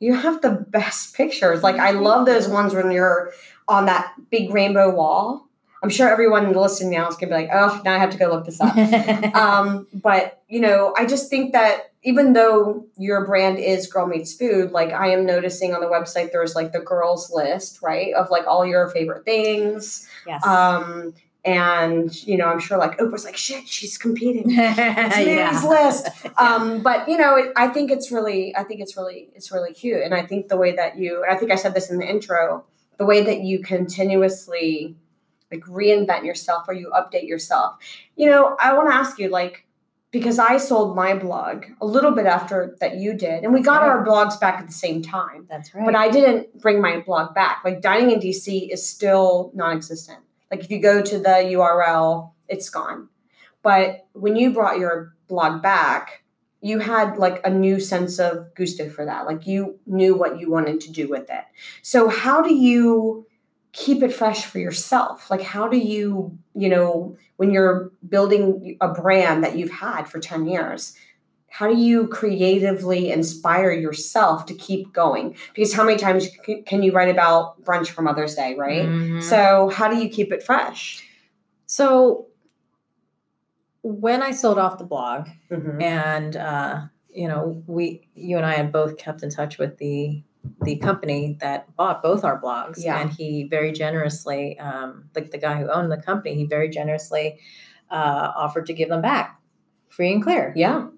You 0.00 0.14
have 0.14 0.40
the 0.42 0.50
best 0.50 1.14
pictures. 1.20 1.62
Like 1.62 1.76
I 1.76 1.90
love 1.90 2.26
those 2.26 2.48
ones 2.48 2.74
when 2.74 2.90
you're 2.90 3.32
on 3.68 3.86
that 3.86 4.14
big 4.30 4.52
rainbow 4.52 4.90
wall. 4.94 5.46
I'm 5.82 5.90
sure 5.90 6.08
everyone 6.08 6.52
listening 6.52 6.90
now 6.90 7.08
is 7.08 7.16
gonna 7.16 7.30
be 7.30 7.42
like, 7.42 7.50
oh, 7.52 7.80
now 7.84 7.94
I 7.94 7.98
have 7.98 8.10
to 8.10 8.18
go 8.18 8.28
look 8.28 8.46
this 8.46 8.60
up. 8.60 8.76
um, 9.34 9.86
but 9.92 10.42
you 10.48 10.60
know, 10.60 10.94
I 10.96 11.04
just 11.04 11.28
think 11.28 11.52
that 11.52 11.87
even 12.02 12.32
though 12.32 12.86
your 12.96 13.26
brand 13.26 13.58
is 13.58 13.86
Girl 13.86 14.06
Meets 14.06 14.34
Food, 14.34 14.70
like 14.70 14.92
I 14.92 15.08
am 15.08 15.26
noticing 15.26 15.74
on 15.74 15.80
the 15.80 15.86
website, 15.86 16.32
there's 16.32 16.54
like 16.54 16.72
the 16.72 16.80
girls 16.80 17.30
list, 17.32 17.82
right, 17.82 18.14
of 18.14 18.30
like 18.30 18.46
all 18.46 18.64
your 18.64 18.88
favorite 18.88 19.24
things. 19.24 20.08
yes. 20.26 20.44
Um, 20.46 21.14
and 21.44 22.14
you 22.26 22.36
know, 22.36 22.46
I'm 22.46 22.60
sure 22.60 22.78
like 22.78 22.98
Oprah's 22.98 23.24
like, 23.24 23.36
shit, 23.36 23.66
she's 23.66 23.96
competing. 23.98 24.50
Yeah. 24.50 25.62
list. 25.66 26.08
Um, 26.38 26.82
but 26.82 27.08
you 27.08 27.16
know, 27.16 27.36
it, 27.36 27.52
I 27.56 27.68
think 27.68 27.90
it's 27.90 28.12
really, 28.12 28.54
I 28.54 28.62
think 28.62 28.80
it's 28.80 28.96
really, 28.96 29.28
it's 29.34 29.50
really 29.50 29.72
cute. 29.72 30.02
And 30.02 30.14
I 30.14 30.24
think 30.24 30.48
the 30.48 30.56
way 30.56 30.76
that 30.76 30.98
you, 30.98 31.24
I 31.28 31.34
think 31.36 31.50
I 31.50 31.56
said 31.56 31.74
this 31.74 31.90
in 31.90 31.98
the 31.98 32.08
intro, 32.08 32.64
the 32.96 33.04
way 33.04 33.24
that 33.24 33.40
you 33.40 33.60
continuously 33.60 34.96
like 35.50 35.62
reinvent 35.62 36.24
yourself 36.24 36.68
or 36.68 36.74
you 36.74 36.92
update 36.94 37.26
yourself. 37.26 37.76
You 38.14 38.26
know, 38.26 38.56
I 38.60 38.74
want 38.74 38.90
to 38.90 38.94
ask 38.94 39.18
you 39.18 39.28
like, 39.28 39.64
because 40.10 40.38
I 40.38 40.56
sold 40.56 40.96
my 40.96 41.14
blog 41.14 41.64
a 41.80 41.86
little 41.86 42.12
bit 42.12 42.26
after 42.26 42.76
that 42.80 42.96
you 42.96 43.12
did, 43.14 43.44
and 43.44 43.52
we 43.52 43.60
got 43.60 43.82
Right. 43.82 43.88
our 43.90 44.06
blogs 44.06 44.40
back 44.40 44.58
at 44.60 44.66
the 44.66 44.72
same 44.72 45.02
time. 45.02 45.46
That's 45.50 45.74
right. 45.74 45.84
But 45.84 45.94
I 45.94 46.08
didn't 46.08 46.60
bring 46.60 46.80
my 46.80 47.00
blog 47.00 47.34
back. 47.34 47.60
Like 47.64 47.80
dining 47.82 48.10
in 48.10 48.20
DC 48.20 48.68
is 48.72 48.86
still 48.88 49.50
non-existent. 49.54 50.20
Like 50.50 50.60
if 50.60 50.70
you 50.70 50.80
go 50.80 51.02
to 51.02 51.18
the 51.18 51.44
URL, 51.52 52.32
it's 52.48 52.70
gone. 52.70 53.08
But 53.62 54.06
when 54.14 54.34
you 54.36 54.52
brought 54.52 54.78
your 54.78 55.14
blog 55.28 55.60
back, 55.62 56.22
you 56.60 56.78
had 56.80 57.18
like 57.18 57.46
a 57.46 57.50
new 57.50 57.78
sense 57.78 58.18
of 58.18 58.54
gusto 58.54 58.88
for 58.88 59.04
that. 59.04 59.26
Like 59.26 59.46
you 59.46 59.78
knew 59.86 60.16
what 60.16 60.40
you 60.40 60.50
wanted 60.50 60.80
to 60.82 60.90
do 60.92 61.06
with 61.08 61.28
it. 61.30 61.44
So 61.82 62.08
how 62.08 62.40
do 62.40 62.52
you 62.54 63.26
keep 63.78 64.02
it 64.02 64.12
fresh 64.12 64.44
for 64.44 64.58
yourself? 64.58 65.30
Like 65.30 65.42
how 65.42 65.68
do 65.68 65.78
you, 65.78 66.36
you 66.54 66.68
know, 66.68 67.16
when 67.36 67.50
you're 67.52 67.90
building 68.08 68.76
a 68.80 68.88
brand 68.88 69.44
that 69.44 69.56
you've 69.56 69.70
had 69.70 70.04
for 70.04 70.18
10 70.18 70.46
years, 70.46 70.94
how 71.50 71.68
do 71.68 71.76
you 71.76 72.08
creatively 72.08 73.10
inspire 73.10 73.70
yourself 73.72 74.46
to 74.46 74.54
keep 74.54 74.92
going? 74.92 75.36
Because 75.54 75.72
how 75.72 75.84
many 75.84 75.96
times 75.96 76.28
can 76.66 76.82
you 76.82 76.92
write 76.92 77.08
about 77.08 77.62
brunch 77.62 77.88
for 77.88 78.02
Mother's 78.02 78.34
Day, 78.34 78.54
right? 78.56 78.88
Mhm. 78.88 79.22
So 79.22 79.68
how 79.68 79.88
do 79.88 79.96
you 79.96 80.08
keep 80.08 80.32
it 80.32 80.42
fresh? 80.42 81.04
So 81.66 82.26
when 83.82 84.22
I 84.22 84.32
sold 84.32 84.58
off 84.58 84.78
the 84.78 84.84
blog, 84.84 85.28
Mhm. 85.50 85.82
and 85.82 86.36
uh, 86.36 86.80
you 87.10 87.26
know, 87.28 87.62
we, 87.66 88.08
you 88.14 88.36
and 88.36 88.44
I 88.46 88.54
had 88.54 88.70
both 88.72 88.96
kept 88.98 89.22
in 89.22 89.30
touch 89.30 89.58
with 89.58 89.78
the 89.78 90.22
the 90.62 90.76
company 90.76 91.36
that 91.40 91.74
bought 91.76 92.02
both 92.02 92.24
our 92.24 92.40
blogs, 92.40 92.82
Yeah. 92.84 93.00
and 93.00 93.10
he 93.10 93.44
very 93.44 93.72
generously, 93.72 94.58
um, 94.58 95.08
the 95.12 95.22
the 95.22 95.38
guy 95.38 95.60
who 95.60 95.68
owned 95.70 95.90
the 95.90 96.00
company, 96.00 96.34
he 96.34 96.44
very 96.46 96.68
generously 96.68 97.38
uh, 97.90 98.32
offered 98.36 98.66
to 98.66 98.72
give 98.74 98.88
them 98.88 99.02
back. 99.02 99.40
free 99.88 100.12
and 100.12 100.22
clear. 100.22 100.52
Yeah. 100.54 100.88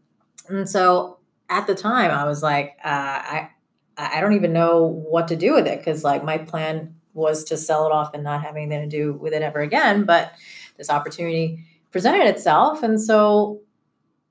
And 0.48 0.68
so 0.68 1.18
at 1.48 1.66
the 1.66 1.74
time, 1.74 2.10
I 2.10 2.24
was 2.24 2.42
like, 2.42 2.76
uh, 2.84 2.88
I 2.88 3.48
I 3.96 4.20
don't 4.20 4.32
even 4.34 4.52
know 4.52 4.86
what 4.86 5.28
to 5.28 5.36
do 5.36 5.54
with 5.54 5.66
it 5.66 5.78
because 5.78 6.02
like 6.04 6.24
my 6.24 6.38
plan 6.38 6.94
was 7.14 7.44
to 7.44 7.56
sell 7.56 7.86
it 7.86 7.92
off 7.92 8.14
and 8.14 8.22
not 8.24 8.42
have 8.42 8.56
anything 8.56 8.80
to 8.82 8.88
do 8.88 9.12
with 9.14 9.32
it 9.32 9.42
ever 9.42 9.60
again. 9.60 10.04
But 10.04 10.32
this 10.76 10.90
opportunity 10.90 11.64
presented 11.92 12.26
itself, 12.26 12.82
and 12.82 13.00
so 13.00 13.60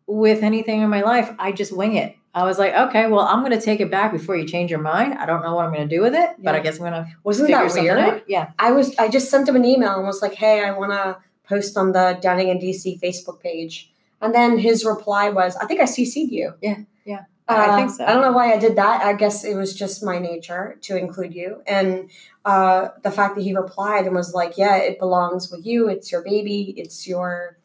with 0.07 0.43
anything 0.43 0.81
in 0.81 0.89
my 0.89 1.01
life, 1.01 1.29
I 1.39 1.51
just 1.51 1.71
wing 1.75 1.95
it. 1.95 2.15
I 2.33 2.43
was 2.43 2.59
like, 2.59 2.73
okay, 2.73 3.07
well, 3.07 3.21
I'm 3.21 3.39
going 3.43 3.57
to 3.57 3.61
take 3.63 3.79
it 3.79 3.89
back 3.89 4.11
before 4.11 4.35
you 4.35 4.45
change 4.45 4.69
your 4.69 4.79
mind. 4.81 5.15
I 5.15 5.25
don't 5.25 5.41
know 5.41 5.55
what 5.55 5.65
I'm 5.65 5.73
going 5.73 5.89
to 5.89 5.95
do 5.95 6.01
with 6.01 6.13
it, 6.13 6.29
but 6.37 6.53
I 6.53 6.59
guess 6.59 6.75
I'm 6.75 6.81
going 6.81 6.93
to 6.93 7.07
Wasn't 7.23 7.49
that 7.49 7.73
weird? 7.73 7.97
out. 7.97 8.23
Yeah. 8.29 8.51
I 8.59 8.71
was 8.71 8.95
I 8.97 9.07
just 9.09 9.31
sent 9.31 9.47
him 9.49 9.55
an 9.55 9.65
email 9.65 9.95
and 9.97 10.05
was 10.05 10.21
like, 10.21 10.35
"Hey, 10.35 10.63
I 10.63 10.71
want 10.71 10.91
to 10.91 11.17
post 11.43 11.75
on 11.75 11.91
the 11.91 12.19
Dining 12.21 12.49
in 12.49 12.59
DC 12.59 12.99
Facebook 13.01 13.39
page." 13.41 13.91
And 14.21 14.33
then 14.35 14.59
his 14.59 14.85
reply 14.85 15.29
was, 15.29 15.55
"I 15.55 15.65
think 15.65 15.81
I 15.81 15.85
CC'd 15.85 16.31
you." 16.31 16.53
Yeah, 16.61 16.75
yeah. 17.05 17.23
Uh, 17.47 17.67
I 17.71 17.75
think 17.77 17.89
so. 17.89 18.05
I 18.05 18.13
don't 18.13 18.21
know 18.21 18.31
why 18.31 18.53
I 18.53 18.59
did 18.59 18.75
that. 18.75 19.03
I 19.03 19.13
guess 19.13 19.43
it 19.43 19.55
was 19.55 19.73
just 19.73 20.03
my 20.03 20.19
nature 20.19 20.77
to 20.81 20.95
include 20.95 21.33
you, 21.33 21.63
and 21.65 22.11
uh, 22.45 22.89
the 23.01 23.09
fact 23.09 23.35
that 23.35 23.41
he 23.41 23.55
replied 23.55 24.05
and 24.05 24.15
was 24.15 24.35
like, 24.35 24.55
"Yeah, 24.55 24.75
it 24.77 24.99
belongs 24.99 25.49
with 25.51 25.65
you. 25.65 25.87
It's 25.89 26.11
your 26.11 26.21
baby. 26.21 26.75
It's 26.77 27.07
your." 27.07 27.57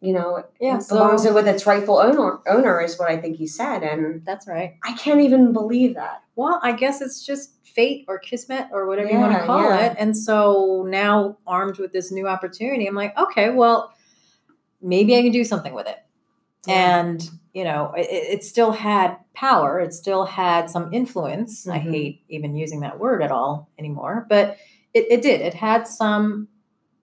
You 0.00 0.12
know, 0.12 0.44
Yeah, 0.60 0.78
it 0.78 0.88
belongs 0.88 1.24
so- 1.24 1.34
with 1.34 1.48
its 1.48 1.66
rightful 1.66 1.98
owner. 1.98 2.38
Owner 2.46 2.80
is 2.80 2.98
what 2.98 3.10
I 3.10 3.16
think 3.16 3.36
he 3.36 3.46
said, 3.48 3.82
and 3.82 4.24
That's 4.24 4.46
right. 4.46 4.76
I 4.84 4.92
can't 4.92 5.20
even 5.20 5.52
believe 5.52 5.94
that. 5.96 6.22
Well, 6.36 6.60
I 6.62 6.72
guess 6.72 7.00
it's 7.00 7.24
just 7.26 7.54
fate 7.66 8.04
or 8.08 8.18
kismet 8.18 8.66
or 8.72 8.86
whatever 8.86 9.10
you 9.10 9.18
want 9.18 9.36
to 9.36 9.44
call 9.44 9.62
yeah. 9.64 9.86
it. 9.90 9.96
And 9.98 10.16
so 10.16 10.86
now, 10.88 11.38
armed 11.46 11.78
with 11.78 11.92
this 11.92 12.12
new 12.12 12.28
opportunity, 12.28 12.86
I'm 12.86 12.94
like, 12.94 13.16
okay, 13.18 13.50
well, 13.50 13.92
maybe 14.80 15.16
I 15.16 15.22
can 15.22 15.32
do 15.32 15.42
something 15.44 15.74
with 15.74 15.88
it. 15.88 15.98
Yeah. 16.66 16.98
And, 17.00 17.28
you 17.52 17.64
know, 17.64 17.92
it, 17.96 18.06
it 18.10 18.44
still 18.44 18.70
had 18.72 19.16
power, 19.34 19.80
it 19.80 19.92
still 19.92 20.24
had 20.24 20.70
some 20.70 20.92
influence. 20.94 21.66
I 21.68 21.78
Mhm. 21.78 21.90
hate 21.90 22.22
even 22.28 22.54
using 22.54 22.80
that 22.80 22.98
word 23.00 23.22
at 23.22 23.32
all 23.32 23.68
anymore, 23.78 24.26
but 24.28 24.56
it, 24.94 25.06
it 25.10 25.22
did. 25.22 25.40
It 25.40 25.54
had 25.54 25.88
some 25.88 26.48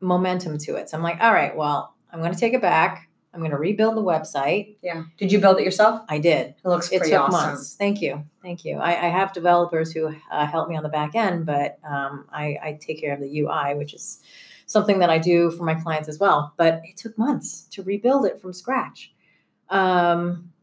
momentum 0.01 0.57
to 0.59 0.75
it. 0.75 0.89
So 0.89 0.97
I'm 0.97 1.03
like, 1.03 1.19
all 1.21 1.33
right, 1.33 1.55
well, 1.55 1.94
I'm 2.15 2.21
going 2.21 2.33
to 2.33 2.39
take 2.39 2.53
it 2.53 2.61
back. 2.61 3.09
I'm 3.33 3.41
going 3.41 3.51
to 3.51 3.57
rebuild 3.57 3.97
the 3.97 4.01
website. 4.03 4.77
Yeah. 4.81 5.03
Did 5.17 5.29
you 5.29 5.39
build 5.39 5.59
it 5.59 5.65
yourself? 5.65 5.99
I 6.07 6.19
did 6.19 6.55
It 6.63 6.67
looks 6.67 6.89
it 6.89 6.99
pretty 6.99 7.11
took 7.11 7.23
awesome. 7.27 7.49
months. 7.49 7.75
Thank 7.75 8.01
you, 8.01 8.23
thank 8.41 8.63
you. 8.63 8.77
I, 8.77 8.91
I 8.91 9.09
have 9.09 9.33
developers 9.33 9.91
who 9.91 10.15
uh, 10.31 10.45
help 10.45 10.69
me 10.69 10.77
on 10.77 10.83
the 10.83 10.89
back 10.89 11.15
end, 11.15 11.45
but 11.45 11.77
um, 11.83 12.25
I, 12.31 12.57
I 12.63 12.79
take 12.79 13.01
care 13.01 13.13
of 13.13 13.19
the 13.19 13.39
UI, 13.41 13.75
which 13.75 13.93
is 13.93 14.21
something 14.67 14.99
that 14.99 15.09
I 15.09 15.17
do 15.17 15.51
for 15.51 15.63
my 15.65 15.73
clients 15.75 16.07
as 16.07 16.17
well. 16.17 16.53
But 16.55 16.79
it 16.85 16.95
took 16.95 17.17
months 17.17 17.63
to 17.71 17.83
rebuild 17.83 18.25
it 18.25 18.39
from 18.41 18.53
scratch. 18.53 19.13
Um, 19.69 20.53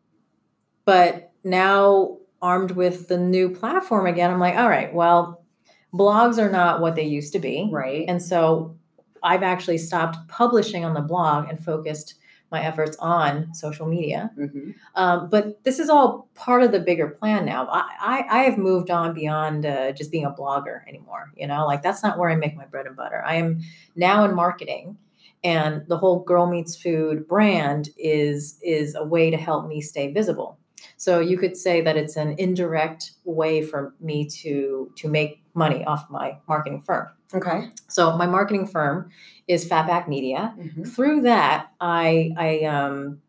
but 0.86 1.32
now, 1.44 2.16
armed 2.40 2.70
with 2.72 3.06
the 3.08 3.18
new 3.18 3.50
platform 3.50 4.06
again, 4.06 4.30
I'm 4.30 4.40
like, 4.40 4.56
all 4.56 4.68
right, 4.70 4.92
well, 4.94 5.44
blogs 5.92 6.38
are 6.38 6.50
not 6.50 6.80
what 6.80 6.96
they 6.96 7.04
used 7.04 7.34
to 7.34 7.38
be, 7.38 7.68
Right. 7.70 8.06
and 8.08 8.20
so 8.22 8.76
I've 9.22 9.42
actually 9.42 9.78
stopped 9.78 10.16
publishing 10.28 10.84
on 10.84 10.94
the 10.94 11.00
blog 11.00 11.48
and 11.48 11.62
focused 11.62 12.14
my 12.50 12.62
efforts 12.62 12.96
on 12.98 13.52
social 13.54 13.86
media. 13.86 14.30
hmm 14.36 14.70
Um, 14.94 15.30
but 15.30 15.64
this 15.64 15.78
is 15.78 15.88
all 15.88 16.28
part 16.34 16.62
of 16.62 16.70
the 16.70 16.80
bigger 16.80 17.08
plan 17.08 17.46
now. 17.46 17.66
I, 17.70 17.82
I, 18.00 18.24
I 18.30 18.42
have 18.44 18.58
moved 18.58 18.90
on 18.90 19.14
beyond 19.14 19.64
uh, 19.64 19.92
just 19.92 20.10
being 20.12 20.26
a 20.26 20.30
blogger 20.30 20.86
anymore. 20.86 21.32
You 21.34 21.46
know, 21.46 21.66
like 21.66 21.82
that's 21.82 22.02
not 22.02 22.18
where 22.18 22.28
I 22.30 22.36
make 22.36 22.54
my 22.56 22.66
bread 22.66 22.86
and 22.86 22.94
butter. 22.96 23.22
I 23.24 23.36
am 23.36 23.60
now 23.96 24.24
in 24.24 24.34
marketing, 24.34 24.98
and 25.44 25.82
the 25.88 25.96
whole 25.96 26.20
Girl 26.20 26.46
Meets 26.46 26.76
Food 26.76 27.26
brand 27.26 27.88
is 27.96 28.58
is 28.62 28.94
a 28.94 29.04
way 29.04 29.30
to 29.30 29.36
help 29.36 29.66
me 29.66 29.80
stay 29.80 30.12
visible. 30.12 30.58
So 30.96 31.20
you 31.20 31.38
could 31.38 31.56
say 31.56 31.80
that 31.80 31.96
it's 31.96 32.16
an 32.16 32.34
indirect 32.38 33.12
way 33.24 33.62
for 33.62 33.94
me 34.00 34.26
to 34.42 34.92
to 34.96 35.08
make 35.08 35.42
money 35.54 35.84
off 35.84 36.08
my 36.10 36.36
marketing 36.48 36.80
firm. 36.82 37.08
Okay. 37.34 37.70
So 37.88 38.16
my 38.16 38.26
marketing 38.26 38.66
firm 38.66 39.10
is 39.48 39.68
Fatback 39.68 40.08
Media 40.08 40.54
Mhm. 40.58 40.86
through 40.94 41.22
that 41.22 41.68
i 41.80 42.30
i 42.38 42.60
um 42.64 43.20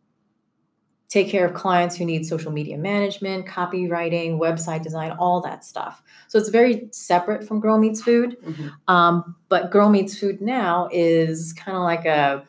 take 1.09 1.29
care 1.29 1.45
of 1.45 1.53
clients 1.53 1.95
who 1.95 2.05
need 2.05 2.25
social 2.25 2.51
media 2.51 2.77
management 2.77 3.45
copywriting 3.45 4.39
website 4.39 4.81
design 4.83 5.11
all 5.11 5.41
that 5.41 5.63
stuff 5.63 6.01
so 6.27 6.37
it's 6.39 6.49
very 6.49 6.87
separate 6.91 7.47
from 7.47 7.59
girl 7.59 7.77
meets 7.77 8.01
food 8.01 8.37
Mhm. 8.43 8.71
um, 8.87 9.35
but 9.49 9.69
girl 9.71 9.89
meets 9.89 10.17
food 10.19 10.41
now 10.41 10.87
is 10.91 11.53
kind 11.53 11.77
of 11.77 11.83
like 11.83 12.05
a 12.05 12.43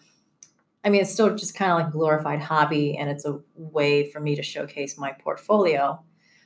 i 0.84 0.90
mean 0.90 1.00
it's 1.02 1.12
still 1.12 1.34
just 1.34 1.54
kind 1.54 1.72
of 1.72 1.78
like 1.78 1.88
a 1.88 1.90
glorified 1.90 2.40
hobby 2.40 2.96
and 2.96 3.10
it's 3.10 3.24
a 3.26 3.38
way 3.56 4.10
for 4.10 4.20
me 4.20 4.34
to 4.36 4.42
showcase 4.42 4.96
my 4.98 5.12
portfolio 5.12 5.98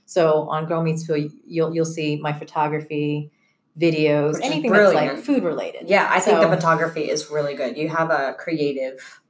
so 0.07 0.49
on 0.49 0.67
girl 0.67 0.83
meets 0.83 1.07
food 1.07 1.31
you'll 1.47 1.73
you'll 1.75 1.85
see 1.85 2.17
my 2.17 2.33
photography 2.33 3.31
videos 3.79 4.41
anything 4.43 4.73
that's 4.73 4.95
like 4.95 5.19
food 5.19 5.45
related 5.45 5.89
Yeah, 5.89 6.09
I 6.11 6.21
think 6.21 6.41
the 6.41 6.49
photography 6.49 7.09
is 7.11 7.31
really 7.31 7.55
good. 7.55 7.77
You 7.77 7.89
have 7.89 8.11
a 8.11 8.35
creative 8.39 9.21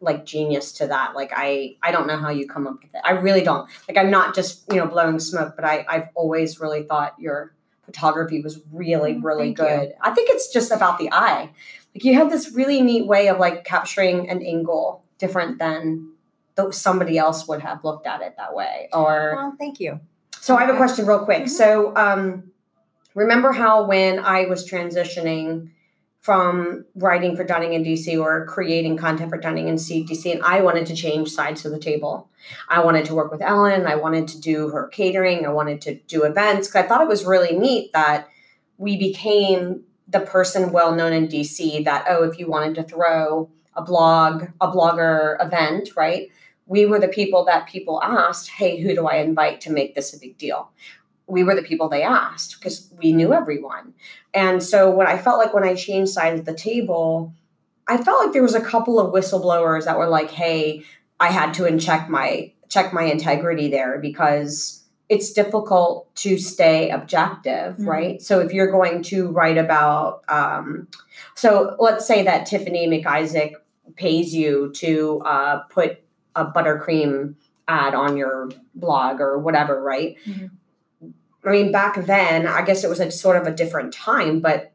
like 0.00 0.24
genius 0.24 0.72
to 0.72 0.86
that. 0.88 1.14
Like 1.14 1.32
I 1.34 1.76
I 1.82 1.90
don't 1.92 2.06
know 2.06 2.16
how 2.16 2.30
you 2.30 2.46
come 2.48 2.66
up 2.66 2.76
with 2.82 2.94
it. 2.94 3.00
I 3.04 3.12
really 3.12 3.42
don't. 3.42 3.68
Like 3.88 3.96
I'm 3.96 4.10
not 4.10 4.34
just, 4.34 4.64
you 4.70 4.76
know, 4.78 4.86
blowing 4.86 5.18
smoke, 5.18 5.54
but 5.56 5.64
I 5.64 5.84
I've 5.88 6.08
always 6.14 6.60
really 6.60 6.82
thought 6.82 7.14
your 7.18 7.54
photography 7.84 8.40
was 8.40 8.60
really 8.72 9.14
Mm, 9.14 9.24
really 9.24 9.54
thank 9.54 9.58
you. 9.58 9.64
good. 9.64 9.94
I 10.00 10.10
think 10.12 10.30
it's 10.30 10.52
just 10.52 10.70
about 10.72 10.98
the 10.98 11.08
eye. 11.12 11.50
Like 11.94 12.04
you 12.04 12.14
have 12.14 12.30
this 12.30 12.52
really 12.52 12.80
neat 12.80 13.06
way 13.06 13.28
of 13.28 13.38
like 13.38 13.64
capturing 13.64 14.28
an 14.30 14.42
angle 14.42 15.04
different 15.18 15.58
than 15.58 16.12
though 16.54 16.70
somebody 16.70 17.18
else 17.18 17.46
would 17.48 17.60
have 17.62 17.82
looked 17.84 18.06
at 18.06 18.22
it 18.22 18.34
that 18.36 18.54
way 18.54 18.88
or 18.92 19.32
well 19.36 19.54
thank 19.58 19.80
you 19.80 20.00
So 20.40 20.56
I 20.56 20.64
have 20.64 20.74
a 20.74 20.76
question 20.76 21.06
real 21.06 21.24
quick. 21.24 21.44
Mhm. 21.44 21.48
So 21.48 21.94
um 21.96 22.51
remember 23.14 23.52
how 23.52 23.86
when 23.86 24.18
I 24.18 24.46
was 24.46 24.68
transitioning 24.68 25.70
from 26.20 26.84
writing 26.94 27.36
for 27.36 27.42
Dining 27.42 27.72
in 27.72 27.82
DC 27.82 28.18
or 28.18 28.46
creating 28.46 28.96
content 28.96 29.28
for 29.28 29.38
Dunning 29.38 29.68
and 29.68 29.80
C- 29.80 30.04
DC 30.04 30.32
and 30.32 30.42
I 30.42 30.60
wanted 30.60 30.86
to 30.86 30.94
change 30.94 31.30
sides 31.30 31.64
of 31.64 31.72
the 31.72 31.80
table. 31.80 32.30
I 32.68 32.84
wanted 32.84 33.04
to 33.06 33.14
work 33.14 33.32
with 33.32 33.42
Ellen, 33.42 33.86
I 33.86 33.96
wanted 33.96 34.28
to 34.28 34.40
do 34.40 34.68
her 34.68 34.86
catering, 34.88 35.44
I 35.44 35.50
wanted 35.50 35.80
to 35.82 35.96
do 36.06 36.22
events 36.22 36.68
cuz 36.68 36.76
I 36.76 36.86
thought 36.86 37.02
it 37.02 37.08
was 37.08 37.24
really 37.24 37.58
neat 37.58 37.92
that 37.92 38.28
we 38.78 38.96
became 38.96 39.82
the 40.06 40.20
person 40.20 40.70
well 40.70 40.94
known 40.94 41.12
in 41.12 41.26
DC 41.26 41.84
that 41.84 42.06
oh 42.08 42.22
if 42.22 42.38
you 42.38 42.48
wanted 42.48 42.76
to 42.76 42.84
throw 42.84 43.50
a 43.74 43.82
blog, 43.82 44.48
a 44.60 44.68
blogger 44.68 45.44
event, 45.44 45.90
right? 45.96 46.28
we 46.66 46.86
were 46.86 46.98
the 46.98 47.08
people 47.08 47.44
that 47.44 47.66
people 47.66 48.02
asked, 48.02 48.48
hey, 48.50 48.80
who 48.80 48.94
do 48.94 49.06
I 49.06 49.16
invite 49.16 49.60
to 49.62 49.70
make 49.70 49.94
this 49.94 50.14
a 50.14 50.18
big 50.18 50.38
deal? 50.38 50.70
We 51.32 51.42
were 51.44 51.54
the 51.54 51.62
people 51.62 51.88
they 51.88 52.02
asked 52.02 52.58
because 52.60 52.92
we 53.02 53.12
knew 53.12 53.32
everyone. 53.32 53.94
And 54.34 54.62
so 54.62 54.90
when 54.90 55.06
I 55.06 55.16
felt 55.16 55.38
like 55.38 55.54
when 55.54 55.64
I 55.64 55.74
changed 55.74 56.12
sides 56.12 56.40
at 56.40 56.44
the 56.46 56.54
table, 56.54 57.32
I 57.88 57.96
felt 57.96 58.22
like 58.22 58.34
there 58.34 58.42
was 58.42 58.54
a 58.54 58.60
couple 58.60 59.00
of 59.00 59.14
whistleblowers 59.14 59.86
that 59.86 59.96
were 59.98 60.08
like, 60.08 60.30
hey, 60.30 60.84
I 61.18 61.28
had 61.28 61.54
to 61.54 61.78
check 61.78 62.10
my 62.10 62.52
check 62.68 62.92
my 62.92 63.04
integrity 63.04 63.68
there 63.70 63.98
because 63.98 64.84
it's 65.08 65.32
difficult 65.32 66.14
to 66.16 66.38
stay 66.38 66.90
objective, 66.90 67.76
Mhm. 67.76 67.86
right? 67.86 68.22
So 68.22 68.40
if 68.40 68.52
you're 68.52 68.70
going 68.70 69.02
to 69.04 69.28
write 69.30 69.58
about, 69.58 70.22
um, 70.28 70.88
so 71.34 71.76
let's 71.78 72.06
say 72.06 72.22
that 72.24 72.46
Tiffany 72.46 72.86
McIsaac 72.88 73.52
pays 73.96 74.34
you 74.34 74.70
to 74.76 75.20
uh, 75.24 75.56
put 75.70 75.98
a 76.34 76.46
buttercream 76.46 77.34
ad 77.68 77.94
on 77.94 78.16
your 78.16 78.48
blog 78.74 79.20
or 79.20 79.38
whatever, 79.38 79.82
right? 79.82 80.16
Mhm. 80.26 80.50
I 81.44 81.50
mean, 81.50 81.72
back 81.72 82.04
then, 82.06 82.46
I 82.46 82.62
guess 82.62 82.84
it 82.84 82.90
was 82.90 83.00
a 83.00 83.10
sort 83.10 83.36
of 83.36 83.46
a 83.46 83.54
different 83.54 83.92
time, 83.92 84.40
but 84.40 84.72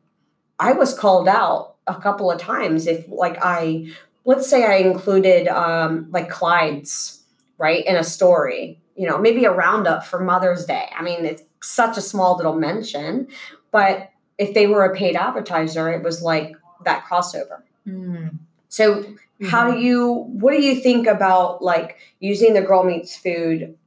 I 0.60 0.74
was 0.74 0.98
called 0.98 1.28
out 1.28 1.76
a 1.86 1.96
couple 1.96 2.30
of 2.30 2.40
times 2.40 2.88
if, 2.88 3.08
like, 3.08 3.38
I, 3.42 3.92
let's 4.26 4.50
say 4.50 4.66
I 4.66 4.78
included, 4.88 5.48
um, 5.48 6.08
like, 6.12 6.30
Clyde's, 6.30 7.24
right, 7.58 7.86
in 7.86 7.96
a 7.96 8.04
story, 8.04 8.80
you 8.96 9.08
know, 9.08 9.18
maybe 9.18 9.46
a 9.46 9.52
roundup 9.52 10.06
for 10.06 10.20
Mother's 10.20 10.66
Day. 10.66 10.90
I 10.98 11.04
mean, 11.04 11.26
it's 11.26 11.44
such 11.62 11.98
a 11.98 12.02
small 12.02 12.36
little 12.36 12.56
mention, 12.56 13.28
but 13.72 14.10
if 14.38 14.54
they 14.54 14.68
were 14.68 14.86
a 14.86 14.96
paid 14.96 15.16
advertiser, 15.16 15.90
it 15.90 16.04
was 16.04 16.22
like 16.22 16.56
that 16.84 17.06
crossover. 17.06 17.62
Mm. 17.88 18.38
So 18.70 19.06
how 19.46 19.72
do 19.72 19.80
you 19.80 20.26
what 20.30 20.52
do 20.52 20.62
you 20.62 20.76
think 20.76 21.08
about 21.08 21.64
like 21.64 21.98
using 22.20 22.54
the 22.54 22.62
girl 22.62 22.84
meets 22.84 23.16
food 23.16 23.78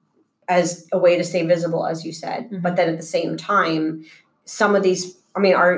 as 0.56 0.86
a 0.92 0.98
way 0.98 1.16
to 1.16 1.24
stay 1.24 1.42
visible 1.54 1.86
as 1.86 2.04
you 2.06 2.12
said 2.12 2.40
Mhm. 2.50 2.60
but 2.64 2.74
then 2.76 2.88
at 2.92 2.96
the 2.96 3.10
same 3.16 3.36
time 3.36 4.04
some 4.44 4.74
of 4.78 4.82
these 4.82 5.02
i 5.36 5.38
mean 5.44 5.54
are 5.54 5.74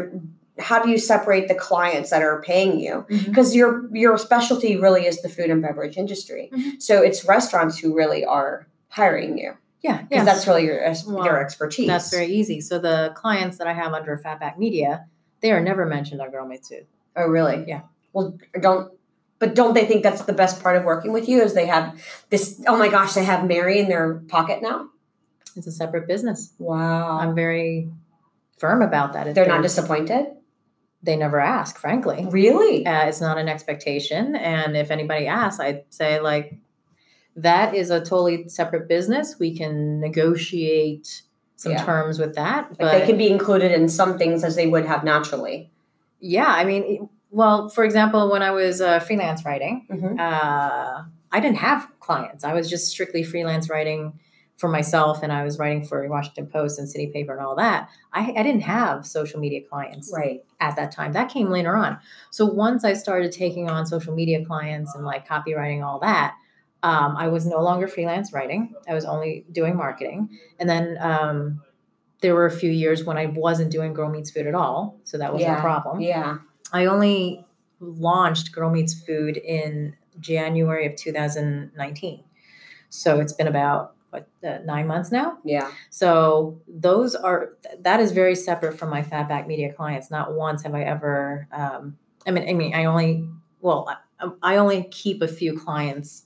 how 0.58 0.78
do 0.82 0.88
you 0.90 0.98
separate 0.98 1.46
the 1.48 1.54
clients 1.54 2.10
that 2.10 2.22
are 2.22 2.40
paying 2.42 2.72
you 2.84 2.94
because 3.28 3.54
your 3.60 3.72
your 4.02 4.16
specialty 4.18 4.76
really 4.86 5.04
is 5.10 5.16
the 5.22 5.28
food 5.36 5.50
and 5.54 5.60
beverage 5.62 5.96
industry 6.04 6.44
Mhm. 6.52 6.80
so 6.86 7.02
it's 7.02 7.24
restaurants 7.36 7.78
who 7.78 7.94
really 8.02 8.24
are 8.24 8.66
hiring 8.88 9.38
you 9.42 9.52
Yeah, 9.88 9.98
because 10.02 10.18
yeah. 10.18 10.24
that's 10.24 10.46
really 10.48 10.64
your 10.70 10.78
Well, 11.08 11.24
your 11.26 11.38
expertise 11.44 11.88
That's 11.92 12.10
very 12.18 12.30
easy. 12.40 12.58
So 12.60 12.74
the 12.78 12.98
clients 13.22 13.56
that 13.58 13.66
I 13.66 13.72
have 13.82 13.92
under 13.98 14.14
Fatback 14.24 14.56
Media, 14.64 15.06
they 15.42 15.50
are 15.50 15.60
never 15.70 15.84
mentioned 15.96 16.20
on 16.22 16.30
Girl 16.30 16.46
Meets 16.46 16.68
Food. 16.68 16.86
oh 17.16 17.26
really 17.38 17.58
Yeah. 17.72 17.80
well 18.14 18.26
don't 18.66 18.86
But 19.42 19.56
don't 19.56 19.74
they 19.74 19.84
think 19.86 20.04
that's 20.04 20.22
the 20.22 20.32
best 20.32 20.62
part 20.62 20.76
of 20.76 20.84
working 20.84 21.12
with 21.12 21.28
you? 21.28 21.42
Is 21.42 21.52
they 21.52 21.66
have 21.66 22.00
this? 22.30 22.62
Oh 22.68 22.76
my 22.76 22.86
gosh, 22.86 23.14
they 23.14 23.24
have 23.24 23.44
Mary 23.44 23.80
in 23.80 23.88
their 23.88 24.22
pocket 24.28 24.62
now. 24.62 24.86
It's 25.56 25.66
a 25.66 25.72
separate 25.72 26.06
business. 26.06 26.52
Wow, 26.60 27.18
I'm 27.18 27.34
very 27.34 27.90
firm 28.56 28.82
about 28.82 29.14
that. 29.14 29.34
They're 29.34 29.44
not 29.46 29.54
they're- 29.54 29.62
disappointed. 29.62 30.26
They 31.02 31.16
never 31.16 31.40
ask, 31.40 31.76
frankly. 31.76 32.24
Really? 32.30 32.86
Uh, 32.86 33.06
it's 33.06 33.20
not 33.20 33.36
an 33.36 33.48
expectation. 33.48 34.36
And 34.36 34.76
if 34.76 34.92
anybody 34.92 35.26
asks, 35.26 35.58
I'd 35.58 35.82
say, 35.90 36.20
like, 36.20 36.54
that 37.34 37.74
is 37.74 37.90
a 37.90 37.98
totally 37.98 38.46
separate 38.48 38.86
business. 38.88 39.40
We 39.40 39.56
can 39.56 39.98
negotiate 39.98 41.22
some 41.56 41.72
Yeah. 41.72 41.84
terms 41.84 42.20
with 42.20 42.36
that. 42.36 42.68
Like 42.70 42.78
But 42.78 42.92
they 42.92 43.06
can 43.06 43.18
be 43.18 43.28
included 43.28 43.72
in 43.72 43.88
some 43.88 44.18
things 44.18 44.44
as 44.44 44.54
they 44.54 44.68
would 44.68 44.86
have 44.86 45.02
naturally. 45.02 45.72
yeah, 46.20 46.46
I 46.46 46.64
mean, 46.64 47.08
well, 47.32 47.68
for 47.68 47.82
example, 47.84 48.30
when 48.30 48.42
I 48.42 48.50
was 48.52 48.80
uh, 48.80 49.00
freelance 49.00 49.44
writing, 49.44 49.86
Mhm. 49.90 50.20
uh, 50.20 51.02
I 51.32 51.40
didn't 51.40 51.56
have 51.58 51.88
clients. 51.98 52.44
I 52.44 52.52
was 52.52 52.68
just 52.70 52.88
strictly 52.88 53.22
freelance 53.24 53.68
writing 53.70 54.12
for 54.58 54.68
myself, 54.68 55.22
and 55.22 55.32
I 55.32 55.42
was 55.42 55.58
writing 55.58 55.82
for 55.82 56.06
Washington 56.08 56.46
Post 56.46 56.78
and 56.78 56.88
City 56.88 57.08
Paper 57.12 57.32
and 57.36 57.44
all 57.44 57.56
that. 57.56 57.88
I, 58.12 58.32
I 58.36 58.42
didn't 58.42 58.60
have 58.60 59.04
social 59.06 59.40
media 59.40 59.62
clients 59.68 60.12
Right. 60.14 60.44
at 60.60 60.76
that 60.76 60.92
time. 60.92 61.12
That 61.12 61.30
came 61.30 61.50
later 61.50 61.74
on. 61.74 61.98
So 62.30 62.44
once 62.46 62.84
I 62.84 62.92
started 62.92 63.32
taking 63.32 63.68
on 63.70 63.86
social 63.86 64.14
media 64.14 64.44
clients 64.44 64.94
and 64.94 65.04
like 65.04 65.26
copywriting, 65.26 65.82
all 65.84 65.98
that, 66.00 66.34
um, 66.84 67.16
I 67.16 67.28
was 67.28 67.46
no 67.46 67.60
longer 67.62 67.88
freelance 67.88 68.32
writing. 68.32 68.74
I 68.88 68.94
was 68.94 69.04
only 69.04 69.46
doing 69.50 69.74
marketing. 69.76 70.28
And 70.60 70.68
then 70.68 70.96
um, 71.00 71.62
there 72.20 72.34
were 72.34 72.46
a 72.46 72.50
few 72.50 72.70
years 72.70 73.04
when 73.04 73.16
I 73.16 73.26
wasn't 73.26 73.72
doing 73.72 73.94
Girl 73.94 74.10
Meets 74.10 74.30
Food 74.30 74.46
at 74.46 74.54
all. 74.54 75.00
So 75.04 75.16
that 75.18 75.32
wasn't 75.32 75.50
Yeah. 75.50 75.58
a 75.58 75.60
problem. 75.62 76.00
Yeah. 76.00 76.36
I 76.72 76.86
only 76.86 77.44
launched 77.80 78.52
Girl 78.52 78.70
Meets 78.70 78.94
Food 78.94 79.36
in 79.36 79.96
January 80.20 80.86
of 80.86 80.96
2019. 80.96 82.24
So 82.88 83.20
it's 83.20 83.32
been 83.32 83.48
about 83.48 83.94
what 84.10 84.28
uh, 84.46 84.58
nine 84.64 84.86
months 84.86 85.10
now. 85.10 85.38
Yeah. 85.44 85.70
So 85.90 86.60
those 86.68 87.14
are 87.14 87.54
th- 87.62 87.76
that 87.80 88.00
is 88.00 88.12
very 88.12 88.34
separate 88.34 88.78
from 88.78 88.90
my 88.90 89.02
Fatback 89.02 89.46
Media 89.46 89.72
clients. 89.72 90.10
Not 90.10 90.34
once 90.34 90.62
have 90.62 90.74
I 90.74 90.82
ever. 90.82 91.48
Um, 91.52 91.96
I 92.26 92.30
mean, 92.30 92.48
I 92.48 92.52
mean, 92.52 92.74
I 92.74 92.84
only 92.84 93.28
well, 93.60 93.88
I, 94.20 94.28
I 94.42 94.56
only 94.56 94.84
keep 94.90 95.22
a 95.22 95.28
few 95.28 95.58
clients 95.58 96.24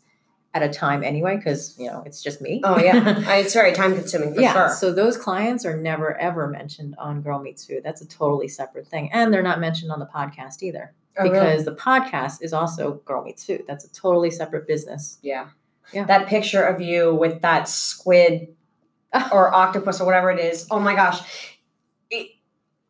at 0.56 0.62
a 0.62 0.72
time 0.72 1.04
anyway 1.04 1.36
because 1.36 1.74
you 1.78 1.86
know 1.86 2.02
it's 2.06 2.22
just 2.22 2.40
me. 2.40 2.60
Oh 2.64 2.78
yeah. 2.78 3.36
It's 3.40 3.52
very 3.52 3.72
time 3.72 3.94
consuming 3.94 4.34
for 4.34 4.40
yeah. 4.40 4.52
sure. 4.52 4.68
So 4.74 4.92
those 4.92 5.16
clients 5.16 5.64
are 5.64 5.76
never 5.76 6.16
ever 6.18 6.48
mentioned 6.48 6.94
on 6.98 7.20
Girl 7.22 7.38
Meets 7.38 7.64
Food. 7.66 7.82
That's 7.84 8.00
a 8.00 8.08
totally 8.08 8.48
separate 8.48 8.86
thing, 8.88 9.10
and 9.12 9.32
they're 9.32 9.42
not 9.42 9.60
mentioned 9.60 9.90
on 9.92 9.98
the 10.00 10.06
podcast 10.06 10.62
either 10.62 10.94
Oh, 11.18 11.22
really? 11.24 11.34
because 11.34 11.64
the 11.64 11.74
podcast 11.74 12.42
is 12.42 12.52
also 12.52 12.94
Girl 13.04 13.22
Meets 13.24 13.44
Food. 13.44 13.64
That's 13.66 13.84
a 13.84 13.92
totally 13.92 14.30
separate 14.30 14.66
business. 14.66 15.18
Yeah. 15.22 15.48
Yeah. 15.92 16.04
That 16.04 16.26
picture 16.26 16.62
of 16.62 16.80
you 16.80 17.14
with 17.14 17.42
that 17.42 17.68
squid 17.68 18.48
or 19.32 19.54
octopus 19.54 20.00
or 20.00 20.04
whatever 20.04 20.30
it 20.30 20.40
is. 20.40 20.66
Oh 20.70 20.80
my 20.80 20.94
gosh. 20.94 21.20
It- 22.10 22.30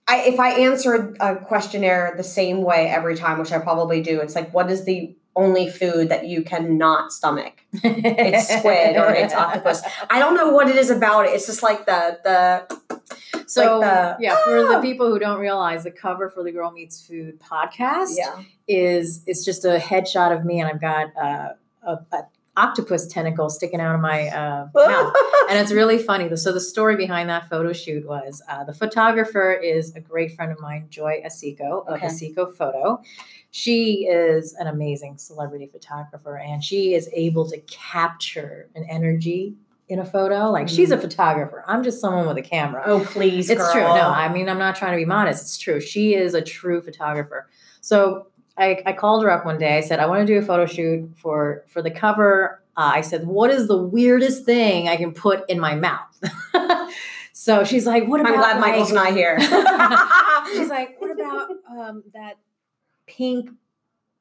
I, 0.09 0.23
if 0.23 0.39
I 0.39 0.51
answered 0.61 1.17
a 1.19 1.35
questionnaire 1.37 2.15
the 2.17 2.23
same 2.23 2.63
way 2.63 2.89
every 2.89 3.17
time, 3.17 3.41
which 3.41 3.51
I 3.51 3.59
probably 3.59 4.03
do, 4.03 4.21
it's 4.21 4.37
like, 4.37 4.55
what 4.55 4.71
is 4.71 4.85
the 4.85 5.17
only 5.37 5.69
food 5.71 6.09
that 6.09 6.27
you 6.27 6.43
cannot 6.43 7.13
stomach? 7.13 7.53
It's 7.73 8.49
squid 8.49 8.97
or 8.97 9.11
it's 9.11 9.35
octopus. 9.45 9.83
I 10.11 10.19
don't 10.19 10.35
know 10.35 10.51
what 10.51 10.69
it 10.69 10.77
is 10.77 10.91
about 10.91 11.27
it. 11.27 11.33
It's 11.33 11.47
just 11.47 11.63
like 11.63 11.87
the 11.87 12.19
the 12.25 13.43
So 13.47 13.81
the- 13.81 14.17
yeah, 14.19 14.37
for 14.45 14.63
the 14.63 14.79
Ah! 14.79 14.81
people 14.81 15.09
who 15.09 15.19
don't 15.19 15.39
realize, 15.39 15.85
the 15.85 15.91
cover 15.91 16.31
for 16.31 16.43
the 16.43 16.51
Girl 16.53 16.71
Meets 16.73 17.07
Food 17.07 17.39
podcast 17.41 18.15
yeah. 18.17 18.43
is 18.67 19.23
it's 19.27 19.45
just 19.45 19.65
a 19.65 19.79
headshot 19.79 20.37
of 20.37 20.45
me, 20.45 20.61
and 20.61 20.69
I've 20.69 20.81
got 20.81 21.09
uh, 21.17 21.53
a, 21.83 21.93
a 22.13 22.27
octopus 22.57 23.07
tentacle 23.07 23.51
sticking 23.51 23.81
out 23.81 23.95
of 23.95 24.01
my 24.01 24.29
uh, 24.29 24.69
mouth, 24.75 25.15
and 25.51 25.59
it's 25.59 25.73
really 25.73 25.99
funny. 25.99 26.35
So 26.37 26.53
the 26.53 26.61
story 26.61 26.97
behind 26.97 27.29
that 27.29 27.49
photo 27.49 27.73
shoot 27.73 28.07
was 28.07 28.43
uh, 28.49 28.65
the 28.65 28.73
photographer 28.73 29.53
is 29.53 29.95
a 29.95 30.01
great 30.01 30.35
friend 30.35 30.51
of 30.53 30.61
mine, 30.61 30.87
Joy 30.89 31.23
Asico 31.27 31.87
of 31.87 31.97
Okay. 31.97 32.07
Asico 32.07 32.53
Photo. 32.55 33.03
She 33.51 34.07
is 34.07 34.55
an 34.55 34.67
amazing 34.67 35.19
celebrity 35.19 35.67
photographer, 35.67 36.37
and 36.39 36.63
she 36.63 36.95
is 36.95 37.09
able 37.13 37.49
to 37.51 37.59
capture 37.69 38.69
an 38.75 38.85
energy 38.89 39.55
in 39.89 39.99
a 40.01 40.05
photo. 40.05 40.51
Like 40.51 40.69
she's 40.69 40.91
a 40.91 40.99
photographer. 40.99 41.65
I'm 41.67 41.83
just 41.85 42.01
someone 42.01 42.27
with 42.27 42.37
a 42.39 42.43
camera. 42.43 42.83
oh 42.87 43.05
please, 43.05 43.49
It's 43.49 43.71
true. 43.73 43.83
No, 43.83 44.09
I 44.11 44.31
mean, 44.33 44.49
I'm 44.49 44.59
not 44.59 44.77
trying 44.77 44.93
to 44.93 44.97
be 44.97 45.05
modest. 45.05 45.43
It's 45.43 45.59
true. 45.59 45.81
She 45.81 46.15
is 46.15 46.35
a 46.35 46.43
true 46.43 46.81
photographer. 46.81 47.49
So 47.81 48.27
I, 48.59 48.83
I 48.87 48.93
called 48.93 49.23
her 49.23 49.31
up 49.31 49.45
one 49.45 49.59
day. 49.59 49.77
I 49.77 49.81
said, 49.81 49.99
I 50.01 50.07
want 50.07 50.27
to 50.27 50.33
do 50.33 50.39
a 50.39 50.43
photo 50.43 50.67
shoot 50.67 51.11
for 51.17 51.65
for 51.69 51.83
the 51.83 51.91
cover. 51.91 52.63
Uh, 52.77 52.93
I 52.95 53.01
said, 53.01 53.27
what 53.27 53.51
is 53.51 53.69
the 53.69 53.77
weirdest 53.77 54.45
thing 54.45 54.89
I 54.89 54.97
can 54.97 55.13
put 55.13 55.49
in 55.49 55.59
my 55.59 55.75
mouth? 55.75 56.21
so 57.33 57.65
she's 57.65 57.87
like, 57.87 58.07
what 58.07 58.21
about 58.21 58.35
I'm 58.35 58.39
glad 58.39 58.61
like- 58.61 58.71
Michael's 58.73 58.93
not 58.93 59.13
here. 59.13 59.39
She's 60.53 60.69
like, 60.69 61.01
what 61.01 61.11
about 61.19 61.51
um, 61.71 62.05
that 62.15 62.39
pink 63.07 63.51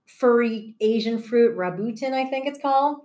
furry 0.06 0.76
Asian 0.80 1.21
fruit, 1.21 1.58
rambutan, 1.58 2.13
I 2.13 2.26
think 2.26 2.48
it's 2.48 2.60
called. 2.60 3.02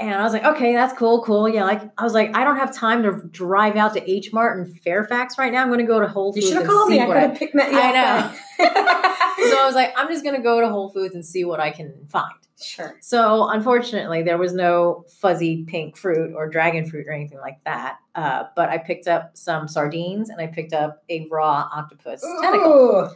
And 0.00 0.14
I 0.14 0.22
was 0.22 0.32
like, 0.32 0.44
okay, 0.44 0.74
that's 0.74 0.96
cool, 0.96 1.22
cool. 1.24 1.48
Yeah, 1.48 1.64
like 1.64 1.82
I 1.98 2.04
was 2.04 2.12
like, 2.14 2.36
I 2.36 2.44
don't 2.44 2.56
have 2.56 2.72
time 2.72 3.02
to 3.02 3.20
drive 3.30 3.74
out 3.74 3.94
to 3.94 4.10
H 4.10 4.32
Mart 4.32 4.58
in 4.58 4.72
Fairfax 4.72 5.36
right 5.38 5.52
now. 5.52 5.60
I'm 5.62 5.68
going 5.68 5.80
to 5.80 5.86
go 5.86 5.98
to 5.98 6.06
Whole 6.06 6.32
Foods. 6.32 6.46
you 6.46 6.52
should 6.52 6.62
have 6.62 6.70
called 6.70 6.90
me. 6.90 7.00
I 7.00 7.06
could 7.06 7.16
have 7.16 7.34
picked 7.34 7.56
that. 7.56 7.74
I 7.74 7.92
know. 7.92 9.50
so 9.50 9.60
I 9.60 9.66
was 9.66 9.74
like, 9.74 9.92
I'm 9.96 10.08
just 10.08 10.22
going 10.22 10.36
to 10.36 10.42
go 10.42 10.60
to 10.60 10.68
Whole 10.68 10.90
Foods 10.90 11.16
and 11.16 11.26
see 11.26 11.44
what 11.44 11.58
I 11.58 11.70
can 11.70 12.06
find. 12.08 12.32
sure. 12.62 12.96
So 13.00 13.48
unfortunately, 13.48 14.22
there 14.22 14.38
was 14.38 14.52
no 14.52 15.04
fuzzy 15.20 15.64
pink 15.64 15.96
fruit 15.96 16.32
or 16.32 16.48
dragon 16.48 16.88
fruit 16.88 17.08
or 17.08 17.12
anything 17.12 17.40
like 17.40 17.58
that. 17.64 17.96
Uh, 18.14 18.44
but 18.54 18.68
I 18.68 18.78
picked 18.78 19.08
up 19.08 19.36
some 19.36 19.66
sardines 19.66 20.28
and 20.28 20.40
I 20.40 20.46
picked 20.46 20.74
up 20.74 21.02
a 21.08 21.26
raw 21.28 21.68
octopus 21.74 22.24
tentacle. 22.40 23.12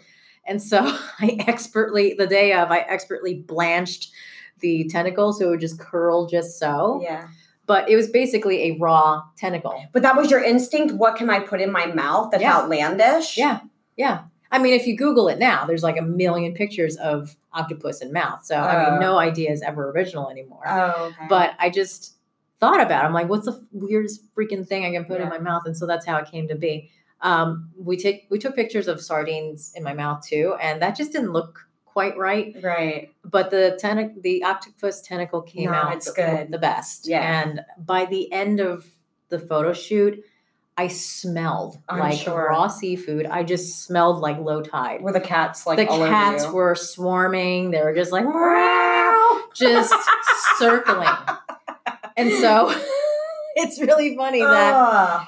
And 0.47 0.61
so 0.61 0.81
I 1.21 1.37
expertly, 1.47 2.15
the 2.15 2.27
day 2.27 2.53
of, 2.55 2.73
I 2.73 2.79
expertly 2.79 3.35
blanched 3.35 4.11
the 4.63 4.89
tentacle 4.89 5.33
so 5.35 5.47
it 5.49 5.51
would 5.51 5.61
just 5.61 5.79
curl 5.79 6.27
just 6.27 6.59
so. 6.59 7.01
Yeah. 7.03 7.29
But 7.67 7.89
it 7.89 7.97
was 7.97 8.09
basically 8.09 8.71
a 8.71 8.79
raw 8.79 9.23
tentacle. 9.37 9.81
But 9.93 10.03
that 10.03 10.17
was 10.17 10.31
your 10.31 10.43
instinct. 10.43 10.95
What 10.95 11.17
can 11.17 11.29
I 11.31 11.41
put 11.41 11.61
in 11.61 11.71
my 11.71 11.87
mouth 11.87 12.31
that's 12.31 12.43
Yeah. 12.43 12.57
outlandish? 12.57 13.37
Yeah. 13.37 13.61
Yeah. 13.97 14.23
I 14.51 14.59
mean, 14.59 14.75
if 14.75 14.87
you 14.87 14.97
Google 14.97 15.29
it 15.29 15.39
now, 15.39 15.65
there's 15.65 15.83
like 15.83 15.97
a 15.97 16.03
million 16.03 16.55
pictures 16.55 16.97
of 16.97 17.37
octopus 17.55 18.03
in 18.03 18.13
mouth. 18.13 18.45
So, 18.45 18.57
I 18.57 18.87
Oh. 18.87 18.91
mean, 18.93 19.01
no 19.01 19.19
idea 19.19 19.51
is 19.51 19.63
ever 19.63 19.91
original 19.91 20.29
anymore. 20.29 20.63
Oh, 20.67 21.07
okay. 21.07 21.27
but 21.29 21.53
I 21.59 21.71
just 21.71 22.15
thought 22.61 22.81
about 22.81 23.05
it. 23.05 23.07
I'm 23.07 23.13
like, 23.15 23.29
what's 23.29 23.47
the 23.47 23.61
weirdest 23.73 24.23
freaking 24.35 24.67
thing 24.67 24.85
I 24.85 24.91
can 24.93 25.05
put 25.05 25.21
in 25.21 25.29
my 25.29 25.39
mouth? 25.39 25.63
And 25.67 25.77
so 25.77 25.87
that's 25.87 26.05
how 26.07 26.17
it 26.19 26.31
came 26.31 26.49
to 26.49 26.55
be. 26.55 26.91
Um, 27.23 27.71
we 27.79 27.97
take 27.97 28.27
we 28.31 28.39
took 28.39 28.55
pictures 28.57 28.89
of 28.89 29.01
sardines 29.01 29.73
in 29.77 29.83
my 29.85 29.95
mouth 29.95 30.27
too, 30.27 30.57
and 30.61 30.83
that 30.83 30.97
just 30.97 31.13
didn't 31.13 31.33
look 31.33 31.67
quite 31.93 32.17
right. 32.17 32.57
right. 32.63 33.13
But 33.25 33.51
the 33.51 33.79
tentac- 33.83 34.23
the 34.23 34.45
octopus 34.45 35.01
tentacle 35.01 35.43
came 35.43 35.71
No, 35.71 35.77
out 35.77 35.95
it's 35.95 36.07
the, 36.07 36.13
good. 36.15 36.51
the 36.51 36.59
best. 36.59 37.07
Yeah. 37.07 37.43
And 37.43 37.61
by 37.79 38.07
the 38.07 38.33
end 38.33 38.61
of 38.61 38.87
the 39.29 39.39
photo 39.39 39.73
shoot, 39.73 40.25
I 40.77 40.89
smelled 40.89 41.77
I'm 41.89 41.99
like 41.99 42.19
sure. 42.19 42.49
raw 42.49 42.69
seafood. 42.69 43.27
I 43.27 43.43
just 43.43 43.85
smelled 43.85 44.21
like 44.21 44.39
low 44.39 44.63
tide. 44.63 45.03
Were 45.03 45.13
the 45.13 45.21
cats 45.21 45.67
like 45.67 45.77
the 45.77 45.87
all 45.87 45.99
cats 45.99 46.49
were 46.49 46.75
swarming. 46.75 47.71
They 47.71 47.83
were 47.83 47.95
just 47.95 48.11
like 48.11 48.25
just 49.55 49.93
circling. 50.59 51.09
And 52.17 52.33
so 52.33 52.75
it's 53.57 53.81
really 53.81 54.17
funny 54.17 54.41
that. 54.41 55.27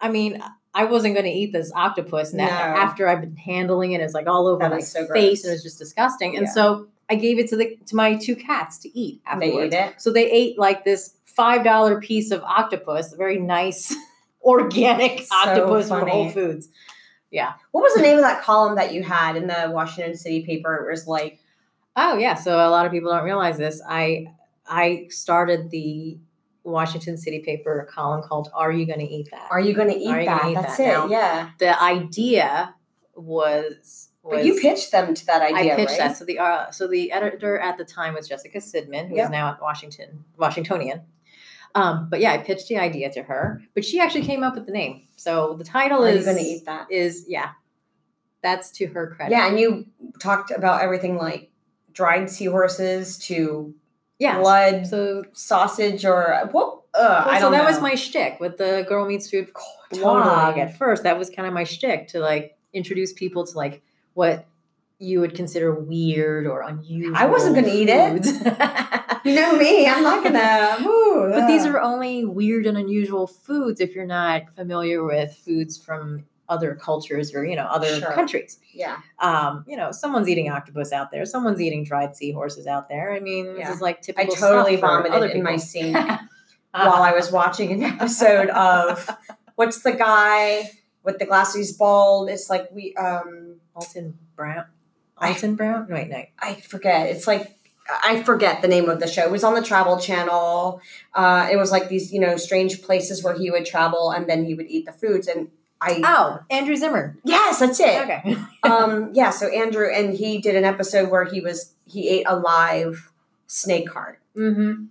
I 0.00 0.08
mean, 0.08 0.42
I 0.76 0.84
wasn't 0.84 1.14
going 1.14 1.24
to 1.24 1.32
eat 1.32 1.52
this 1.52 1.72
octopus 1.74 2.32
now 2.32 2.46
No. 2.46 2.52
after 2.52 3.08
I've 3.08 3.20
been 3.22 3.36
handling 3.36 3.92
it. 3.92 4.00
It's 4.00 4.14
like 4.14 4.26
all 4.26 4.46
over 4.46 4.60
That 4.60 4.70
my 4.70 4.80
so 4.80 5.06
face, 5.06 5.42
gross. 5.42 5.44
and 5.44 5.50
it 5.52 5.54
was 5.54 5.62
just 5.62 5.78
disgusting. 5.78 6.36
And 6.36 6.46
Yeah. 6.46 6.52
so 6.52 6.86
I 7.08 7.14
gave 7.14 7.38
it 7.38 7.48
to 7.50 7.56
the 7.56 7.76
to 7.86 7.96
my 7.96 8.16
two 8.16 8.36
cats 8.36 8.78
to 8.80 8.88
eat 8.98 9.22
they 9.24 9.46
afterwards. 9.46 9.74
ate 9.74 9.78
it. 9.88 9.94
So 10.00 10.12
they 10.12 10.30
ate 10.30 10.58
like 10.58 10.84
this 10.84 11.14
five 11.24 11.64
dollar 11.64 12.00
piece 12.00 12.30
of 12.30 12.42
octopus, 12.42 13.12
a 13.12 13.16
very 13.16 13.38
nice 13.38 13.94
organic 14.44 15.22
So 15.22 15.34
octopus 15.36 15.88
from. 15.88 16.08
Whole 16.08 16.30
Foods. 16.30 16.68
Yeah. 17.30 17.54
What 17.72 17.82
was 17.82 17.94
the 17.94 18.02
name 18.02 18.16
of 18.16 18.22
that 18.22 18.42
column 18.42 18.76
that 18.76 18.92
you 18.94 19.02
had 19.02 19.36
in 19.36 19.46
the 19.46 19.70
Washington 19.72 20.16
City 20.16 20.44
paper? 20.44 20.86
It 20.86 20.90
was 20.90 21.06
like, 21.06 21.40
Oh 21.96 22.18
yeah, 22.18 22.34
so 22.34 22.56
a 22.56 22.68
lot 22.70 22.86
of 22.86 22.92
people 22.92 23.10
don't 23.10 23.24
realize 23.24 23.56
this. 23.56 23.80
I 23.88 24.26
I 24.68 25.06
started 25.10 25.70
the 25.70 26.18
Washington 26.70 27.16
City 27.16 27.40
paper 27.40 27.88
column 27.90 28.22
called 28.22 28.48
"Are 28.54 28.70
You 28.72 28.86
Going 28.86 28.98
to 29.00 29.06
Eat 29.06 29.28
That?" 29.30 29.48
"Are 29.50 29.60
you 29.60 29.72
going 29.74 29.88
to 29.88 29.96
eat 29.96 30.08
Are 30.10 30.24
that?" 30.24 30.44
eat 30.50 30.54
That's 30.54 30.76
that 30.76 30.82
it. 30.82 30.92
now? 30.92 31.06
Yeah. 31.08 31.50
the 31.58 31.82
idea 31.82 32.74
was, 33.14 34.08
was 34.22 34.36
But 34.38 34.44
you 34.44 34.60
pitched 34.60 34.92
them 34.92 35.14
to 35.14 35.26
that 35.26 35.42
idea, 35.42 35.72
I 35.74 35.76
pitched 35.76 35.90
right? 35.90 35.98
that. 35.98 36.16
So 36.16 36.24
the 36.24 36.38
uh, 36.38 36.70
so 36.70 36.86
the 36.88 37.12
editor 37.12 37.58
at 37.58 37.78
the 37.78 37.84
time 37.84 38.14
was 38.14 38.28
Jessica 38.28 38.58
Sidman, 38.58 39.08
who 39.08 39.14
is 39.14 39.18
Yep. 39.18 39.30
now 39.30 39.48
at 39.52 39.60
Washington 39.62 40.24
Washingtonian. 40.38 41.02
Um, 41.74 42.08
but 42.10 42.20
yeah, 42.20 42.32
I 42.32 42.38
pitched 42.38 42.68
the 42.68 42.78
idea 42.78 43.12
to 43.12 43.22
her, 43.24 43.60
but 43.74 43.84
she 43.84 44.00
actually 44.00 44.22
came 44.24 44.42
up 44.42 44.54
with 44.54 44.64
the 44.66 44.72
name. 44.72 45.02
So 45.16 45.54
the 45.58 45.64
title 45.64 46.04
Are 46.04 46.10
you 46.10 46.16
is 46.18 46.24
going 46.24 46.38
to 46.38 46.42
eat 46.42 46.64
that? 46.64 46.90
is 46.90 47.26
yeah, 47.28 47.50
that's 48.42 48.70
to 48.72 48.86
her 48.88 49.14
credit. 49.14 49.32
Yeah, 49.34 49.46
and 49.48 49.60
you 49.60 49.86
talked 50.20 50.50
about 50.50 50.80
everything 50.82 51.16
like 51.16 51.50
dried 51.92 52.30
seahorses 52.30 53.18
to 53.18 53.74
Yeah. 54.18 54.38
blood 54.38 54.86
So, 54.86 55.24
sausage 55.32 56.04
or 56.04 56.48
what? 56.52 56.80
Uh, 56.94 57.24
well, 57.26 57.28
I 57.28 57.40
so 57.40 57.50
that 57.50 57.58
know. 57.58 57.64
was 57.70 57.80
my 57.82 57.94
shtick 57.94 58.40
with 58.40 58.56
the 58.56 58.84
girl 58.88 59.06
meets 59.06 59.28
food 59.30 59.50
Totally. 59.92 60.00
blog. 60.22 60.56
At 60.58 60.78
first, 60.78 61.02
that 61.02 61.18
was 61.18 61.28
kind 61.28 61.46
of 61.46 61.52
my 61.52 61.64
shtick 61.64 62.08
to 62.08 62.20
like 62.20 62.56
introduce 62.72 63.12
people 63.12 63.44
to 63.46 63.56
like 63.56 63.82
what 64.14 64.46
you 64.98 65.20
would 65.20 65.34
consider 65.34 65.74
weird 65.74 66.46
or 66.46 66.62
unusual. 66.62 67.14
I 67.14 67.26
wasn't 67.26 67.54
gonna 67.54 67.68
eat 67.68 67.88
it. 67.90 68.26
You 69.26 69.34
know 69.34 69.56
me. 69.56 69.88
I'm 69.88 70.04
not 70.04 70.22
gonna. 70.22 70.76
Ooh, 70.88 71.30
But 71.32 71.48
these 71.48 71.64
are 71.66 71.80
only 71.80 72.24
weird 72.24 72.64
and 72.64 72.78
unusual 72.78 73.26
foods 73.26 73.80
if 73.80 73.92
you're 73.92 74.06
not 74.06 74.52
familiar 74.54 75.02
with 75.02 75.34
foods 75.34 75.76
from 75.76 76.24
other 76.48 76.74
cultures 76.74 77.34
or 77.34 77.44
you 77.44 77.56
know 77.56 77.64
other 77.64 77.98
Sure. 78.00 78.12
countries. 78.12 78.58
yeah. 78.72 78.98
Um, 79.18 79.64
you 79.66 79.76
know, 79.76 79.90
someone's 79.92 80.28
eating 80.28 80.48
octopus 80.50 80.92
out 80.92 81.10
there. 81.10 81.24
Someone's 81.26 81.60
eating 81.60 81.84
dried 81.84 82.16
seahorses 82.16 82.66
out 82.66 82.88
there. 82.88 83.12
I 83.12 83.20
mean, 83.20 83.56
Yeah. 83.58 83.66
this 83.66 83.76
is 83.76 83.80
like 83.82 84.02
typical. 84.02 84.34
I 84.34 84.38
totally 84.38 84.76
stuff 84.76 84.90
for 84.90 84.96
other 85.08 85.08
vomited 85.18 85.36
in 85.36 85.42
my 85.42 85.56
sink 85.56 85.96
while 86.72 87.02
I 87.02 87.12
was 87.12 87.30
watching 87.32 87.72
an 87.72 87.82
episode 87.82 88.48
of 88.50 89.08
what's 89.56 89.82
the 89.82 89.92
guy 89.92 90.70
with 91.02 91.18
the 91.18 91.26
glasses 91.26 91.72
bald? 91.72 92.28
It's 92.30 92.50
like 92.50 92.68
we 92.72 92.94
um 92.96 93.56
Alton 93.74 94.18
Brown. 94.36 94.64
I- 95.18 95.28
Alton 95.28 95.54
Brown. 95.56 95.86
Wait, 95.90 96.08
no. 96.08 96.22
I 96.38 96.54
forget. 96.54 97.06
It's 97.08 97.26
like 97.26 97.52
I 98.04 98.22
forget 98.24 98.62
the 98.62 98.68
name 98.68 98.88
of 98.88 98.98
the 98.98 99.06
show. 99.06 99.22
It 99.22 99.30
was 99.30 99.44
on 99.44 99.54
the 99.54 99.62
Travel 99.62 99.96
Channel. 100.00 100.80
Uh, 101.14 101.48
it 101.52 101.56
was 101.56 101.70
like 101.70 101.88
these, 101.88 102.12
you 102.12 102.18
know, 102.18 102.36
strange 102.36 102.82
places 102.82 103.22
where 103.22 103.32
he 103.34 103.48
would 103.48 103.64
travel 103.64 104.10
and 104.10 104.28
then 104.28 104.44
he 104.44 104.54
would 104.54 104.66
eat 104.66 104.86
the 104.86 104.92
foods. 104.92 105.28
And 105.28 105.48
I, 105.86 106.00
Oh, 106.04 106.40
Andrew 106.50 106.76
Zimmern. 106.76 107.18
yes, 107.24 107.60
that's 107.60 107.80
it. 107.80 108.02
Okay. 108.02 108.36
um, 108.62 109.10
yeah. 109.14 109.30
So 109.30 109.48
Andrew 109.48 109.88
and 109.92 110.14
he 110.14 110.38
did 110.38 110.56
an 110.56 110.64
episode 110.64 111.10
where 111.10 111.24
he 111.24 111.40
was 111.40 111.74
he 111.86 112.08
ate 112.08 112.24
a 112.26 112.36
live 112.36 113.10
snake 113.46 113.90
heart. 113.92 114.20
mm-hmm. 114.36 114.86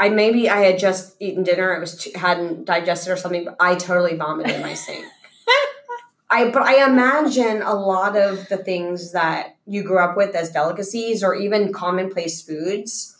I 0.00 0.10
maybe 0.10 0.48
I 0.48 0.58
had 0.60 0.78
just 0.78 1.16
eaten 1.18 1.42
dinner. 1.42 1.74
It 1.74 1.80
was 1.80 1.96
too, 1.96 2.12
hadn't 2.14 2.66
digested 2.66 3.12
or 3.12 3.16
something. 3.16 3.44
But 3.44 3.56
I 3.58 3.74
totally 3.74 4.16
vomited 4.16 4.54
in 4.54 4.62
my 4.62 4.74
sink. 4.74 5.04
I 6.30 6.50
but 6.50 6.62
I 6.62 6.86
imagine 6.86 7.62
a 7.62 7.74
lot 7.74 8.16
of 8.16 8.48
the 8.48 8.58
things 8.58 9.12
that 9.12 9.56
you 9.66 9.82
grew 9.82 9.98
up 9.98 10.16
with 10.16 10.36
as 10.36 10.50
delicacies 10.52 11.24
or 11.24 11.34
even 11.34 11.72
commonplace 11.72 12.42
foods, 12.42 13.16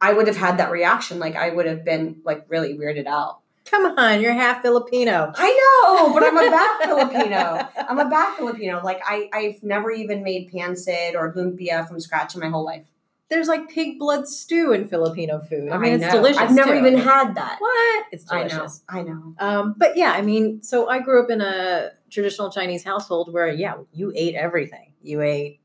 I 0.00 0.12
would 0.12 0.28
have 0.28 0.36
had 0.36 0.58
that 0.58 0.70
reaction. 0.70 1.18
Like 1.18 1.34
I 1.34 1.50
would 1.50 1.66
have 1.66 1.84
been 1.84 2.20
like 2.24 2.44
really 2.48 2.74
weirded 2.78 3.06
out. 3.06 3.39
Come 3.70 3.98
on, 3.98 4.20
you're 4.20 4.32
half 4.32 4.62
Filipino. 4.62 5.32
I 5.36 5.84
know, 5.84 6.12
but 6.12 6.24
I'm 6.24 6.36
a 6.36 6.50
bad 6.50 6.86
Filipino. 6.88 7.68
I'm 7.88 7.98
a 8.00 8.10
bad 8.10 8.36
Filipino. 8.36 8.80
Like 8.82 9.00
I, 9.06 9.30
I've 9.32 9.62
never 9.62 9.92
even 9.92 10.24
made 10.24 10.50
pancit 10.52 11.14
or 11.14 11.32
lumpia 11.32 11.86
from 11.86 12.00
scratch 12.00 12.34
in 12.34 12.40
my 12.40 12.48
whole 12.48 12.64
life. 12.64 12.84
There's 13.28 13.46
like 13.46 13.68
pig 13.68 14.00
blood 14.00 14.26
stew 14.26 14.72
in 14.72 14.88
Filipino 14.88 15.38
food. 15.38 15.70
I 15.70 15.78
mean, 15.78 16.02
it's 16.02 16.12
delicious. 16.12 16.38
I've 16.38 16.52
never 16.52 16.72
too. 16.72 16.78
even 16.78 16.98
had 16.98 17.36
that. 17.36 17.58
What? 17.60 18.06
It's 18.10 18.28
I 18.28 18.48
delicious. 18.48 18.82
know. 18.92 18.98
I 18.98 19.02
know. 19.04 19.34
Um, 19.38 19.74
but 19.78 19.96
yeah, 19.96 20.10
I 20.10 20.22
mean, 20.22 20.64
so 20.64 20.88
I 20.88 20.98
grew 20.98 21.22
up 21.22 21.30
in 21.30 21.40
a 21.40 21.90
traditional 22.10 22.50
Chinese 22.50 22.82
household 22.82 23.32
where, 23.32 23.46
yeah, 23.46 23.76
you 23.92 24.12
ate 24.16 24.34
everything. 24.34 24.94
You 25.00 25.22
ate 25.22 25.59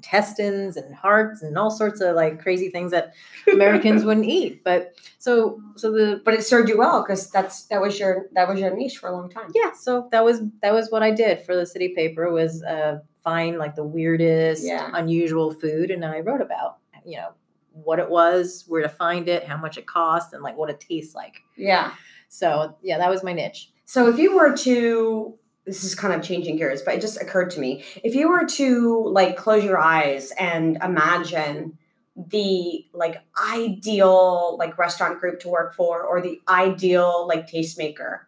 intestines 0.00 0.76
and 0.78 0.94
hearts 0.94 1.42
and 1.42 1.58
all 1.58 1.70
sorts 1.70 2.00
of 2.00 2.16
like 2.16 2.40
crazy 2.40 2.70
things 2.70 2.90
that 2.90 3.12
Americans 3.52 4.02
wouldn't 4.06 4.26
eat. 4.26 4.64
But 4.64 4.94
so, 5.18 5.60
so 5.76 5.92
the 5.92 6.22
But 6.24 6.34
it 6.34 6.44
served 6.44 6.68
you 6.70 6.78
well 6.78 7.02
because 7.02 7.30
that's 7.30 7.64
that 7.64 7.80
was 7.80 7.98
your 8.00 8.26
that 8.32 8.48
was 8.48 8.58
your 8.58 8.74
niche 8.74 8.96
for 8.98 9.08
a 9.08 9.12
long 9.12 9.28
time. 9.30 9.50
yeah, 9.54 9.72
so 9.72 10.08
that 10.10 10.24
was 10.24 10.40
that 10.62 10.72
was 10.72 10.90
what 10.90 11.02
I 11.02 11.10
did 11.10 11.44
for 11.44 11.54
the 11.54 11.66
city 11.66 11.92
paper 11.94 12.32
was 12.32 12.62
uh, 12.62 13.00
find 13.22 13.58
like 13.58 13.74
the 13.76 13.84
weirdest, 13.84 14.64
Yeah. 14.64 14.90
unusual 14.94 15.52
food, 15.52 15.90
and 15.90 16.04
I 16.04 16.20
wrote 16.20 16.40
about 16.40 16.78
you 17.04 17.16
know 17.18 17.30
what 17.72 17.98
it 17.98 18.08
was, 18.10 18.64
where 18.68 18.82
to 18.82 18.88
find 18.88 19.28
it, 19.28 19.44
how 19.44 19.56
much 19.56 19.76
it 19.78 19.86
cost, 19.86 20.32
and 20.32 20.42
like 20.42 20.56
what 20.56 20.70
it 20.70 20.80
tastes 20.80 21.14
like. 21.14 21.42
Yeah. 21.56 21.92
So 22.28 22.76
yeah, 22.82 22.96
that 22.98 23.10
was 23.10 23.22
my 23.22 23.32
niche. 23.34 23.70
So 23.84 24.08
if 24.08 24.18
you 24.18 24.34
were 24.36 24.56
to 24.58 25.36
this 25.70 25.84
is 25.84 25.94
kind 25.94 26.12
of 26.12 26.20
changing 26.20 26.56
gears, 26.56 26.82
but 26.82 26.94
it 26.94 27.00
just 27.00 27.22
occurred 27.22 27.48
to 27.52 27.60
me. 27.60 27.84
If 28.02 28.16
you 28.16 28.28
were 28.28 28.44
to 28.44 29.08
like 29.08 29.36
close 29.36 29.62
your 29.62 29.78
eyes 29.78 30.32
and 30.32 30.76
imagine 30.82 31.78
the 32.16 32.84
like 32.92 33.22
ideal 33.52 34.56
like 34.58 34.76
restaurant 34.78 35.20
group 35.20 35.38
to 35.40 35.48
work 35.48 35.74
for 35.74 36.02
or 36.02 36.20
the 36.20 36.40
ideal 36.48 37.28
like 37.28 37.48
tastemaker, 37.48 38.22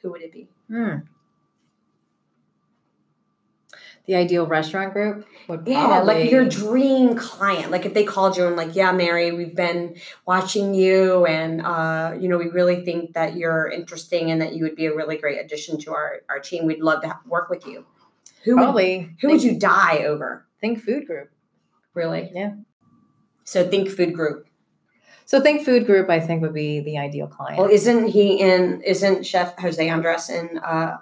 who 0.00 0.12
would 0.12 0.22
it 0.22 0.30
be? 0.30 0.48
Hmm. 0.68 0.98
The 4.06 4.14
ideal 4.14 4.46
restaurant 4.46 4.92
group 4.92 5.26
would 5.48 5.66
Yeah, 5.66 6.00
like 6.02 6.30
your 6.30 6.44
dream 6.48 7.16
client. 7.16 7.72
Like 7.72 7.84
if 7.84 7.92
they 7.92 8.04
called 8.04 8.36
you 8.36 8.46
and 8.46 8.54
like, 8.54 8.76
yeah, 8.76 8.92
Mary, 8.92 9.32
we've 9.32 9.56
been 9.56 9.96
watching 10.24 10.74
you, 10.74 11.26
and 11.26 11.60
uh, 11.60 12.14
you 12.18 12.28
know, 12.28 12.38
we 12.38 12.48
really 12.48 12.84
think 12.84 13.14
that 13.14 13.36
you're 13.36 13.68
interesting 13.68 14.30
and 14.30 14.40
that 14.40 14.54
you 14.54 14.62
would 14.62 14.76
be 14.76 14.86
a 14.86 14.94
really 14.94 15.16
great 15.16 15.38
addition 15.38 15.78
to 15.80 15.92
our 15.92 16.20
our 16.28 16.38
team. 16.38 16.66
We'd 16.66 16.80
love 16.80 17.02
to 17.02 17.08
ha- 17.08 17.20
work 17.26 17.50
with 17.50 17.66
you. 17.66 17.84
Who 18.44 18.54
would, 18.54 18.62
probably 18.62 19.16
who 19.20 19.28
would 19.28 19.42
you 19.42 19.58
die 19.58 20.04
over? 20.04 20.46
think 20.60 20.82
food 20.82 21.06
group. 21.06 21.30
Really? 21.94 22.30
Yeah. 22.34 22.54
So 23.44 23.68
think 23.68 23.88
food 23.88 24.14
group. 24.14 24.46
So 25.24 25.40
think 25.40 25.64
food 25.64 25.86
group. 25.86 26.08
I 26.08 26.20
think 26.20 26.42
would 26.42 26.54
be 26.54 26.80
the 26.80 26.98
ideal 26.98 27.26
client. 27.26 27.58
Well, 27.58 27.70
isn't 27.70 28.08
he 28.08 28.40
in? 28.40 28.82
Isn't 28.82 29.26
Chef 29.26 29.58
Jose 29.58 29.88
Andres 29.88 30.30
in 30.30 30.58
uh, 30.58 30.98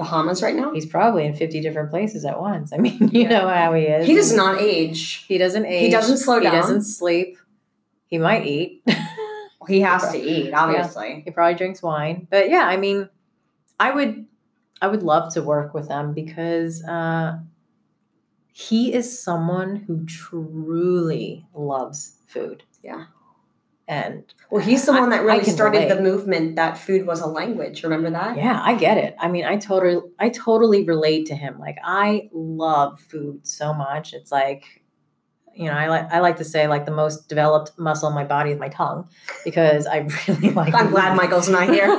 Bahamas 0.00 0.42
right 0.42 0.56
now? 0.56 0.72
He's 0.72 0.86
probably 0.86 1.24
in 1.26 1.34
fifty 1.34 1.60
different 1.60 1.90
places 1.90 2.24
at 2.24 2.40
once. 2.40 2.72
I 2.72 2.78
mean, 2.78 2.98
you 3.12 3.22
Yeah. 3.22 3.28
know 3.28 3.48
how 3.48 3.74
he 3.74 3.82
is. 3.84 4.06
He 4.06 4.14
does 4.14 4.32
not 4.34 4.60
age. 4.60 5.24
He 5.28 5.36
doesn't 5.38 5.66
age. 5.66 5.84
He 5.84 5.90
doesn't 5.90 6.16
slow 6.18 6.40
down. 6.40 6.52
He 6.54 6.58
doesn't 6.60 6.82
sleep. 6.82 7.36
He 8.06 8.18
might 8.18 8.46
eat. 8.46 8.82
He 9.68 9.82
has 9.82 10.10
to 10.10 10.18
eat, 10.18 10.52
obviously. 10.54 11.20
he 11.24 11.30
probably 11.30 11.54
drinks 11.54 11.80
wine. 11.82 12.26
But 12.30 12.48
yeah, 12.50 12.64
I 12.64 12.76
mean, 12.78 13.08
I 13.78 13.92
would, 13.92 14.26
I 14.82 14.88
would 14.88 15.02
love 15.04 15.32
to 15.34 15.42
work 15.42 15.74
with 15.74 15.86
them 15.86 16.12
because 16.14 16.82
uh, 16.82 17.38
he 18.52 18.92
is 18.92 19.22
someone 19.22 19.76
who 19.86 20.06
truly 20.06 21.46
loves 21.54 22.16
food. 22.26 22.64
Yeah. 22.82 23.04
And 23.90 24.22
Well, 24.50 24.62
he's 24.62 24.86
the 24.86 24.92
one 24.92 25.10
that 25.10 25.24
really 25.24 25.42
started 25.42 25.90
the 25.90 26.00
movement 26.00 26.54
that 26.54 26.78
food 26.78 27.06
was 27.08 27.20
a 27.20 27.26
language. 27.26 27.82
Remember 27.82 28.08
that? 28.10 28.36
yeah, 28.36 28.62
I 28.62 28.76
get 28.76 28.98
it. 28.98 29.16
I 29.18 29.26
mean, 29.26 29.44
I 29.44 29.56
totally, 29.56 30.00
I 30.16 30.28
totally 30.28 30.84
relate 30.84 31.26
to 31.26 31.34
him. 31.34 31.58
Like, 31.58 31.76
I 31.82 32.30
love 32.32 33.00
food 33.00 33.44
so 33.44 33.74
much. 33.74 34.12
It's 34.12 34.30
like, 34.30 34.79
you 35.54 35.66
know, 35.66 35.72
I 35.76 35.88
like, 35.88 36.12
I 36.12 36.20
like 36.20 36.36
to 36.38 36.44
say 36.44 36.66
like 36.68 36.86
the 36.86 36.92
most 36.92 37.28
developed 37.28 37.72
muscle 37.78 38.08
in 38.08 38.14
my 38.14 38.24
body 38.24 38.50
is 38.52 38.58
my 38.58 38.68
tongue 38.68 39.08
because 39.44 39.86
I 39.86 39.98
really 40.28 40.50
like. 40.50 40.74
I'm 40.74 40.90
glad. 40.90 41.16
Michael's 41.16 41.48
not 41.48 41.68
here. 41.68 41.86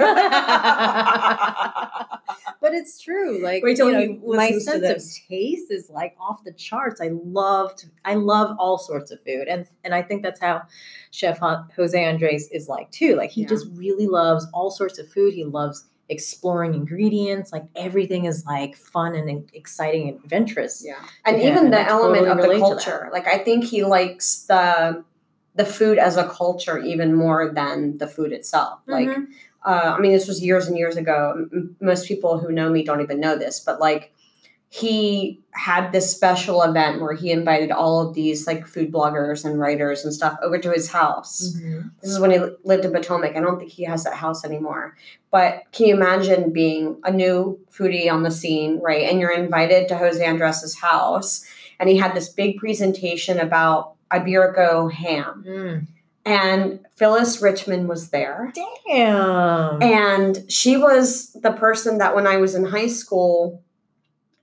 but 2.62 2.74
it's 2.74 3.00
true. 3.02 3.42
Like 3.42 3.64
Wait 3.64 3.78
till 3.78 3.92
you 3.92 4.20
know, 4.20 4.34
my 4.36 4.52
sense 4.52 4.84
of 4.88 5.28
taste 5.30 5.72
is 5.72 5.90
like 5.90 6.16
off 6.20 6.44
the 6.44 6.54
charts. 6.54 7.02
I 7.02 7.10
loved 7.12 7.86
I 8.06 8.16
love 8.16 8.56
all 8.60 8.78
sorts 8.78 9.12
of 9.12 9.20
food. 9.26 9.48
And 9.48 9.68
and 9.84 9.94
I 9.94 10.02
think 10.02 10.24
that's 10.24 10.40
how 10.40 10.64
Chef 11.12 11.40
Jose 11.40 12.04
Andres 12.04 12.50
is 12.52 12.68
like 12.68 12.92
too. 12.92 13.16
Like 13.16 13.32
he 13.32 13.42
Yeah. 13.42 13.48
just 13.48 13.68
really 13.74 14.08
loves 14.08 14.48
all 14.54 14.72
sorts 14.72 15.00
of 15.00 15.10
food. 15.10 15.34
He 15.34 15.44
loves 15.44 15.88
exploring 16.12 16.74
ingredients. 16.76 17.52
Like 17.52 17.64
everything 17.76 18.26
is 18.26 18.46
like 18.46 18.76
fun 18.76 19.16
and 19.16 19.50
exciting 19.54 20.10
and 20.10 20.20
adventurous. 20.24 20.84
Yeah. 20.86 21.00
And 21.26 21.42
even 21.42 21.72
the 21.72 21.80
I 21.80 21.88
element 21.88 22.28
totally 22.28 22.56
of 22.58 22.60
the 22.60 22.60
culture. 22.60 23.10
Like 23.12 23.28
I 23.28 23.38
think 23.40 23.64
he 23.64 23.84
likes 23.84 24.44
the 24.44 25.04
the 25.56 25.66
food 25.66 25.98
as 25.98 26.16
a 26.18 26.28
culture 26.30 26.78
even 26.80 27.14
more 27.14 27.52
than 27.54 27.98
the 27.98 28.08
food 28.08 28.32
itself. 28.32 28.80
Like 28.88 29.10
Mhm. 29.10 29.28
uh, 29.66 29.96
I 29.96 30.00
mean, 30.00 30.12
this 30.12 30.28
was 30.28 30.44
years 30.44 30.68
and 30.68 30.78
years 30.78 30.98
ago. 30.98 31.48
M- 31.54 31.76
most 31.80 32.08
people 32.08 32.40
who 32.40 32.52
know 32.52 32.70
me 32.70 32.84
don't 32.84 33.02
even 33.02 33.20
know 33.20 33.36
this, 33.38 33.60
but 33.60 33.80
like 33.80 34.12
he 34.74 35.38
had 35.52 35.92
this 35.92 36.10
special 36.10 36.64
event 36.64 37.02
where 37.02 37.14
he 37.14 37.30
invited 37.30 37.72
all 37.72 38.00
of 38.00 38.14
these 38.16 38.48
like 38.48 38.66
food 38.66 38.90
bloggers 38.90 39.44
and 39.44 39.60
writers 39.60 40.06
and 40.06 40.14
stuff 40.14 40.38
over 40.42 40.58
to 40.58 40.72
his 40.72 40.90
house. 40.90 41.54
Mhm. 41.58 41.92
This 42.02 42.12
is 42.12 42.22
when 42.22 42.32
he 42.32 42.40
lived 42.64 42.86
in 42.86 42.94
Potomac. 42.94 43.36
I 43.36 43.42
don't 43.42 43.60
think 43.60 43.70
he 43.70 43.84
has 43.84 44.06
that 44.06 44.14
house 44.14 44.46
anymore. 44.46 44.96
But 45.30 45.64
can 45.74 45.88
you 45.88 45.94
imagine 45.94 46.54
being 46.54 46.96
a 47.04 47.12
new 47.12 47.60
foodie 47.70 48.10
on 48.10 48.24
the 48.24 48.32
scene, 48.32 48.80
right? 48.82 49.10
And 49.10 49.20
you're 49.20 49.34
invited 49.34 49.90
to 49.90 49.98
Jose 49.98 50.26
Andres's 50.26 50.76
house, 50.76 51.46
and 51.78 51.90
he 51.90 51.98
had 51.98 52.16
this 52.16 52.30
big 52.30 52.58
presentation 52.58 53.42
about 53.42 53.96
Iberico 54.10 54.90
ham. 54.90 55.44
Mm. 55.46 55.88
And 56.24 56.80
Phyllis 56.96 57.42
Richmond 57.42 57.90
was 57.90 58.12
there. 58.12 58.54
Damn. 58.88 59.84
And 59.84 60.46
she 60.50 60.78
was 60.78 61.34
the 61.34 61.52
person 61.52 61.98
that 61.98 62.16
when 62.16 62.26
I 62.26 62.38
was 62.38 62.56
in 62.56 62.64
high 62.64 62.88
school, 62.88 63.62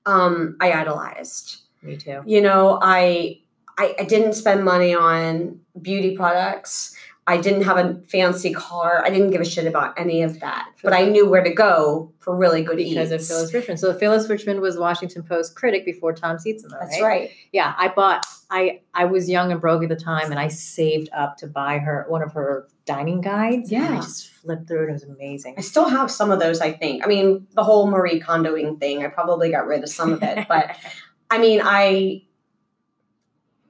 um, 0.08 0.56
I 0.60 0.72
idolized. 0.72 1.62
Me 1.82 1.96
too. 1.96 2.22
You 2.26 2.40
know, 2.40 2.78
I, 2.82 3.40
I 3.76 3.94
I 4.00 4.04
didn't 4.04 4.32
spend 4.32 4.64
money 4.64 4.94
on 4.94 5.60
beauty 5.80 6.16
products. 6.16 6.96
I 7.28 7.36
didn't 7.36 7.62
have 7.64 7.76
a 7.76 8.00
fancy 8.08 8.54
car. 8.54 9.04
I 9.04 9.10
didn't 9.10 9.30
give 9.32 9.42
a 9.42 9.44
shit 9.44 9.66
about 9.66 9.98
any 10.00 10.22
of 10.22 10.40
that. 10.40 10.70
But 10.82 10.94
I 10.94 11.04
knew 11.04 11.28
where 11.28 11.44
to 11.44 11.52
go 11.52 12.10
for 12.20 12.34
really 12.34 12.62
good 12.62 12.78
because 12.78 13.12
eats. 13.12 13.22
of 13.22 13.28
Phyllis 13.36 13.52
Richmond. 13.52 13.78
So 13.80 13.92
Phyllis 13.92 14.28
Richmond 14.30 14.60
was 14.60 14.78
Washington 14.78 15.22
Post 15.22 15.54
critic 15.54 15.84
before 15.84 16.14
Tom 16.14 16.38
Sietsema, 16.38 16.70
That's 16.80 16.98
right? 17.00 17.06
right. 17.06 17.30
Yeah, 17.52 17.74
I 17.76 17.88
bought. 17.88 18.24
I 18.50 18.80
I 18.94 19.04
was 19.04 19.28
young 19.28 19.52
and 19.52 19.60
broke 19.60 19.82
at 19.82 19.90
the 19.90 19.96
time, 19.96 20.30
and 20.30 20.40
I 20.40 20.48
saved 20.48 21.10
up 21.14 21.36
to 21.38 21.46
buy 21.46 21.76
her 21.78 22.06
one 22.08 22.22
of 22.22 22.32
her 22.32 22.66
dining 22.86 23.20
guides. 23.20 23.70
and 23.70 23.84
I 23.84 23.88
Yeah. 23.90 23.96
just 23.96 24.28
flipped 24.30 24.66
through 24.66 24.84
it. 24.84 24.88
It 24.88 24.92
was 24.94 25.02
amazing. 25.02 25.54
I 25.58 25.60
still 25.60 25.86
have 25.90 26.10
some 26.10 26.30
of 26.30 26.40
those, 26.40 26.62
I 26.62 26.72
think. 26.72 27.04
I 27.04 27.08
mean, 27.08 27.46
the 27.52 27.62
whole 27.62 27.86
Marie 27.90 28.20
Kondoing 28.20 28.80
thing, 28.80 29.04
I 29.04 29.08
probably 29.08 29.50
got 29.50 29.66
rid 29.66 29.82
of 29.82 29.90
some 29.90 30.14
of 30.14 30.22
it. 30.22 30.46
But 30.48 30.74
I 31.30 31.36
mean, 31.36 31.60
I 31.62 32.22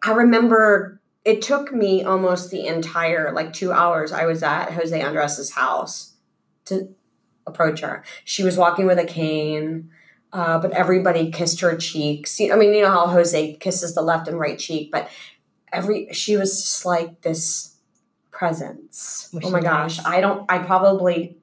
I 0.04 0.12
remember 0.12 0.97
it 1.28 1.42
took 1.42 1.74
me 1.74 2.02
almost 2.02 2.50
the 2.50 2.66
entire 2.66 3.32
like 3.34 3.52
two 3.52 3.70
hours 3.70 4.12
I 4.12 4.24
was 4.24 4.42
at 4.42 4.72
Jose 4.72 4.98
Andres's 4.98 5.50
house 5.50 6.14
to 6.64 6.88
approach 7.46 7.80
her. 7.80 8.02
She 8.24 8.42
was 8.42 8.56
walking 8.56 8.86
with 8.86 8.98
a 8.98 9.04
cane, 9.04 9.90
uh, 10.32 10.58
but 10.58 10.70
everybody 10.72 11.30
kissed 11.30 11.60
her 11.60 11.76
cheeks. 11.76 12.40
I 12.40 12.56
mean, 12.56 12.72
you 12.72 12.80
know 12.80 12.90
how 12.90 13.08
Jose 13.08 13.56
kisses 13.56 13.94
the 13.94 14.00
left 14.00 14.26
and 14.26 14.38
right 14.38 14.58
cheek, 14.58 14.90
but 14.90 15.10
every 15.70 16.08
she 16.12 16.38
was 16.38 16.62
just 16.62 16.86
like 16.86 17.20
this 17.20 17.76
presence. 18.30 19.28
Oh 19.42 19.50
my 19.50 19.60
gosh, 19.60 19.98
nice? 19.98 20.06
I 20.06 20.22
don't. 20.22 20.50
I 20.50 20.60
probably 20.60 21.36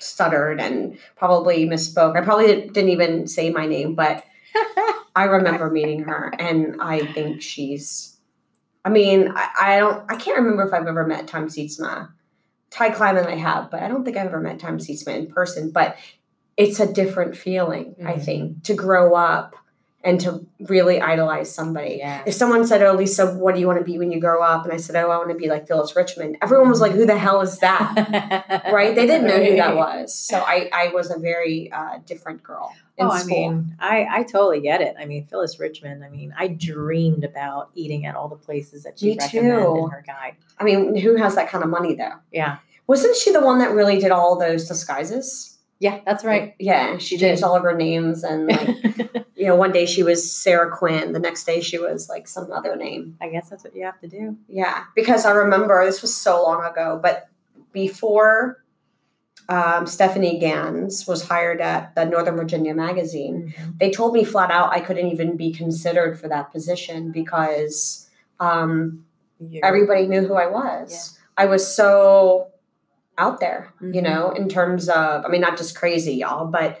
stuttered 0.00 0.60
and 0.60 0.98
probably 1.14 1.68
misspoke. 1.68 2.16
I 2.16 2.24
probably 2.24 2.46
didn't 2.66 2.88
even 2.88 3.28
say 3.28 3.50
my 3.50 3.66
name, 3.66 3.94
but 3.94 4.24
I 5.14 5.24
remember 5.24 5.70
meeting 5.70 6.02
her, 6.02 6.34
and 6.36 6.82
I 6.82 7.06
think 7.12 7.42
she's. 7.42 8.16
I 8.84 8.88
mean, 8.88 9.32
I, 9.34 9.48
I 9.60 9.78
don't. 9.78 10.04
I 10.10 10.16
can't 10.16 10.38
remember 10.38 10.66
if 10.66 10.72
I've 10.72 10.86
ever 10.86 11.06
met 11.06 11.26
Tom 11.26 11.46
Sietsema. 11.48 12.10
Ty 12.70 12.90
Kliman 12.90 13.26
I 13.26 13.34
have, 13.36 13.70
but 13.70 13.82
I 13.82 13.88
don't 13.88 14.04
think 14.04 14.16
I've 14.16 14.26
ever 14.28 14.40
met 14.40 14.58
Tom 14.60 14.78
Sietsema 14.78 15.16
in 15.16 15.26
person. 15.26 15.70
But 15.70 15.96
it's 16.56 16.78
a 16.80 16.92
different 16.92 17.36
feeling, 17.36 17.96
I 18.04 18.12
Mhm. 18.14 18.24
think, 18.24 18.62
to 18.64 18.74
grow 18.74 19.14
up 19.14 19.56
and 20.02 20.18
to 20.20 20.46
really 20.60 20.98
idolize 21.00 21.54
somebody. 21.54 21.96
yeah. 21.98 22.22
If 22.26 22.32
someone 22.34 22.66
said, 22.66 22.82
"Oh, 22.82 22.92
Lisa, 22.94 23.34
what 23.34 23.54
do 23.54 23.60
you 23.60 23.66
want 23.66 23.80
to 23.80 23.84
be 23.84 23.98
when 23.98 24.10
you 24.12 24.18
grow 24.20 24.42
up?" 24.42 24.64
and 24.64 24.72
I 24.72 24.78
said, 24.78 24.96
"Oh, 24.96 25.10
I 25.10 25.18
want 25.18 25.28
to 25.28 25.34
be 25.34 25.48
like 25.50 25.66
Phyllis 25.68 25.94
Richmond," 25.94 26.38
everyone 26.40 26.70
was 26.70 26.80
like, 26.80 26.92
"Who 26.92 27.04
the 27.04 27.18
hell 27.18 27.40
is 27.42 27.58
that?" 27.58 28.70
right? 28.72 28.94
They 28.94 29.06
didn't 29.06 29.26
know 29.26 29.42
who 29.44 29.56
that 29.56 29.76
was. 29.76 30.14
So 30.14 30.38
I, 30.38 30.70
I 30.72 30.88
was 30.94 31.10
a 31.10 31.18
very 31.18 31.70
uh, 31.70 31.98
different 32.06 32.42
girl 32.42 32.72
Oh, 33.00 33.04
in 33.04 33.08
oh, 33.08 33.10
I 33.14 33.18
school. 33.20 33.52
mean, 33.52 33.76
I, 33.80 34.06
I 34.10 34.22
totally 34.22 34.60
get 34.60 34.80
it. 34.80 34.94
I 34.98 35.04
mean, 35.06 35.24
Phyllis 35.26 35.58
Richmond, 35.58 36.04
I 36.04 36.08
mean, 36.08 36.34
I 36.36 36.48
dreamed 36.48 37.24
about 37.24 37.70
eating 37.74 38.06
at 38.06 38.14
all 38.14 38.28
the 38.28 38.36
places 38.36 38.82
that 38.84 38.98
she 38.98 39.10
Me 39.10 39.18
recommended 39.18 39.64
too. 39.64 39.84
in 39.84 39.90
her 39.90 40.04
guide. 40.06 40.36
I 40.58 40.64
mean, 40.64 40.96
who 40.96 41.16
has 41.16 41.34
that 41.34 41.48
kind 41.48 41.64
of 41.64 41.70
money 41.70 41.94
though? 41.94 42.14
Yeah. 42.32 42.58
Wasn't 42.86 43.16
she 43.16 43.32
the 43.32 43.40
one 43.40 43.58
that 43.60 43.70
really 43.72 43.98
did 43.98 44.10
all 44.10 44.38
those 44.38 44.66
disguises? 44.68 45.58
Yeah, 45.78 46.00
that's 46.04 46.24
right. 46.24 46.54
Yeah, 46.58 46.98
she 46.98 47.16
changed 47.16 47.42
all 47.42 47.56
of 47.56 47.62
her 47.62 47.74
names, 47.74 48.22
and 48.22 48.48
like, 48.48 48.68
you 49.34 49.46
know, 49.46 49.56
one 49.56 49.72
day 49.72 49.86
she 49.86 50.02
was 50.02 50.30
Sarah 50.30 50.70
Quinn, 50.70 51.12
the 51.14 51.18
next 51.18 51.44
day 51.44 51.62
she 51.62 51.78
was 51.78 52.06
like 52.06 52.28
some 52.28 52.52
other 52.52 52.76
name. 52.76 53.16
I 53.18 53.30
guess 53.30 53.48
that's 53.48 53.64
what 53.64 53.74
you 53.74 53.84
have 53.84 53.98
to 54.00 54.06
do. 54.08 54.36
Yeah, 54.46 54.84
because 54.94 55.24
I 55.24 55.30
remember 55.30 55.82
this 55.86 56.02
was 56.02 56.14
so 56.14 56.42
long 56.42 56.62
ago, 56.70 57.00
but 57.02 57.28
before 57.72 58.62
um, 59.50 59.84
Stefanie 59.84 60.38
Gans 60.40 61.06
was 61.08 61.24
hired 61.26 61.60
at 61.60 61.94
the 61.96 62.04
Northern 62.04 62.36
Virginia 62.36 62.72
magazine, 62.72 63.52
they 63.78 63.90
told 63.90 64.14
me 64.14 64.22
flat 64.24 64.50
out 64.50 64.72
I 64.72 64.80
couldn't 64.80 65.08
even 65.08 65.36
be 65.36 65.52
considered 65.52 66.18
for 66.18 66.28
that 66.28 66.52
position 66.52 67.10
because 67.10 68.08
um, 68.38 69.04
everybody 69.62 70.06
knew 70.06 70.22
who 70.26 70.34
I 70.34 70.46
was. 70.46 71.18
I 71.36 71.46
was 71.46 71.66
so 71.74 72.48
out 73.18 73.40
there, 73.40 73.72
you 73.80 74.00
Mhm. 74.00 74.02
know, 74.04 74.30
in 74.30 74.48
terms 74.48 74.88
of, 74.88 75.24
I 75.24 75.28
mean, 75.28 75.40
not 75.40 75.58
just 75.58 75.76
crazy, 75.76 76.14
y'all, 76.14 76.46
but 76.46 76.80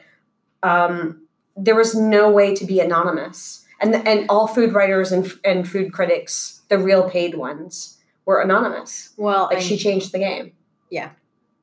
um, 0.62 1.26
there 1.56 1.74
was 1.74 1.94
no 1.94 2.30
way 2.30 2.54
to 2.54 2.64
be 2.64 2.78
anonymous. 2.80 3.66
And, 3.80 3.94
and 4.06 4.26
all 4.28 4.46
food 4.46 4.72
writers 4.74 5.10
and, 5.10 5.30
and 5.44 5.68
food 5.68 5.92
critics, 5.92 6.60
the 6.68 6.78
real 6.78 7.10
paid 7.10 7.34
ones, 7.34 7.98
were 8.26 8.40
anonymous. 8.40 9.10
well, 9.16 9.48
Like 9.52 9.60
she 9.62 9.76
changed 9.76 10.12
the 10.12 10.18
game. 10.18 10.52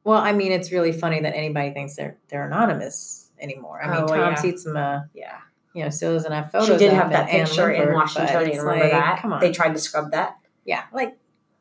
Well, 0.07 0.19
I 0.19 0.31
mean, 0.31 0.51
it's 0.51 0.71
really 0.71 0.91
funny 0.91 1.19
that 1.19 1.35
anybody 1.35 1.71
thinks 1.71 1.95
they're 1.95 2.17
they're 2.29 2.45
anonymous 2.47 3.29
anymore. 3.39 3.81
I 3.83 3.87
mean, 3.91 4.03
Oh, 4.03 4.07
Tom 4.07 4.17
yeah. 4.19 4.35
Sietsema, 4.35 5.09
Yeah. 5.13 5.37
you 5.73 5.83
know, 5.83 5.89
still 5.89 6.13
doesn't 6.13 6.31
have 6.31 6.51
photos. 6.51 6.67
She 6.69 6.77
did 6.77 6.93
have 6.93 7.11
that 7.11 7.29
picture 7.29 7.69
in 7.69 7.81
Limbert, 7.81 7.93
but 7.93 7.95
Washington. 7.95 8.47
it's 8.47 8.57
Remember 8.59 8.83
like, 8.83 8.91
that? 8.91 9.21
Come 9.21 9.33
on. 9.33 9.39
They 9.41 9.51
tried 9.51 9.73
to 9.73 9.79
scrub 9.79 10.11
that. 10.11 10.37
yeah, 10.65 10.83
like 10.93 11.17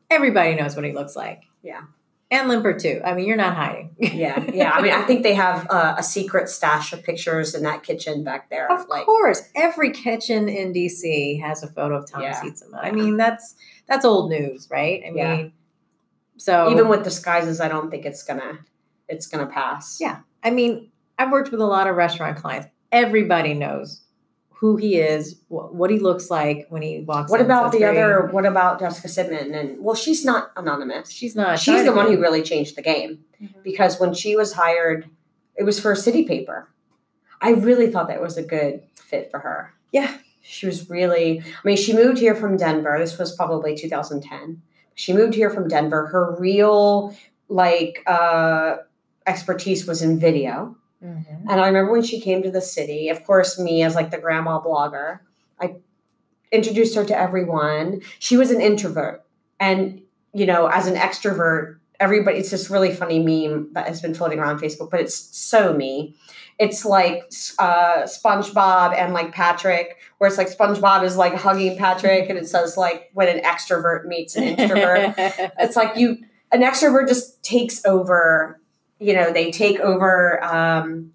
everybody 0.09 0.55
knows 0.55 0.75
what 0.75 0.85
he 0.85 0.91
looks 0.93 1.15
like. 1.15 1.43
Yeah. 1.61 1.81
And 2.29 2.49
Limper 2.49 2.73
too. 2.77 2.99
I 3.05 3.13
mean, 3.13 3.25
you're 3.25 3.37
not 3.37 3.55
hiding. 3.55 3.95
Yeah. 3.99 4.39
Yeah. 4.53 4.71
I 4.71 4.81
mean, 4.81 4.91
I 4.93 5.03
think 5.03 5.23
they 5.23 5.33
have 5.35 5.65
uh, 5.69 5.95
a 5.97 6.03
secret 6.03 6.49
stash 6.49 6.91
of 6.93 7.03
pictures 7.03 7.55
in 7.55 7.63
that 7.63 7.83
kitchen 7.83 8.23
back 8.25 8.49
there. 8.49 8.69
Of 8.71 8.87
like, 8.89 9.05
course, 9.05 9.41
every 9.55 9.91
kitchen 9.91 10.49
in 10.49 10.73
DC 10.73 11.39
has 11.41 11.63
a 11.63 11.67
photo 11.67 11.95
of 11.97 12.09
Tom 12.09 12.21
Yeah. 12.23 12.33
Sietsema. 12.41 12.79
I 12.81 12.91
mean, 12.91 13.15
that's 13.17 13.55
that's 13.87 14.03
old 14.03 14.29
news, 14.29 14.67
right? 14.69 15.01
I 15.07 15.11
mean, 15.11 15.53
so 16.37 16.71
even 16.71 16.87
with 16.87 17.03
disguises, 17.03 17.59
I 17.59 17.67
don't 17.67 17.89
think 17.91 18.05
it's 18.05 18.23
gonna 18.23 18.59
it's 19.07 19.27
gonna 19.27 19.47
pass. 19.47 19.99
Yeah. 19.99 20.19
I 20.43 20.51
mean, 20.51 20.91
I've 21.17 21.31
worked 21.31 21.51
with 21.51 21.61
a 21.61 21.65
lot 21.65 21.87
of 21.87 21.95
restaurant 21.95 22.37
clients. 22.37 22.67
Everybody 22.91 23.53
knows 23.53 24.01
who 24.49 24.75
he 24.77 24.95
is, 24.97 25.35
wh- 25.49 25.71
what 25.73 25.89
he 25.91 25.99
looks 25.99 26.29
like 26.31 26.65
when 26.69 26.81
he 26.81 27.01
walks. 27.01 27.29
What. 27.29 27.41
About 27.41 27.71
the 27.71 27.79
very- 27.79 27.97
other? 28.01 28.27
What 28.31 28.45
about 28.45 28.79
Jessica 28.79 29.07
Sidman? 29.07 29.55
And 29.55 29.83
well, 29.83 29.95
she's 29.95 30.25
not 30.25 30.51
anonymous. 30.55 31.09
She's 31.11 31.35
not. 31.35 31.59
She's 31.59 31.83
the 31.83 31.93
one 31.93 32.07
who 32.07 32.19
really 32.19 32.41
changed 32.41 32.75
the 32.75 32.81
game 32.81 33.19
Mhm. 33.41 33.63
because 33.63 33.99
when 33.99 34.13
she 34.13 34.35
was 34.35 34.53
hired, 34.53 35.09
it 35.55 35.63
was 35.63 35.79
for 35.79 35.91
a 35.91 35.95
City 35.95 36.23
Paper. 36.25 36.69
I 37.41 37.51
really 37.51 37.91
thought 37.91 38.07
that 38.07 38.21
was 38.21 38.35
a 38.37 38.41
good 38.43 38.81
fit 38.95 39.29
for 39.29 39.39
her. 39.39 39.73
Yeah. 39.91 40.17
She 40.41 40.65
was 40.65 40.89
really. 40.89 41.39
I 41.41 41.43
mean, 41.67 41.77
she 41.77 41.93
moved 41.93 42.17
here 42.19 42.33
from 42.33 42.57
Denver. 42.57 42.97
This 42.97 43.17
was 43.17 43.35
probably 43.35 43.75
2010. 43.75 44.61
She 44.97 45.13
moved 45.13 45.35
here 45.35 45.51
from 45.51 45.67
Denver. 45.67 46.07
Her 46.07 46.35
real 46.39 47.15
like 47.49 48.01
uh, 48.07 48.77
expertise 49.27 49.85
was 49.85 50.01
in 50.01 50.19
video. 50.19 50.75
Mhm. 51.05 51.43
And 51.47 51.61
I 51.61 51.67
remember 51.67 51.91
when 51.91 52.01
she 52.01 52.19
came 52.19 52.41
to 52.41 52.49
the 52.49 52.61
city, 52.61 53.09
of 53.09 53.23
course, 53.23 53.59
me 53.59 53.83
as 53.83 53.93
like 53.93 54.09
the 54.09 54.17
grandma 54.17 54.59
blogger, 54.59 55.19
I 55.61 55.75
introduced 56.51 56.95
her 56.95 57.05
to 57.05 57.15
everyone. 57.15 58.01
She 58.17 58.37
was 58.37 58.49
an 58.49 58.59
introvert. 58.59 59.23
And, 59.59 60.01
you 60.33 60.47
know, 60.47 60.65
as 60.65 60.87
an 60.87 60.95
extrovert, 60.95 61.77
everybody, 61.99 62.37
it's 62.37 62.51
this 62.51 62.69
really 62.69 62.93
funny 62.93 63.19
meme 63.19 63.73
that 63.73 63.87
has 63.87 64.01
been 64.01 64.13
floating 64.13 64.39
around 64.39 64.59
Facebook, 64.59 64.89
but 64.89 64.99
it's 64.99 65.15
so 65.15 65.73
me. 65.73 66.15
It's 66.59 66.85
like 66.85 67.23
uh, 67.59 68.03
SpongeBob 68.03 68.95
and 68.95 69.13
like 69.13 69.31
Patrick, 69.31 69.97
where 70.17 70.27
it's 70.27 70.37
like 70.37 70.49
SpongeBob 70.49 71.03
is 71.03 71.15
like 71.15 71.35
hugging 71.35 71.77
Patrick, 71.77 72.29
and 72.29 72.37
it 72.37 72.47
says 72.47 72.77
like 72.77 73.09
when 73.13 73.27
an 73.27 73.43
extrovert 73.43 74.05
meets 74.05 74.35
an 74.35 74.43
introvert. 74.43 75.15
It's 75.59 75.75
like 75.75 75.97
you 75.97 76.17
an 76.51 76.61
extrovert 76.61 77.07
just 77.07 77.43
takes 77.43 77.85
over 77.85 78.59
you 78.99 79.13
know 79.13 79.31
they 79.31 79.51
take 79.51 79.79
over 79.79 80.43
um 80.43 81.11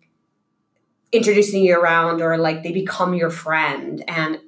introducing 1.11 1.65
you 1.65 1.79
around 1.79 2.23
or 2.23 2.39
like 2.39 2.63
they 2.63 2.73
become 2.73 3.15
your 3.15 3.31
friend. 3.31 4.05
And 4.07 4.39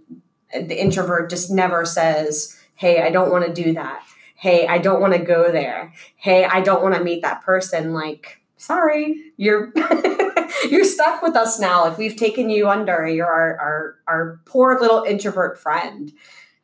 the 0.54 0.80
introvert 0.80 1.30
just 1.30 1.50
never 1.50 1.84
says 1.84 2.56
hey 2.76 3.02
i 3.02 3.10
don't 3.10 3.30
want 3.30 3.44
to 3.44 3.52
do 3.52 3.72
that 3.72 4.02
hey 4.44 4.66
i 4.66 4.78
don't 4.86 5.00
want 5.00 5.12
to 5.12 5.18
go 5.34 5.50
there 5.50 5.92
hey 6.16 6.44
i 6.44 6.60
don't 6.60 6.82
want 6.82 6.94
to 6.94 7.02
meet 7.02 7.22
that 7.22 7.40
person 7.42 7.92
like 7.92 8.40
sorry 8.56 9.32
you're 9.36 9.72
you're 10.70 10.84
stuck 10.84 11.22
with 11.22 11.34
us 11.34 11.58
now 11.58 11.84
like 11.84 11.96
we've 11.98 12.16
taken 12.16 12.50
you 12.50 12.68
under 12.68 13.06
you're 13.06 13.26
our 13.26 13.50
our, 13.66 13.96
our 14.06 14.40
poor 14.44 14.78
little 14.80 15.02
introvert 15.04 15.58
friend 15.58 16.12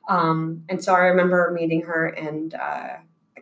um, 0.08 0.64
and 0.68 0.82
so 0.82 0.92
I 0.92 1.00
remember 1.12 1.52
meeting 1.54 1.82
her, 1.82 2.06
and 2.06 2.52
uh, 2.52 2.88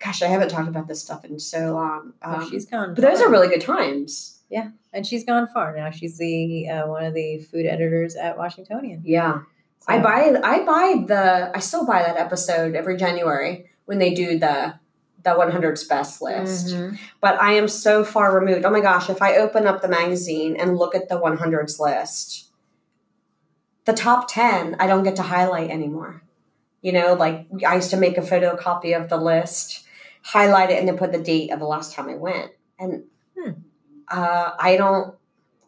gosh, 0.05 0.21
I 0.23 0.27
haven't 0.27 0.51
talked 0.51 0.69
about 0.69 0.87
this 0.87 1.01
stuff 1.01 1.25
in 1.25 1.39
so 1.39 1.73
long. 1.73 2.13
Um, 2.21 2.35
Oh, 2.43 2.51
she's 2.51 2.67
gone. 2.67 2.93
but 2.95 3.01
those 3.03 3.23
are 3.23 3.31
really 3.31 3.49
good 3.49 3.63
times. 3.63 4.43
Yeah, 4.51 4.69
and 4.93 5.07
she's 5.07 5.25
gone 5.25 5.47
far 5.47 5.75
now. 5.75 5.89
She's 5.89 6.19
the 6.19 6.69
uh, 6.69 6.87
one 6.87 7.05
of 7.07 7.15
the 7.15 7.39
food 7.39 7.65
editors 7.65 8.17
at 8.17 8.37
Washingtonian. 8.37 9.01
Yeah, 9.03 9.41
I 9.87 9.99
buy, 9.99 10.35
I 10.45 10.59
buy 10.67 11.05
the, 11.07 11.51
I 11.55 11.59
still 11.61 11.87
buy 11.87 12.03
that 12.03 12.19
episode 12.19 12.75
every 12.75 12.99
January 12.99 13.71
when 13.89 13.99
they 13.99 14.13
do 14.13 14.39
the 14.39 14.75
the 15.25 15.31
100's 15.31 15.83
best 15.85 16.21
list. 16.23 16.69
Mhm. 16.69 16.97
But 17.21 17.41
I 17.43 17.55
am 17.55 17.67
so 17.67 18.05
far 18.05 18.33
removed. 18.39 18.65
Oh 18.65 18.71
my 18.71 18.81
gosh, 18.81 19.11
if 19.11 19.21
I 19.21 19.37
open 19.37 19.67
up 19.67 19.81
the 19.83 19.89
magazine 19.89 20.55
and 20.57 20.77
look 20.77 20.95
at 20.95 21.09
the 21.09 21.19
100's 21.19 21.81
list, 21.81 22.51
the 23.87 23.93
top 23.95 24.29
10 24.31 24.77
I 24.79 24.87
don't 24.87 25.03
get 25.05 25.17
to 25.17 25.23
highlight 25.23 25.71
anymore. 25.71 26.23
You 26.83 26.93
know, 26.93 27.15
like 27.15 27.47
I 27.67 27.75
used 27.77 27.91
to 27.91 27.97
make 27.97 28.17
a 28.19 28.21
photocopy 28.23 28.97
of 28.99 29.09
the 29.09 29.17
list, 29.17 29.85
highlight 30.23 30.71
it, 30.71 30.79
and 30.79 30.87
then 30.87 30.97
put 30.99 31.11
the 31.13 31.19
date 31.19 31.51
of 31.51 31.59
the 31.59 31.67
last 31.67 31.95
time 31.95 32.09
I 32.09 32.15
went. 32.15 32.53
And 32.79 33.05
Hmm. 33.37 33.51
uh, 34.09 34.53
I 34.59 34.77
don't, 34.77 35.15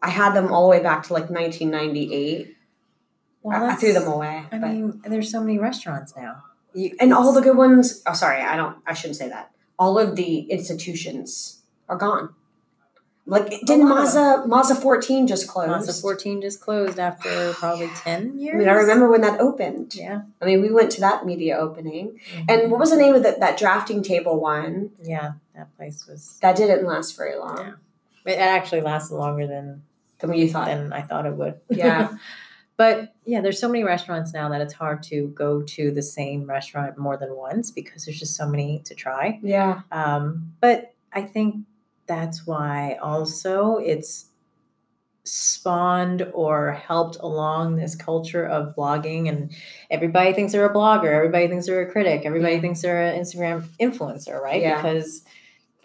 I 0.01 0.09
had 0.11 0.33
them 0.33 0.51
all 0.53 0.63
the 0.63 0.69
way 0.77 0.81
back 0.83 1.03
to 1.07 1.13
like 1.13 1.29
1998. 1.29 2.55
Well, 3.43 3.63
I, 3.63 3.71
I 3.71 3.75
threw 3.75 3.91
them 3.93 4.07
away. 4.07 4.43
I 4.51 4.57
but- 4.59 4.69
mean, 4.71 5.01
there's 5.03 5.29
so 5.31 5.41
many 5.41 5.57
restaurants 5.59 6.15
now. 6.15 6.43
You, 6.73 6.95
and 6.99 7.13
all 7.13 7.33
the 7.33 7.41
good 7.41 7.57
ones, 7.57 8.01
oh, 8.05 8.13
sorry, 8.13 8.41
I 8.41 8.55
don't, 8.55 8.77
I 8.87 8.93
shouldn't 8.93 9.17
say 9.17 9.29
that. 9.29 9.51
all 9.79 9.97
of 9.99 10.15
the 10.15 10.41
institutions 10.41 11.61
are 11.89 11.97
gone. 11.97 12.33
Like 13.27 13.49
didn't 13.65 13.87
lot 13.87 13.99
of 14.07 14.13
Masa 14.13 14.47
Masa 14.47 14.75
14 14.81 15.27
just 15.27 15.47
closed? 15.47 15.69
Masa 15.89 16.01
14 16.01 16.41
just 16.41 16.59
closed 16.59 16.97
after 16.99 17.53
probably 17.53 17.87
10 17.95 18.39
years. 18.39 18.55
I 18.55 18.57
mean, 18.57 18.67
I 18.67 18.73
remember 18.73 19.09
when 19.09 19.21
that 19.21 19.39
opened. 19.39 19.93
Yeah. 19.95 20.21
I 20.41 20.45
mean, 20.45 20.61
we 20.61 20.71
went 20.71 20.91
to 20.93 21.01
that 21.01 21.23
media 21.25 21.55
opening. 21.57 22.19
Mhm. 22.35 22.45
And 22.49 22.71
what 22.71 22.79
was 22.79 22.89
the 22.89 22.97
name 22.97 23.13
of 23.13 23.21
that 23.23 23.39
that 23.39 23.57
drafting 23.57 24.01
table 24.03 24.39
one? 24.39 24.91
yeah, 25.03 25.33
that 25.55 25.75
place 25.77 26.07
was. 26.07 26.39
That 26.41 26.55
didn't 26.55 26.85
last 26.85 27.15
very 27.15 27.37
long 27.37 27.57
Yeah. 28.25 28.31
It 28.33 28.39
actually 28.39 28.81
lasted 28.81 29.15
longer 29.15 29.45
than 29.47 29.83
than 30.19 30.29
what 30.31 30.39
you 30.39 30.49
thought. 30.49 30.67
than 30.67 30.91
I 30.91 31.01
thought 31.01 31.25
it 31.27 31.33
would. 31.35 31.59
Yeah. 31.69 32.09
but 32.77 33.13
yeah, 33.25 33.41
there's 33.41 33.59
so 33.59 33.67
many 33.67 33.83
restaurants 33.83 34.33
now 34.33 34.49
that 34.49 34.61
it's 34.61 34.73
hard 34.73 35.03
to 35.03 35.27
go 35.29 35.61
to 35.61 35.91
the 35.91 36.01
same 36.01 36.45
restaurant 36.49 36.97
more 36.97 37.17
than 37.17 37.35
once 37.35 37.69
because 37.71 38.05
there's 38.05 38.19
just 38.19 38.35
so 38.35 38.47
many 38.47 38.79
to 38.85 38.95
try. 38.95 39.39
yeah. 39.43 39.81
Um, 39.91 40.53
but 40.61 40.93
I 41.13 41.21
think 41.23 41.65
that's 42.07 42.47
why 42.47 42.97
also 43.01 43.77
it's 43.77 44.25
spawned 45.23 46.23
or 46.33 46.71
helped 46.71 47.17
along 47.19 47.75
this 47.75 47.93
culture 47.95 48.43
of 48.43 48.75
blogging 48.75 49.29
and 49.29 49.51
everybody 49.91 50.33
thinks 50.33 50.51
they're 50.51 50.65
a 50.65 50.73
blogger 50.73 51.13
everybody 51.13 51.47
thinks 51.47 51.67
they're 51.67 51.87
a 51.87 51.91
critic 51.91 52.23
everybody 52.25 52.55
Yeah. 52.55 52.61
thinks 52.61 52.81
they're 52.81 53.03
an 53.03 53.21
instagram 53.21 53.61
influencer 53.79 54.41
right 54.41 54.61
Yeah. 54.61 54.81
because 54.81 55.23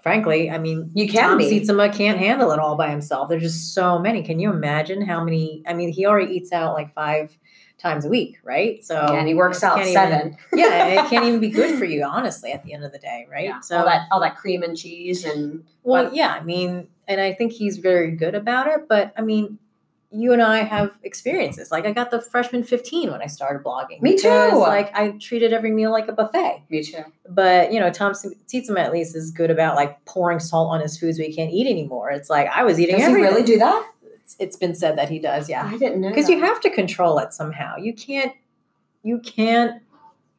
frankly 0.07 0.48
i 0.50 0.57
mean 0.59 0.88
You 0.94 1.09
can 1.09 1.30
Tom 1.30 1.38
be. 1.38 1.50
Sietsema 1.61 1.92
can't 1.92 2.16
handle 2.18 2.52
it 2.52 2.61
all 2.61 2.76
by 2.76 2.90
himself 2.90 3.28
there's 3.28 3.42
just 3.42 3.74
so 3.74 3.98
many 3.98 4.22
can 4.22 4.38
you 4.38 4.50
imagine 4.50 5.02
how 5.02 5.24
many 5.24 5.62
i 5.66 5.74
mean 5.74 5.90
he 5.92 6.07
already 6.07 6.32
eats 6.36 6.52
out 6.52 6.74
like 6.74 6.94
five 6.94 7.36
times 7.78 8.04
a 8.04 8.09
week 8.09 8.38
right 8.44 8.84
so 8.84 8.96
and 8.98 9.26
he 9.26 9.34
works 9.34 9.64
out 9.64 9.84
seven. 9.84 10.36
even- 10.52 10.61
yeah 10.61 10.86
it 11.04 11.11
can't 11.11 11.24
even 11.24 11.40
be 11.40 11.50
good 11.50 11.76
for 11.76 11.84
you 11.84 12.04
honestly 12.04 12.52
at 12.52 12.62
the 12.62 12.72
end 12.72 12.84
of 12.84 12.92
the 12.92 12.98
day 13.00 13.26
right 13.30 13.44
Yeah. 13.46 13.59
so 13.61 13.78
all 13.78 13.84
that 13.84 14.07
all 14.12 14.20
that 14.20 14.36
cream 14.36 14.62
and 14.62 14.76
cheese 14.76 15.24
and 15.24 15.64
well, 15.82 16.04
But- 16.04 16.14
yeah, 16.14 16.30
I 16.40 16.42
mean, 16.42 16.88
and 17.07 17.20
I 17.20 17.32
think 17.32 17.52
he's 17.52 17.76
very 17.78 18.11
good 18.11 18.34
about 18.34 18.66
it. 18.66 18.88
But 18.88 19.12
I 19.16 19.22
mean, 19.22 19.59
you 20.16 20.32
and 20.32 20.42
I 20.42 20.58
have 20.58 20.96
experiences. 21.02 21.70
Like 21.70 21.84
I 21.86 21.92
got 21.92 22.10
the 22.10 22.20
freshman 22.20 22.64
15 22.64 23.10
when 23.10 23.20
I 23.20 23.26
started 23.26 23.62
blogging. 23.62 24.00
Me 24.00 24.14
because, 24.14 24.52
too. 24.52 24.58
Like 24.58 24.90
I 24.94 25.10
treated 25.20 25.52
every 25.52 25.70
meal 25.70 25.90
like 25.92 26.08
a 26.08 26.12
buffet. 26.12 26.62
me 26.70 26.82
too. 26.82 27.04
But 27.28 27.72
you 27.72 27.78
know, 27.80 27.90
Tom 27.90 28.12
Sietsema 28.12 28.78
at 28.78 28.92
least 28.92 29.14
is 29.14 29.30
good 29.30 29.50
about 29.50 29.76
like 29.76 30.02
pouring 30.06 30.40
salt 30.40 30.70
on 30.70 30.80
his 30.80 30.98
foods 30.98 31.18
so 31.18 31.22
he 31.22 31.34
can't 31.34 31.52
eat 31.52 31.66
anymore. 31.66 32.10
It's 32.10 32.30
like 32.30 32.48
I 32.48 32.64
was 32.64 32.80
eating 32.80 32.96
Does 32.96 33.08
he 33.08 33.14
really 33.14 33.42
do 33.42 33.58
that? 33.58 33.90
It's- 34.02 34.36
it's 34.40 34.56
been 34.56 34.74
said 34.74 34.98
that 34.98 35.08
he 35.08 35.20
does, 35.20 35.48
yeah. 35.48 35.64
I 35.64 35.76
didn't 35.78 36.00
know. 36.00 36.08
Because 36.08 36.28
you 36.28 36.40
have 36.40 36.60
to 36.62 36.70
control 36.70 37.18
it 37.20 37.32
somehow. 37.32 37.76
You 37.76 37.92
can't 37.94 38.32
you 39.04 39.18
can't 39.20 39.82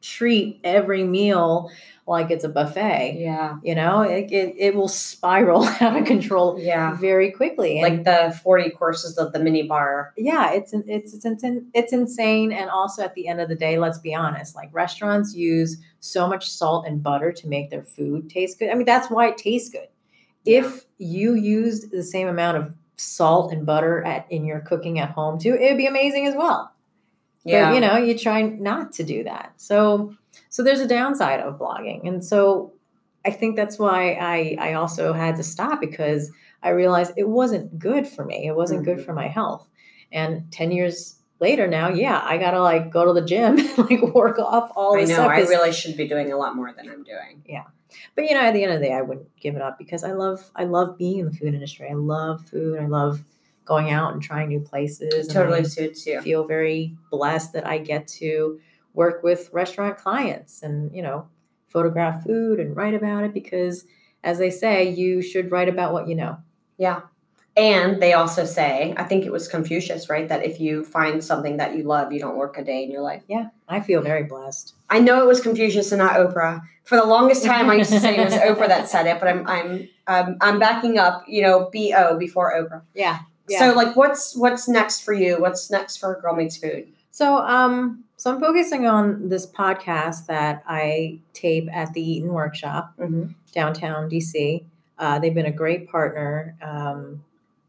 treat 0.02 0.60
every 0.62 1.04
meal 1.04 1.70
like 2.08 2.30
it's 2.30 2.44
a 2.44 2.48
buffet. 2.48 3.16
Yeah. 3.18 3.58
You 3.62 3.74
know, 3.74 4.00
it, 4.02 4.32
it, 4.32 4.54
it 4.58 4.74
will 4.74 4.88
spiral 4.88 5.64
out 5.80 5.96
of 5.96 6.04
control 6.06 6.58
Yeah. 6.58 6.96
very 6.96 7.30
quickly. 7.30 7.80
And 7.80 7.96
Like 7.96 8.04
the 8.04 8.36
40 8.42 8.70
courses 8.70 9.18
of 9.18 9.32
the 9.32 9.38
mini 9.38 9.62
bar. 9.64 10.12
yeah, 10.16 10.52
it's 10.52 10.72
it's 10.72 11.12
it's 11.24 11.42
it's, 11.74 11.92
insane. 11.92 12.52
And 12.52 12.70
also 12.70 13.02
at 13.02 13.14
the 13.14 13.28
end 13.28 13.40
of 13.40 13.48
the 13.48 13.54
day, 13.54 13.78
let's 13.78 13.98
be 13.98 14.14
honest, 14.14 14.56
like 14.56 14.70
restaurants 14.72 15.34
use 15.34 15.76
so 16.00 16.26
much 16.28 16.50
salt 16.50 16.86
and 16.86 17.02
butter 17.02 17.30
to 17.32 17.48
make 17.48 17.70
their 17.70 17.82
food 17.82 18.30
taste 18.30 18.58
good. 18.58 18.70
I 18.70 18.74
mean, 18.74 18.86
that's 18.86 19.10
why 19.10 19.28
it 19.28 19.36
tastes 19.38 19.68
good. 19.68 19.88
If 20.44 20.86
you 20.96 21.34
used 21.34 21.90
the 21.90 22.02
same 22.02 22.26
amount 22.28 22.56
of 22.56 22.74
salt 22.96 23.52
and 23.52 23.66
butter 23.66 24.02
at 24.04 24.26
in 24.30 24.44
your 24.44 24.60
cooking 24.60 24.98
at 24.98 25.10
home 25.10 25.38
too, 25.38 25.54
it 25.54 25.68
would 25.68 25.76
be 25.76 25.86
amazing 25.86 26.26
as 26.26 26.34
well. 26.34 26.72
But 27.44 27.74
you 27.74 27.80
know, 27.80 27.96
you 27.96 28.18
try 28.18 28.42
not 28.42 28.92
to 28.94 29.04
do 29.04 29.24
that. 29.24 29.52
So 29.56 30.14
so 30.48 30.62
there's 30.62 30.80
a 30.80 30.88
downside 30.88 31.40
of 31.40 31.58
blogging. 31.58 32.06
And 32.06 32.24
so 32.24 32.72
I 33.24 33.30
think 33.30 33.56
that's 33.56 33.78
why 33.78 34.12
I 34.12 34.56
I 34.58 34.72
also 34.74 35.12
had 35.12 35.36
to 35.36 35.42
stop 35.42 35.80
because 35.80 36.30
I 36.62 36.70
realized 36.70 37.12
it 37.16 37.28
wasn't 37.28 37.78
good 37.78 38.06
for 38.06 38.24
me. 38.24 38.46
It 38.46 38.56
wasn't 38.56 38.84
good 38.84 38.96
mm-hmm. 38.96 39.06
for 39.06 39.12
my 39.12 39.28
health. 39.28 39.68
And 40.10 40.50
10 40.50 40.72
years 40.72 41.16
later 41.40 41.68
now, 41.68 41.88
yeah, 41.88 42.20
I 42.24 42.38
got 42.38 42.52
to 42.52 42.62
like 42.62 42.90
go 42.90 43.04
to 43.04 43.12
the 43.12 43.26
gym 43.26 43.58
and 43.58 43.78
like 43.78 44.02
work 44.14 44.38
off 44.38 44.72
all 44.74 44.96
I 44.96 45.00
this 45.00 45.10
know. 45.10 45.16
stuff. 45.16 45.30
I 45.30 45.40
really 45.40 45.72
should 45.72 45.96
be 45.96 46.08
doing 46.08 46.32
a 46.32 46.36
lot 46.36 46.56
more 46.56 46.72
than 46.72 46.88
I'm 46.88 47.04
doing. 47.04 47.42
Yeah. 47.46 47.64
But 48.14 48.24
you 48.24 48.34
know, 48.34 48.40
at 48.40 48.52
the 48.52 48.62
end 48.62 48.72
of 48.72 48.80
the 48.80 48.86
day, 48.86 48.92
I 48.92 49.02
wouldn't 49.02 49.34
give 49.40 49.56
it 49.56 49.62
up 49.62 49.78
because 49.78 50.04
I 50.04 50.12
love 50.12 50.50
I 50.54 50.64
love 50.64 50.98
being 50.98 51.20
in 51.20 51.26
the 51.26 51.32
food 51.32 51.54
industry. 51.54 51.88
I 51.90 51.94
love 51.94 52.44
food. 52.46 52.78
I 52.78 52.86
love 52.86 53.24
going 53.64 53.90
out 53.90 54.14
and 54.14 54.22
trying 54.22 54.48
new 54.48 54.60
places. 54.60 55.12
and 55.14 55.30
totally 55.30 55.60
I 55.60 55.62
suits 55.62 56.06
you. 56.06 56.20
feel 56.22 56.46
very 56.46 56.96
blessed 57.10 57.52
that 57.52 57.66
I 57.66 57.78
get 57.78 58.08
to 58.08 58.60
work 58.94 59.22
with 59.22 59.50
restaurant 59.52 59.98
clients 59.98 60.62
and 60.62 60.94
you 60.94 61.02
know 61.02 61.28
photograph 61.68 62.24
food 62.24 62.58
and 62.58 62.76
write 62.76 62.94
about 62.94 63.24
it 63.24 63.34
because 63.34 63.84
as 64.24 64.38
they 64.38 64.50
say, 64.50 64.88
you 64.88 65.22
should 65.22 65.50
write 65.50 65.68
about 65.68 65.92
what 65.92 66.08
you 66.08 66.14
know. 66.14 66.38
Yeah. 66.76 67.02
And 67.56 68.00
they 68.00 68.12
also 68.12 68.44
say, 68.44 68.94
I 68.96 69.02
think 69.02 69.24
it 69.24 69.32
was 69.32 69.48
Confucius, 69.48 70.08
right? 70.08 70.28
That 70.28 70.44
if 70.44 70.60
you 70.60 70.84
find 70.84 71.22
something 71.24 71.56
that 71.56 71.74
you 71.74 71.82
love, 71.82 72.12
you 72.12 72.20
don't 72.20 72.36
work 72.36 72.56
a 72.56 72.62
day 72.62 72.84
in 72.84 72.90
your 72.90 73.00
life. 73.00 73.24
Yeah, 73.26 73.48
I 73.68 73.80
feel 73.80 74.00
very 74.00 74.22
blessed. 74.22 74.74
I 74.88 75.00
know 75.00 75.20
it 75.20 75.26
was 75.26 75.40
Confucius 75.40 75.90
and 75.90 75.98
not 75.98 76.14
Oprah. 76.14 76.62
For 76.84 76.96
the 76.96 77.04
longest 77.04 77.44
time, 77.44 77.68
I 77.68 77.74
used 77.74 77.90
to 77.90 77.98
say 77.98 78.16
it 78.16 78.24
was 78.24 78.34
Oprah 78.34 78.68
that 78.68 78.88
said 78.88 79.06
it, 79.06 79.18
but 79.18 79.28
I'm 79.28 79.44
I'm 79.48 79.88
I'm, 80.06 80.36
I'm 80.40 80.58
backing 80.60 80.98
up. 80.98 81.24
You 81.26 81.42
know, 81.42 81.68
B 81.72 81.92
O 81.96 82.16
before 82.16 82.52
Oprah. 82.52 82.82
Yeah. 82.94 83.20
So, 83.48 83.72
like, 83.72 83.96
what's 83.96 84.36
what's 84.36 84.68
next 84.68 85.00
for 85.00 85.12
you? 85.12 85.40
What's 85.40 85.68
next 85.68 85.96
for 85.96 86.20
Girl 86.20 86.36
Meets 86.36 86.58
Food? 86.58 86.92
So, 87.10 87.38
um, 87.38 88.04
so 88.18 88.30
I'm 88.34 88.40
focusing 88.40 88.86
on 88.86 89.28
this 89.30 89.46
podcast 89.46 90.26
that 90.26 90.62
I 90.66 91.20
tape 91.32 91.68
at 91.72 91.92
the 91.94 92.02
Eaton 92.02 92.32
Workshop 92.34 92.92
Mm-hmm. 92.98 93.32
downtown 93.52 94.10
DC. 94.10 94.64
Uh, 94.98 95.18
they've 95.18 95.32
been 95.34 95.46
a 95.46 95.52
great 95.52 95.88
partner. 95.88 96.56
Um, 96.60 97.24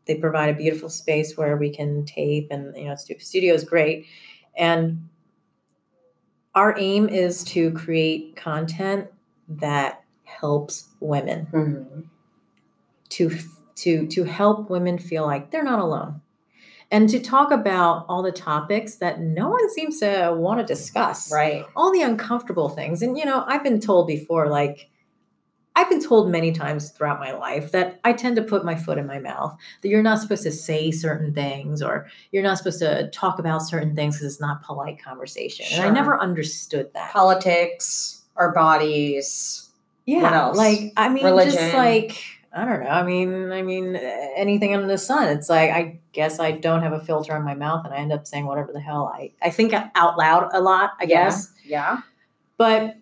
they 0.06 0.16
provide 0.16 0.50
a 0.50 0.58
beautiful 0.58 0.90
space 0.90 1.38
where 1.38 1.56
we 1.56 1.70
can 1.70 2.04
tape, 2.06 2.48
and 2.50 2.76
you 2.76 2.86
know, 2.86 2.96
studio 2.96 3.54
is 3.54 3.64
great. 3.64 4.08
And 4.58 5.08
our 6.56 6.74
aim 6.80 7.08
is 7.08 7.44
to 7.46 7.72
create 7.72 8.36
content 8.36 9.08
that 9.48 10.04
helps 10.24 10.90
women 11.00 11.48
Mm-hmm. 11.54 12.02
to 13.10 13.38
to 13.76 14.08
to 14.08 14.24
help 14.24 14.70
women 14.70 14.98
feel 14.98 15.26
like 15.26 15.52
they're 15.52 15.64
not 15.64 15.80
alone 15.80 16.22
and 16.92 17.08
to 17.10 17.20
talk 17.20 17.52
about 17.52 18.06
all 18.10 18.24
the 18.24 18.32
topics 18.32 18.96
that 18.96 19.20
no 19.22 19.50
one 19.50 19.70
seems 19.72 20.00
to 20.00 20.34
want 20.36 20.60
to 20.60 20.66
discuss 20.66 21.32
Right. 21.32 21.64
all 21.76 21.92
the 21.94 22.02
uncomfortable 22.02 22.70
things 22.70 23.02
and 23.02 23.18
you 23.18 23.26
know 23.26 23.44
i've 23.48 23.64
been 23.64 23.80
told 23.80 24.08
before 24.08 24.48
like 24.48 24.90
i've 25.76 25.90
been 25.90 26.04
told 26.04 26.32
many 26.32 26.52
times 26.52 26.90
throughout 26.92 27.20
my 27.20 27.32
life 27.32 27.72
that 27.72 28.00
i 28.04 28.12
tend 28.12 28.36
to 28.38 28.42
put 28.42 28.66
my 28.66 28.76
foot 28.76 28.98
in 28.98 29.06
my 29.06 29.20
mouth 29.20 29.56
that 29.82 29.90
you're 29.90 30.02
not 30.04 30.20
supposed 30.20 30.44
to 30.44 30.52
say 30.52 30.90
certain 30.92 31.34
things 31.34 31.82
or 31.82 32.08
you're 32.32 32.44
not 32.44 32.58
supposed 32.58 32.80
to 32.80 33.10
talk 33.12 33.38
about 33.40 33.62
certain 33.62 33.96
things 33.96 34.16
because 34.18 34.32
it's 34.34 34.42
not 34.42 34.64
polite 34.64 35.02
conversation 35.02 35.66
and 35.72 35.84
i 35.84 35.90
never 35.92 36.20
understood 36.20 36.92
that 36.94 37.12
Politics, 37.14 38.24
our 38.36 38.52
bodies. 38.54 39.70
yeah 40.06 40.22
What 40.24 40.34
else? 40.34 40.58
like 40.58 40.94
i 40.98 41.08
mean 41.10 41.24
Religion. 41.26 41.54
just 41.54 41.74
like 41.76 42.18
i 42.52 42.66
don't 42.66 42.84
know 42.84 42.90
i 42.90 43.04
mean 43.04 43.52
i 43.52 43.62
mean 43.62 43.96
anything 43.96 44.74
under 44.74 44.88
the 44.88 44.98
sun 44.98 45.28
it's 45.30 45.50
like 45.50 45.70
i 45.70 45.99
guess 46.14 46.40
i 46.40 46.52
don't 46.52 46.82
have 46.82 46.94
a 46.94 47.00
filter 47.00 47.34
on 47.36 47.44
my 47.44 47.54
mouth 47.54 47.86
and 47.86 47.94
i 47.94 47.98
end 47.98 48.12
up 48.12 48.26
saying 48.26 48.46
whatever 48.46 48.72
the 48.74 48.80
hell 48.80 49.12
i 49.14 49.32
i 49.42 49.50
think 49.50 49.74
out 49.74 50.18
loud 50.18 50.50
a 50.54 50.60
lot 50.62 50.92
i 51.00 51.04
Yeah. 51.04 51.08
guess 51.26 51.54
Yeah. 51.66 52.00
but 52.58 52.96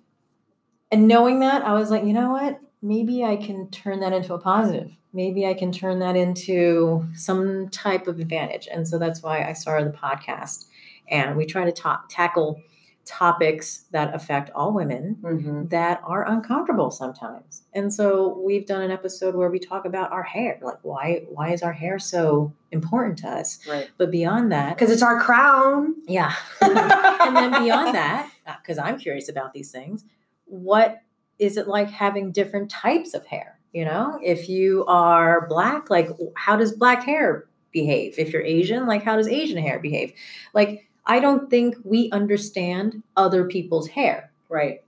and 0.92 1.08
knowing 1.08 1.40
that 1.40 1.64
i 1.64 1.74
was 1.74 1.90
like 1.92 2.04
you 2.04 2.14
know 2.14 2.32
what 2.32 2.60
maybe 2.82 3.24
i 3.24 3.36
can 3.36 3.70
turn 3.70 4.00
that 4.02 4.14
into 4.14 4.34
a 4.34 4.40
positive 4.40 4.92
maybe 5.14 5.46
i 5.48 5.54
can 5.54 5.72
turn 5.72 6.00
that 6.00 6.16
into 6.16 7.06
some 7.16 7.70
type 7.70 8.08
of 8.08 8.20
advantage 8.20 8.68
and 8.72 8.88
so 8.88 8.98
that's 9.00 9.22
why 9.24 9.44
i 9.44 9.54
started 9.54 9.92
the 9.92 9.98
podcast 9.98 10.66
and 11.10 11.36
we 11.38 11.46
try 11.46 11.64
to 11.66 11.72
ta- 11.72 12.04
tackle 12.10 12.62
topics 13.08 13.86
that 13.92 14.14
affect 14.14 14.50
all 14.54 14.74
women 14.74 15.18
Mm-hmm. 15.24 15.68
that 15.70 16.02
are 16.04 16.28
uncomfortable 16.28 16.92
sometimes. 16.92 17.64
And 17.74 17.94
so 17.94 18.40
we've 18.44 18.66
done 18.66 18.82
an 18.82 18.92
episode 18.92 19.36
where 19.36 19.50
we 19.50 19.60
talk 19.60 19.86
about 19.86 20.12
our 20.12 20.24
hair, 20.24 20.60
like 20.62 20.80
why 20.84 21.24
why 21.30 21.52
is 21.54 21.64
our 21.64 21.74
hair 21.74 21.98
so 22.00 22.54
important 22.72 23.18
to 23.20 23.28
us? 23.30 23.60
Right. 23.68 23.90
But 23.98 24.12
beyond 24.12 24.52
that, 24.52 24.76
Because 24.76 24.92
it's 24.92 25.02
our 25.04 25.20
crown. 25.20 25.96
yeah. 26.08 26.34
and 26.62 27.36
then 27.36 27.64
beyond 27.64 27.96
that, 27.96 28.30
because 28.62 28.78
I'm 28.78 28.98
curious 29.00 29.30
about 29.30 29.54
these 29.54 29.72
things, 29.72 30.04
what 30.46 31.02
is 31.40 31.58
it 31.58 31.68
like 31.68 31.90
having 31.90 32.32
different 32.32 32.70
types 32.70 33.14
of 33.14 33.26
hair? 33.26 33.60
You 33.74 33.86
know, 33.86 34.20
if 34.24 34.50
you 34.50 34.86
are 34.86 35.48
black, 35.48 35.90
like 35.90 36.10
how 36.36 36.56
does 36.58 36.72
black 36.74 37.04
hair 37.04 37.46
behave? 37.72 38.18
If 38.18 38.32
you're 38.34 38.42
Asian, 38.42 38.88
like 38.88 39.04
how 39.04 39.18
does 39.18 39.28
Asian 39.28 39.58
hair 39.58 39.78
behave? 39.78 40.14
Like 40.54 40.87
I 41.08 41.20
don't 41.20 41.50
think 41.50 41.76
we 41.84 42.10
understand 42.12 43.02
other 43.16 43.46
people's 43.46 43.88
hair 43.88 44.32
Right. 44.50 44.82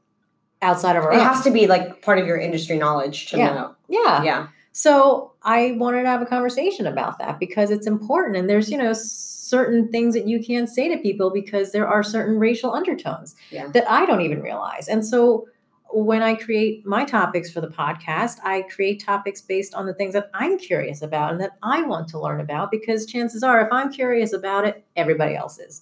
outside 0.61 0.95
of 0.95 1.03
our 1.03 1.13
It 1.13 1.17
own. 1.20 1.26
has 1.26 1.43
to 1.45 1.51
be 1.51 1.65
like 1.67 2.01
part 2.01 2.20
of 2.20 2.28
your 2.28 2.38
industry 2.38 2.78
knowledge 2.78 3.28
to 3.32 3.38
Yeah. 3.38 3.53
know. 3.55 3.76
yeah. 3.88 4.24
Yeah. 4.24 4.47
So 4.74 5.32
I 5.43 5.76
wanted 5.80 6.03
to 6.03 6.09
have 6.09 6.22
a 6.22 6.26
conversation 6.26 6.86
about 6.86 7.17
that 7.20 7.39
because 7.39 7.72
it's 7.72 7.88
important. 7.88 8.36
And 8.38 8.49
there's, 8.49 8.70
you 8.70 8.78
know, 8.78 8.93
certain 8.93 9.88
things 9.89 10.13
that 10.13 10.28
you 10.28 10.43
can't 10.43 10.70
say 10.70 10.89
to 10.89 10.97
people 11.01 11.32
because 11.32 11.72
there 11.72 11.88
are 11.88 12.03
certain 12.03 12.38
racial 12.38 12.74
undertones 12.74 13.36
Yeah. 13.51 13.67
that 13.74 13.89
I 13.89 14.05
don't 14.05 14.22
even 14.22 14.41
realize. 14.41 14.88
And 14.88 15.05
so 15.05 15.47
when 15.91 16.22
I 16.22 16.36
create 16.36 16.86
my 16.86 17.03
topics 17.03 17.49
for 17.49 17.61
the 17.61 17.67
podcast, 17.67 18.38
I 18.43 18.61
create 18.63 19.03
topics 19.03 19.41
based 19.41 19.74
on 19.74 19.88
the 19.88 19.93
things 19.93 20.13
that 20.13 20.30
I'm 20.36 20.57
curious 20.59 21.01
about 21.01 21.32
and 21.32 21.41
that 21.41 21.53
I 21.63 21.82
want 21.82 22.07
to 22.09 22.20
learn 22.20 22.39
about 22.41 22.70
because 22.70 23.07
chances 23.07 23.41
are, 23.41 23.59
if 23.61 23.70
I'm 23.72 23.91
curious 23.91 24.32
about 24.34 24.67
it, 24.67 24.84
everybody 24.95 25.36
else 25.36 25.57
is. 25.57 25.82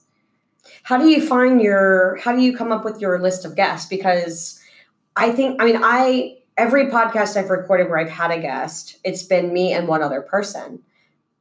How 0.83 0.97
do 0.97 1.07
you 1.07 1.25
find 1.25 1.61
your, 1.61 2.17
how 2.17 2.35
do 2.35 2.41
you 2.41 2.55
come 2.55 2.71
up 2.71 2.85
with 2.85 3.01
your 3.01 3.19
list 3.19 3.45
of 3.45 3.55
guests? 3.55 3.87
Because 3.89 4.59
I 5.15 5.31
think, 5.31 5.61
I 5.61 5.65
mean, 5.65 5.79
I, 5.81 6.37
every 6.57 6.87
podcast 6.87 7.37
I've 7.37 7.49
recorded 7.49 7.89
where 7.89 7.99
I've 7.99 8.09
had 8.09 8.31
a 8.31 8.39
guest, 8.39 8.97
it's 9.03 9.23
been 9.23 9.53
me 9.53 9.73
and 9.73 9.87
one 9.87 10.01
other 10.01 10.21
person. 10.21 10.81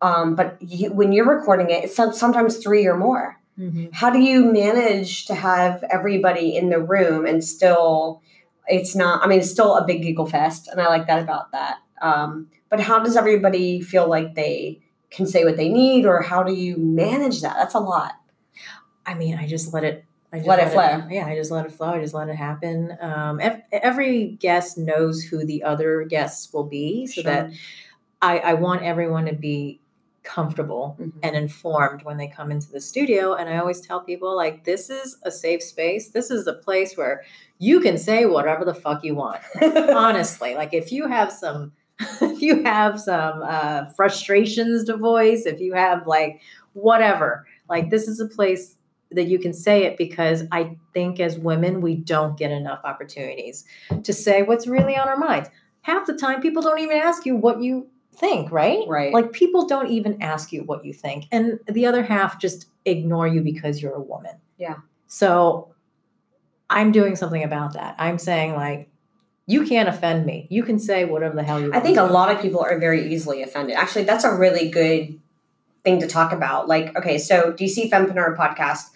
Um, 0.03 0.35
but 0.35 0.59
you, 0.61 0.93
when 0.93 1.13
you're 1.13 1.29
recording 1.29 1.71
it, 1.71 1.85
it's 1.85 1.97
sometimes 1.97 2.59
three 2.59 2.87
or 2.87 2.97
more. 2.97 3.41
Mm-hmm. 3.59 3.87
How 3.93 4.11
do 4.11 4.19
you 4.19 4.53
manage 4.53 5.25
to 5.27 5.35
have 5.35 5.83
everybody 5.91 6.55
in 6.55 6.69
the 6.69 6.81
room 6.81 7.25
and 7.25 7.43
still, 7.43 8.21
it's 8.67 8.95
not, 8.95 9.25
I 9.25 9.27
mean, 9.27 9.39
it's 9.39 9.51
still 9.51 9.77
a 9.77 9.87
big 9.87 10.03
giggle 10.03 10.27
fest. 10.27 10.69
And 10.69 10.81
I 10.81 10.89
like 10.89 11.07
that 11.07 11.23
about 11.23 11.53
that. 11.53 11.79
Um, 12.03 12.49
but 12.69 12.81
how 12.81 12.99
does 12.99 13.17
everybody 13.17 13.81
feel 13.81 14.09
like 14.09 14.35
they 14.35 14.83
can 15.11 15.27
say 15.27 15.45
what 15.45 15.57
they 15.57 15.71
need 15.71 16.05
or 16.05 16.21
how 16.21 16.43
do 16.43 16.53
you 16.53 16.77
manage 16.77 17.41
that? 17.41 17.57
That's 17.57 17.75
a 17.75 17.81
lot. 17.81 18.17
I 19.07 19.15
mean, 19.15 19.37
I 19.37 19.47
just 19.47 19.73
let 19.73 19.85
it 19.85 20.05
I 20.33 20.39
let, 20.39 20.47
let, 20.47 20.67
it 20.67 20.73
flow. 20.73 21.07
It, 21.09 21.15
yeah, 21.15 21.27
I 21.27 21.37
just 21.37 21.51
let 21.51 21.67
it 21.67 21.73
flow. 21.73 21.95
I 21.95 22.01
just 22.01 22.15
let 22.15 22.29
it 22.29 22.35
happen. 22.35 22.97
Um, 23.01 23.41
every, 23.41 23.63
every, 23.73 24.27
guest 24.41 24.77
knows 24.77 25.23
who 25.23 25.47
the 25.47 25.63
other 25.63 26.03
guests 26.03 26.53
will 26.53 26.65
be, 26.65 27.07
so 27.07 27.23
sure. 27.23 27.25
that 27.25 27.51
I, 28.21 28.39
I, 28.39 28.55
want 28.55 28.83
everyone 28.83 29.27
to 29.27 29.35
be 29.35 29.81
comfortable 30.25 30.97
mm-hmm. 31.01 31.19
and 31.23 31.37
informed 31.37 32.03
when 32.03 32.17
they 32.17 32.27
come 32.27 32.51
into 32.51 32.71
the 32.71 32.81
studio. 32.81 33.35
And 33.35 33.49
I 33.49 33.59
always 33.59 33.81
tell 33.81 34.01
people, 34.01 34.35
like, 34.35 34.65
this 34.65 34.91
is 34.91 35.17
a 35.23 35.31
safe 35.31 35.63
space. 35.63 36.11
This 36.11 36.31
is 36.31 36.47
a 36.47 36.55
place 36.55 36.97
where 36.97 37.23
you 37.59 37.81
can 37.81 37.97
say 37.97 38.27
whatever 38.27 38.65
the 38.65 38.75
fuck 38.75 39.05
you 39.05 39.15
want. 39.15 39.41
Honestly, 39.63 40.55
like 40.55 40.75
if 40.75 40.93
you 40.93 41.07
have 41.07 41.33
some, 41.33 41.73
if 42.21 42.43
you 42.43 42.63
have 42.65 43.01
some 43.01 43.43
uh, 43.43 43.87
frustrations 43.97 44.85
to 44.85 44.97
voice, 44.97 45.47
if 45.47 45.61
you 45.61 45.73
have 45.73 46.07
like 46.07 46.43
whatever, 46.75 47.47
like 47.71 47.91
this 47.91 48.09
is 48.09 48.21
a 48.21 48.27
place 48.27 48.76
that 49.13 49.29
you 49.29 49.39
can 49.39 49.53
say 49.53 49.85
it 49.85 49.97
because 49.97 50.45
I 50.51 50.77
think 50.93 51.21
as 51.21 51.39
women, 51.39 51.81
we 51.81 51.95
don't 51.95 52.37
get 52.37 52.51
enough 52.51 52.81
opportunities 52.85 53.65
to 54.03 54.13
say 54.13 54.43
what's 54.43 54.67
really 54.67 54.97
on 54.97 55.09
our 55.09 55.17
minds. 55.17 55.49
Half 55.83 56.07
the 56.07 56.15
time, 56.15 56.41
people 56.41 56.63
don't 56.63 56.81
even 56.81 56.97
ask 56.97 57.25
you 57.25 57.37
what 57.37 57.63
you 57.63 57.89
think, 58.17 58.51
right? 58.51 58.81
Right. 58.89 59.13
Like 59.13 59.33
people 59.33 59.67
don't 59.67 59.91
even 59.91 60.23
ask 60.23 60.53
you 60.53 60.63
what 60.65 60.85
you 60.85 60.93
think. 60.93 61.27
And 61.31 61.61
the 61.67 61.87
other 61.87 62.03
half 62.03 62.41
just 62.41 62.67
ignore 62.85 63.27
you 63.27 63.43
because 63.43 63.81
you're 63.81 63.95
a 63.95 64.01
woman. 64.01 64.37
Yeah. 64.59 64.77
So 65.07 65.75
I'm 66.69 66.91
doing 66.93 67.15
something 67.15 67.45
about 67.45 67.75
that. 67.75 67.95
I'm 67.99 68.19
saying, 68.19 68.55
like, 68.55 68.91
you 69.47 69.65
can't 69.65 69.89
offend 69.89 70.27
me. 70.27 70.49
You 70.51 70.65
can 70.65 70.81
say 70.81 71.05
whatever 71.05 71.37
the 71.37 71.45
hell 71.45 71.61
you 71.61 71.71
want. 71.71 71.77
I 71.77 71.81
think 71.81 71.99
a 71.99 72.03
lot 72.03 72.35
of 72.35 72.43
people 72.43 72.61
are 72.61 72.79
very 72.79 73.13
easily 73.13 73.43
offended. 73.43 73.77
Actually, 73.77 74.05
that's 74.05 74.25
a 74.25 74.35
really 74.35 74.69
good 74.69 75.21
thing 75.85 76.01
to 76.01 76.09
talk 76.09 76.33
about. 76.33 76.67
Like, 76.67 76.97
okay, 76.97 77.17
so 77.17 77.53
DC 77.53 77.89
Fempreneur 77.89 78.37
podcast, 78.37 78.87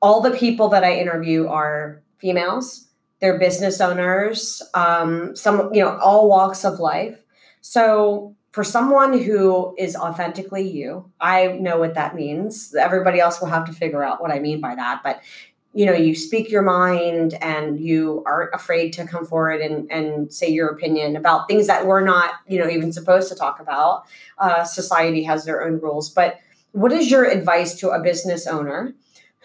all 0.00 0.20
the 0.20 0.30
people 0.30 0.68
that 0.68 0.84
I 0.84 0.98
interview 0.98 1.46
are 1.48 2.02
females. 2.18 2.88
They're 3.20 3.38
business 3.38 3.80
owners, 3.80 4.62
um, 4.74 5.34
some, 5.34 5.74
you 5.74 5.82
know, 5.82 5.98
all 5.98 6.28
walks 6.28 6.64
of 6.64 6.78
life. 6.78 7.24
So 7.60 8.36
for 8.52 8.62
someone 8.62 9.18
who 9.18 9.74
is 9.76 9.96
authentically 9.96 10.68
you, 10.68 11.10
I 11.20 11.48
know 11.48 11.78
what 11.78 11.94
that 11.94 12.14
means. 12.14 12.74
Everybody 12.74 13.18
else 13.18 13.40
will 13.40 13.48
have 13.48 13.64
to 13.66 13.72
figure 13.72 14.04
out 14.04 14.22
what 14.22 14.30
I 14.30 14.38
mean 14.38 14.60
by 14.60 14.74
that. 14.76 15.00
But 15.02 15.20
you 15.74 15.84
know, 15.86 15.92
you 15.92 16.14
speak 16.14 16.50
your 16.50 16.62
mind 16.62 17.34
and 17.34 17.78
you 17.78 18.22
aren't 18.26 18.54
afraid 18.54 18.92
to 18.94 19.06
come 19.06 19.24
forward 19.24 19.60
and, 19.60 19.90
and 19.92 20.32
say 20.32 20.48
your 20.48 20.68
opinion 20.68 21.14
about 21.14 21.46
things 21.46 21.66
that 21.66 21.86
we're 21.86 22.00
not, 22.00 22.34
you 22.48 22.58
know, 22.58 22.68
even 22.68 22.92
supposed 22.92 23.28
to 23.28 23.34
talk 23.34 23.60
about. 23.60 24.04
Uh, 24.38 24.64
society 24.64 25.22
has 25.22 25.44
their 25.44 25.62
own 25.62 25.78
rules. 25.78 26.08
But 26.10 26.40
what 26.72 26.90
is 26.90 27.10
your 27.10 27.24
advice 27.24 27.74
to 27.76 27.90
a 27.90 28.02
business 28.02 28.46
owner 28.46 28.94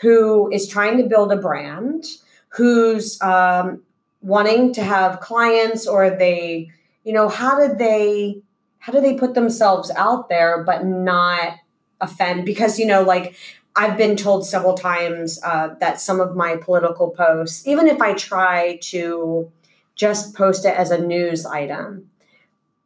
who 0.02 0.52
is 0.52 0.68
trying 0.68 0.98
to 0.98 1.04
build 1.04 1.32
a 1.32 1.38
brand, 1.38 2.06
who's 2.50 3.22
um, 3.22 3.82
wanting 4.22 4.74
to 4.74 4.84
have 4.84 5.20
clients 5.20 5.88
or 5.88 6.10
they, 6.10 6.70
you 7.04 7.14
know, 7.14 7.30
how 7.30 7.60
do 7.60 7.76
they 7.76 8.42
how 8.80 8.92
do 8.92 9.00
they 9.00 9.16
put 9.16 9.34
themselves 9.34 9.92
out 9.96 10.28
there 10.28 10.62
but 10.64 10.86
not 10.86 11.56
offend? 12.02 12.46
Because, 12.46 12.78
you 12.78 12.86
know, 12.86 13.02
like 13.02 13.36
I've 13.76 13.98
been 13.98 14.18
told 14.18 14.46
several 14.46 14.74
times 14.74 15.40
uh, 15.44 15.76
that 15.80 16.02
some 16.02 16.20
of 16.20 16.36
my 16.36 16.58
political 16.58 17.10
posts, 17.10 17.66
even 17.66 17.88
if 17.88 18.02
I 18.02 18.14
try 18.14 18.78
to 18.84 19.50
just 19.96 20.36
post 20.36 20.66
it 20.66 20.76
as 20.76 20.92
a 20.92 20.98
news 20.98 21.46
item, 21.46 22.10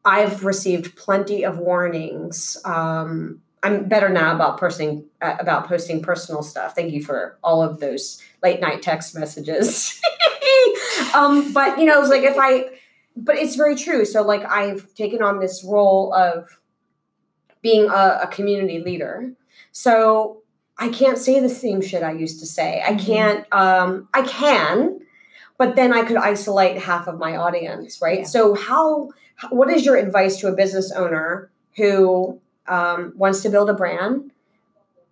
I've 0.05 0.45
received 0.45 0.95
plenty 0.95 1.43
of 1.43 1.57
warnings. 1.57 2.57
Um, 2.63 3.41
I'm 3.63 3.85
better 3.85 4.09
now 4.09 4.35
about 4.35 4.59
posting 4.59 5.05
uh, 5.21 5.35
about 5.39 5.67
posting 5.67 6.01
personal 6.01 6.43
stuff. 6.43 6.75
Thank 6.75 6.93
you 6.93 7.03
for 7.03 7.37
all 7.43 7.61
of 7.63 7.79
those 7.79 8.21
late 8.43 8.59
night 8.59 8.81
text 8.81 9.15
messages. 9.15 9.99
um, 11.15 11.53
but 11.53 11.79
you 11.79 11.85
know, 11.85 11.99
it's 12.01 12.09
like 12.09 12.23
if 12.23 12.37
I, 12.39 12.69
but 13.15 13.35
it's 13.35 13.55
very 13.55 13.75
true. 13.75 14.05
So 14.05 14.21
like 14.21 14.45
I've 14.45 14.93
taken 14.93 15.21
on 15.21 15.39
this 15.39 15.63
role 15.63 16.13
of 16.13 16.59
being 17.61 17.89
a, 17.89 18.19
a 18.23 18.27
community 18.27 18.79
leader. 18.79 19.33
So 19.71 20.43
I 20.77 20.89
can't 20.89 21.17
say 21.17 21.39
the 21.39 21.49
same 21.49 21.81
shit 21.81 22.03
I 22.03 22.11
used 22.11 22.39
to 22.39 22.45
say. 22.45 22.81
I 22.81 22.93
mm-hmm. 22.93 23.05
can't. 23.05 23.53
Um, 23.53 24.07
I 24.13 24.21
can, 24.21 24.99
but 25.57 25.75
then 25.75 25.93
I 25.93 26.03
could 26.03 26.17
isolate 26.17 26.77
half 26.81 27.07
of 27.07 27.17
my 27.17 27.35
audience, 27.35 27.99
right? 28.01 28.19
Yeah. 28.19 28.25
So 28.25 28.53
how? 28.53 29.09
What 29.49 29.69
is 29.69 29.85
your 29.85 29.95
advice 29.95 30.37
to 30.37 30.47
a 30.47 30.51
business 30.51 30.91
owner 30.91 31.51
who 31.75 32.39
um, 32.67 33.13
wants 33.15 33.41
to 33.41 33.49
build 33.49 33.69
a 33.69 33.73
brand? 33.73 34.31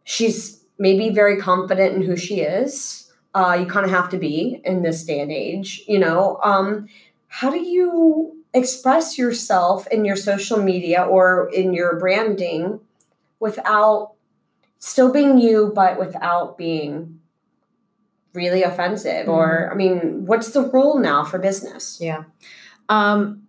She's 0.03 0.63
maybe 0.77 1.09
very 1.09 1.37
confident 1.37 1.95
in 1.95 2.01
who 2.03 2.15
she 2.15 2.41
is. 2.41 3.11
Uh, 3.33 3.57
you 3.59 3.65
kind 3.65 3.85
of 3.85 3.91
have 3.91 4.09
to 4.09 4.17
be 4.17 4.61
in 4.63 4.81
this 4.81 5.03
day 5.03 5.19
and 5.19 5.31
age, 5.31 5.83
you 5.87 5.99
know. 5.99 6.39
Um, 6.43 6.87
how 7.27 7.49
do 7.49 7.59
you 7.59 8.37
express 8.53 9.17
yourself 9.17 9.87
in 9.87 10.05
your 10.05 10.15
social 10.15 10.61
media 10.61 11.03
or 11.03 11.49
in 11.53 11.73
your 11.73 11.99
branding 11.99 12.79
without 13.39 14.13
still 14.79 15.11
being 15.11 15.37
you, 15.37 15.71
but 15.75 15.99
without 15.99 16.57
being 16.57 17.19
really 18.33 18.63
offensive? 18.63 19.25
Mm-hmm. 19.25 19.31
Or, 19.31 19.69
I 19.71 19.75
mean, 19.75 20.25
what's 20.25 20.51
the 20.51 20.61
rule 20.61 20.97
now 20.99 21.25
for 21.25 21.39
business? 21.39 21.97
Yeah. 21.99 22.23
Um, 22.87 23.47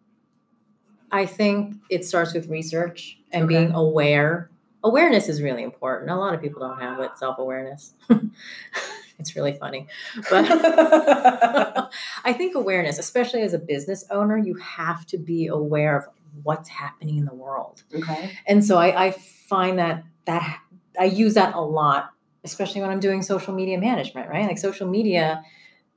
I 1.13 1.27
think 1.27 1.77
it 1.89 2.05
starts 2.05 2.35
with 2.35 2.49
research 2.49 3.21
and 3.33 3.45
okay. 3.45 3.55
being 3.55 3.73
aware. 3.73 4.51
Awareness 4.85 5.29
is 5.29 5.43
really 5.43 5.63
important. 5.63 6.11
A 6.11 6.17
lot 6.17 6.35
of 6.35 6.41
people 6.41 6.61
don't 6.61 6.81
have 6.81 7.01
it, 7.01 7.17
self 7.17 7.39
awareness. 7.39 7.95
it's 9.19 9.35
really 9.35 9.53
funny. 9.53 9.87
But 10.31 10.47
I 12.25 12.33
think 12.33 12.55
awareness, 12.55 12.99
especially 12.99 13.43
as 13.43 13.55
a 13.55 13.59
business 13.59 14.05
owner, 14.11 14.37
you 14.37 14.55
have 14.55 15.07
to 15.07 15.19
be 15.19 15.47
aware 15.47 15.97
of 15.97 16.05
what's 16.43 16.69
happening 16.69 17.19
in 17.19 17.25
the 17.25 17.35
world. 17.35 17.83
Okay. 17.95 18.37
And 18.47 18.65
so 18.65 18.79
I, 18.79 19.07
I 19.07 19.11
find 19.11 19.79
that 19.79 20.05
that 20.27 20.61
I 20.99 21.05
use 21.05 21.35
that 21.35 21.55
a 21.55 21.61
lot, 21.61 22.11
especially 22.45 22.81
when 22.81 22.91
I'm 22.91 23.01
doing 23.01 23.23
social 23.23 23.55
media 23.55 23.79
management, 23.79 24.29
right? 24.29 24.47
Like 24.47 24.59
social 24.59 24.89
media, 24.89 25.43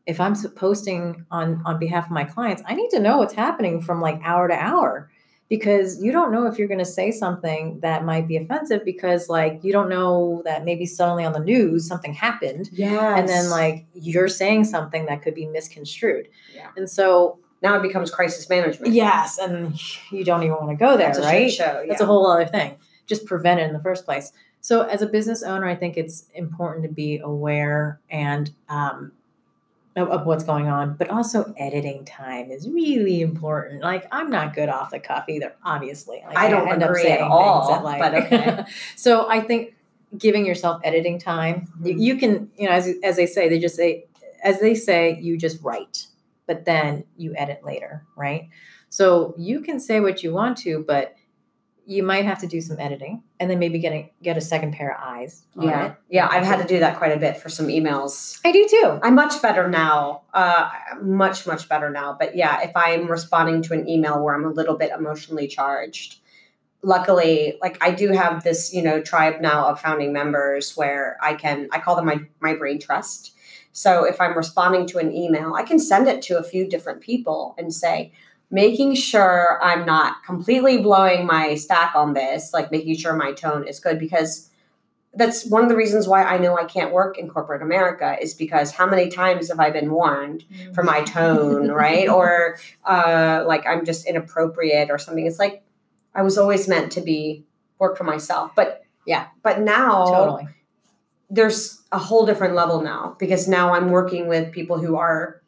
if 0.06 0.20
I'm 0.20 0.36
posting 0.56 1.26
on 1.30 1.62
on 1.66 1.80
behalf 1.80 2.06
of 2.06 2.12
my 2.12 2.24
clients, 2.24 2.64
I 2.66 2.76
need 2.76 2.90
to 2.92 3.00
know 3.00 3.18
what's 3.18 3.34
happening 3.34 3.82
from 3.82 4.02
like 4.02 4.20
hour 4.24 4.48
to 4.48 4.56
hour 4.56 5.12
because 5.50 6.02
you 6.02 6.12
don't 6.12 6.32
know 6.32 6.46
if 6.46 6.60
you're 6.60 6.68
going 6.68 6.80
to 6.80 6.86
say 6.86 7.12
something 7.12 7.80
that 7.82 8.06
might 8.06 8.28
be 8.28 8.38
offensive 8.38 8.86
because 8.86 9.28
like 9.28 9.60
you 9.64 9.74
don't 9.74 9.90
know 9.90 10.42
that 10.46 10.64
maybe 10.64 10.86
suddenly 10.86 11.26
on 11.26 11.34
the 11.34 11.40
news 11.40 11.88
something 11.88 12.14
happened 12.14 12.70
yeah 12.72 13.18
and 13.18 13.28
then 13.28 13.50
like 13.50 13.86
you're 13.94 14.28
saying 14.28 14.64
something 14.64 15.08
that 15.08 15.22
could 15.22 15.36
be 15.36 15.46
misconstrued. 15.48 16.28
Yeah. 16.56 16.70
And 16.78 16.90
so 16.90 17.40
now 17.62 17.76
it 17.76 17.82
becomes 17.82 18.12
crisis 18.12 18.48
management. 18.48 18.94
Yes 18.94 19.38
and 19.38 19.78
you 20.12 20.24
don't 20.24 20.44
even 20.44 20.56
want 20.56 20.70
to 20.70 20.76
go 20.76 20.96
there 20.96 21.08
that's 21.08 21.20
right? 21.20 21.52
show, 21.52 21.82
yeah. 21.82 21.86
that's 21.88 22.02
a 22.02 22.06
whole 22.06 22.28
other 22.28 22.46
thing. 22.46 22.78
Just 23.08 23.26
prevent 23.26 23.60
it 23.60 23.64
in 23.64 23.74
the 23.74 23.82
first 23.82 24.06
place. 24.06 24.32
So, 24.62 24.82
as 24.82 25.02
a 25.02 25.08
business 25.08 25.42
owner, 25.42 25.68
I 25.68 25.76
think 25.76 25.96
it's 25.96 26.26
important 26.34 26.84
to 26.84 26.92
be 26.92 27.20
aware 27.20 28.02
and 28.10 28.52
um, 28.68 29.14
of, 30.00 30.26
what's 30.26 30.44
going 30.44 30.68
on, 30.68 30.96
but 30.96 31.10
also 31.10 31.54
editing 31.58 32.06
time 32.06 32.52
is 32.52 32.70
really 32.70 33.22
important. 33.22 33.82
Like, 33.82 34.08
I'm 34.12 34.30
not 34.30 34.56
good 34.56 34.70
off 34.70 34.92
the 34.92 35.00
cuff 35.00 35.26
either, 35.30 35.56
obviously. 35.64 36.22
Like, 36.26 36.38
I 36.38 36.50
don't 36.50 36.68
I 36.68 36.74
end 36.74 36.84
agree 36.84 37.02
up 37.02 37.08
saying 37.08 37.22
at 37.22 37.28
all. 37.28 37.70
That, 37.70 37.84
like, 37.84 38.00
but 38.00 38.14
okay. 38.16 38.64
so, 38.96 39.30
I 39.30 39.42
think 39.42 39.76
giving 40.18 40.46
yourself 40.46 40.82
editing 40.84 41.20
time, 41.20 41.68
mm-hmm. 41.68 41.86
you, 41.88 41.98
you 41.98 42.18
can, 42.18 42.50
you 42.58 42.68
know, 42.68 42.74
as 42.74 42.90
as 43.04 43.16
they 43.16 43.26
say, 43.26 43.50
they 43.50 43.60
just 43.60 43.76
say, 43.76 44.06
as 44.44 44.60
they 44.60 44.76
say, 44.76 45.20
you 45.20 45.38
just 45.38 45.62
write, 45.64 46.08
but 46.48 46.66
then 46.66 47.04
you 47.18 47.34
edit 47.36 47.64
later, 47.64 48.06
right? 48.16 48.50
So 48.90 49.36
you 49.38 49.62
can 49.62 49.80
say 49.80 50.00
what 50.00 50.24
you 50.24 50.34
want 50.34 50.58
to, 50.60 50.84
but 50.88 51.16
you 51.90 52.04
might 52.04 52.24
have 52.24 52.38
to 52.40 52.46
do 52.46 52.62
some 52.62 52.80
editing 52.80 53.24
and 53.40 53.50
then 53.50 53.58
maybe 53.58 53.80
get 53.80 53.92
a, 53.92 54.12
get 54.22 54.38
a 54.38 54.42
second 54.42 54.74
pair 54.74 54.92
of 54.94 55.02
eyes. 55.04 55.44
on 55.58 55.64
Yeah. 55.68 55.86
it. 55.88 55.96
Yeah. 56.08 56.28
I've 56.30 56.46
had 56.46 56.58
to 56.62 56.68
do 56.68 56.80
that 56.82 56.98
quite 57.00 57.12
a 57.12 57.18
bit 57.18 57.38
for 57.38 57.50
some 57.50 57.66
emails. 57.66 58.40
I 58.46 58.52
do 58.52 58.68
too. 58.70 59.00
I'm 59.02 59.16
much 59.16 59.42
better 59.42 59.68
now. 59.68 60.22
Uh, 60.32 60.70
much, 61.02 61.48
much 61.48 61.68
better 61.68 61.90
now. 61.90 62.16
But 62.20 62.36
yeah, 62.36 62.62
if 62.62 62.70
I'm 62.76 63.10
responding 63.10 63.64
to 63.64 63.74
an 63.74 63.90
email 63.90 64.24
where 64.24 64.36
I'm 64.36 64.46
a 64.46 64.52
little 64.52 64.78
bit 64.78 64.92
emotionally 64.92 65.48
charged, 65.48 66.20
luckily, 66.84 67.58
like 67.60 67.84
I 67.84 67.90
do 67.90 68.10
have 68.12 68.44
this, 68.44 68.72
you 68.72 68.84
know, 68.84 69.02
tribe 69.02 69.42
now 69.42 69.66
of 69.68 69.82
founding 69.82 70.14
members 70.14 70.78
where 70.78 71.18
I 71.24 71.34
can, 71.34 71.70
I 71.72 71.80
call 71.80 71.96
them 71.96 72.06
my, 72.06 72.20
my 72.40 72.54
brain 72.54 72.80
trust. 72.80 73.34
So 73.72 74.04
if 74.04 74.22
I'm 74.22 74.38
responding 74.38 74.86
to 74.90 75.00
an 75.00 75.12
email, 75.12 75.56
I 75.56 75.64
can 75.64 75.80
send 75.80 76.08
it 76.08 76.22
to 76.24 76.38
a 76.38 76.44
few 76.44 76.68
different 76.70 77.02
people 77.02 77.56
and 77.58 77.74
say, 77.74 78.12
making 78.52 78.96
sure 78.96 79.60
I'm 79.62 79.86
not 79.86 80.24
completely 80.24 80.80
blowing 80.80 81.26
my 81.26 81.56
stack 81.56 81.94
on 81.96 82.14
this, 82.14 82.54
like 82.54 82.72
making 82.72 82.96
sure 82.96 83.14
my 83.14 83.32
tone 83.32 83.68
is 83.68 83.80
good 83.80 84.00
because 84.00 84.50
that's 85.14 85.46
one 85.50 85.64
of 85.64 85.70
the 85.70 85.76
reasons 85.76 86.08
why 86.08 86.24
I 86.24 86.38
know 86.38 86.58
I 86.58 86.66
can't 86.66 86.92
work 86.94 87.18
in 87.18 87.30
corporate 87.30 87.62
America 87.62 88.16
is 88.22 88.34
because 88.34 88.72
how 88.72 88.86
many 88.86 89.10
times 89.10 89.50
have 89.50 89.60
I 89.60 89.72
been 89.72 89.92
warned 89.92 90.46
for 90.74 90.84
my 90.84 91.02
tone, 91.02 91.70
right? 91.72 92.08
Or 92.08 92.58
uh, 92.86 93.44
like 93.48 93.66
I'm 93.66 93.86
just 93.86 94.08
inappropriate 94.08 94.90
or 94.92 94.98
something. 94.98 95.26
It's 95.26 95.40
like 95.40 95.64
I 96.14 96.22
was 96.22 96.38
always 96.38 96.68
meant 96.68 96.92
to 96.94 97.02
be 97.02 97.44
work 97.80 97.98
for 97.98 98.04
myself, 98.04 98.52
but 98.56 98.84
Yeah. 99.06 99.28
but 99.42 99.62
now 99.62 100.06
totally. 100.06 100.48
there's 101.30 101.82
a 101.92 101.98
whole 101.98 102.26
different 102.26 102.54
level 102.56 102.82
now 102.82 103.16
because 103.20 103.48
now 103.48 103.74
I'm 103.74 103.90
working 103.90 104.28
with 104.28 104.52
people 104.52 104.80
who 104.80 104.96
are 104.96 105.39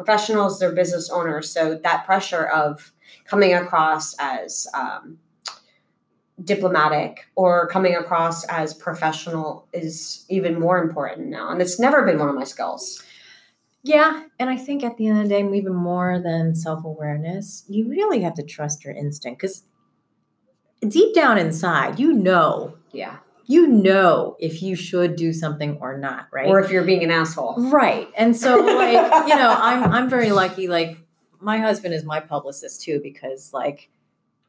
professionals, 0.00 0.58
they're 0.58 0.72
business 0.72 1.10
owners. 1.10 1.50
So 1.52 1.74
that 1.74 2.06
pressure 2.06 2.46
of 2.46 2.90
coming 3.26 3.52
across 3.52 4.14
as 4.18 4.66
um, 4.72 5.18
diplomatic 6.42 7.26
or 7.36 7.68
coming 7.68 7.94
across 7.94 8.44
as 8.46 8.72
professional 8.72 9.68
is 9.74 10.24
even 10.30 10.58
more 10.58 10.82
important 10.82 11.28
now. 11.28 11.50
And 11.50 11.60
it's 11.60 11.78
never 11.78 12.02
been 12.06 12.18
one 12.18 12.30
of 12.30 12.34
my 12.34 12.44
skills. 12.44 13.02
Yeah, 13.82 14.24
and 14.38 14.48
I 14.48 14.56
think 14.56 14.82
at 14.84 14.96
the 14.96 15.06
end 15.06 15.18
of 15.18 15.24
the 15.24 15.28
day, 15.28 15.56
even 15.56 15.74
more 15.74 16.18
than 16.18 16.54
self 16.54 16.82
awareness, 16.82 17.64
you 17.68 17.88
really 17.88 18.22
have 18.22 18.34
to 18.34 18.42
trust 18.42 18.84
your 18.84 18.94
instinct 18.94 19.40
because 19.40 19.64
deep 20.86 21.14
down 21.14 21.36
inside, 21.36 21.98
you 21.98 22.12
know, 22.14 22.78
Yeah. 22.92 23.18
You 23.50 23.66
know 23.66 24.36
if 24.38 24.62
you 24.62 24.76
should 24.76 25.16
do 25.16 25.32
something 25.32 25.76
or 25.80 25.98
not, 25.98 26.28
right? 26.30 26.46
Or 26.46 26.60
if 26.60 26.70
you're 26.70 26.84
being 26.84 27.02
an 27.02 27.10
asshole. 27.10 27.56
right. 27.72 28.08
And 28.16 28.36
so, 28.36 28.56
like, 28.64 29.28
you 29.28 29.34
know, 29.34 29.52
I'm 29.58 29.90
I'm 29.90 30.08
very 30.08 30.30
lucky. 30.30 30.68
Like, 30.68 30.98
my 31.40 31.58
husband 31.58 31.92
is 31.92 32.04
my 32.04 32.20
publicist 32.20 32.82
too 32.82 33.00
because, 33.02 33.52
like, 33.52 33.90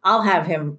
I'll 0.04 0.22
have 0.22 0.46
him. 0.46 0.78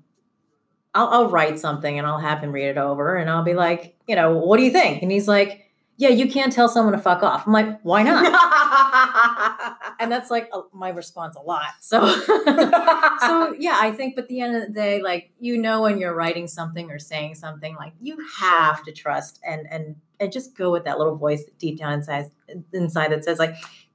I'll, 0.94 1.08
I'll 1.08 1.30
write 1.30 1.58
something 1.58 1.98
and 1.98 2.06
I'll 2.06 2.20
have 2.20 2.38
him 2.38 2.52
read 2.52 2.68
it 2.68 2.78
over 2.78 3.16
and 3.16 3.28
I'll 3.28 3.42
be 3.42 3.54
like, 3.54 3.96
you 4.06 4.14
know, 4.14 4.36
what 4.36 4.58
do 4.58 4.62
you 4.62 4.70
think? 4.70 5.02
And 5.02 5.10
he's 5.10 5.26
like, 5.26 5.71
yeah, 5.98 6.08
you 6.08 6.28
can't 6.28 6.52
tell 6.52 6.68
someone 6.68 6.92
to 6.94 6.98
fuck 6.98 7.22
off. 7.22 7.46
I'm 7.46 7.52
like, 7.52 7.80
why 7.82 8.02
not? 8.04 8.24
and 10.00 10.10
that's 10.10 10.30
like 10.30 10.48
a, 10.52 10.62
my 10.72 10.88
response 10.88 11.36
a 11.36 11.40
lot. 11.40 11.74
So, 11.80 12.06
so 12.20 13.54
yeah, 13.58 13.78
I 13.80 13.92
think. 13.96 14.14
But 14.16 14.24
at 14.24 14.28
the 14.28 14.40
end 14.40 14.56
of 14.56 14.62
the 14.66 14.72
day, 14.72 15.02
like 15.02 15.30
you 15.38 15.58
know, 15.58 15.82
when 15.82 15.98
you're 15.98 16.14
writing 16.14 16.48
something 16.48 16.90
or 16.90 16.98
saying 16.98 17.36
something, 17.36 17.76
like 17.76 17.92
you 18.00 18.16
have 18.38 18.82
to 18.84 18.92
trust 18.92 19.38
and 19.46 19.66
and 19.70 19.96
and 20.18 20.32
just 20.32 20.56
go 20.56 20.72
with 20.72 20.84
that 20.84 20.98
little 20.98 21.16
voice 21.16 21.44
deep 21.58 21.78
down 21.78 21.92
inside 21.92 22.30
inside 22.72 23.12
that 23.12 23.24
says 23.24 23.38
like, 23.38 23.54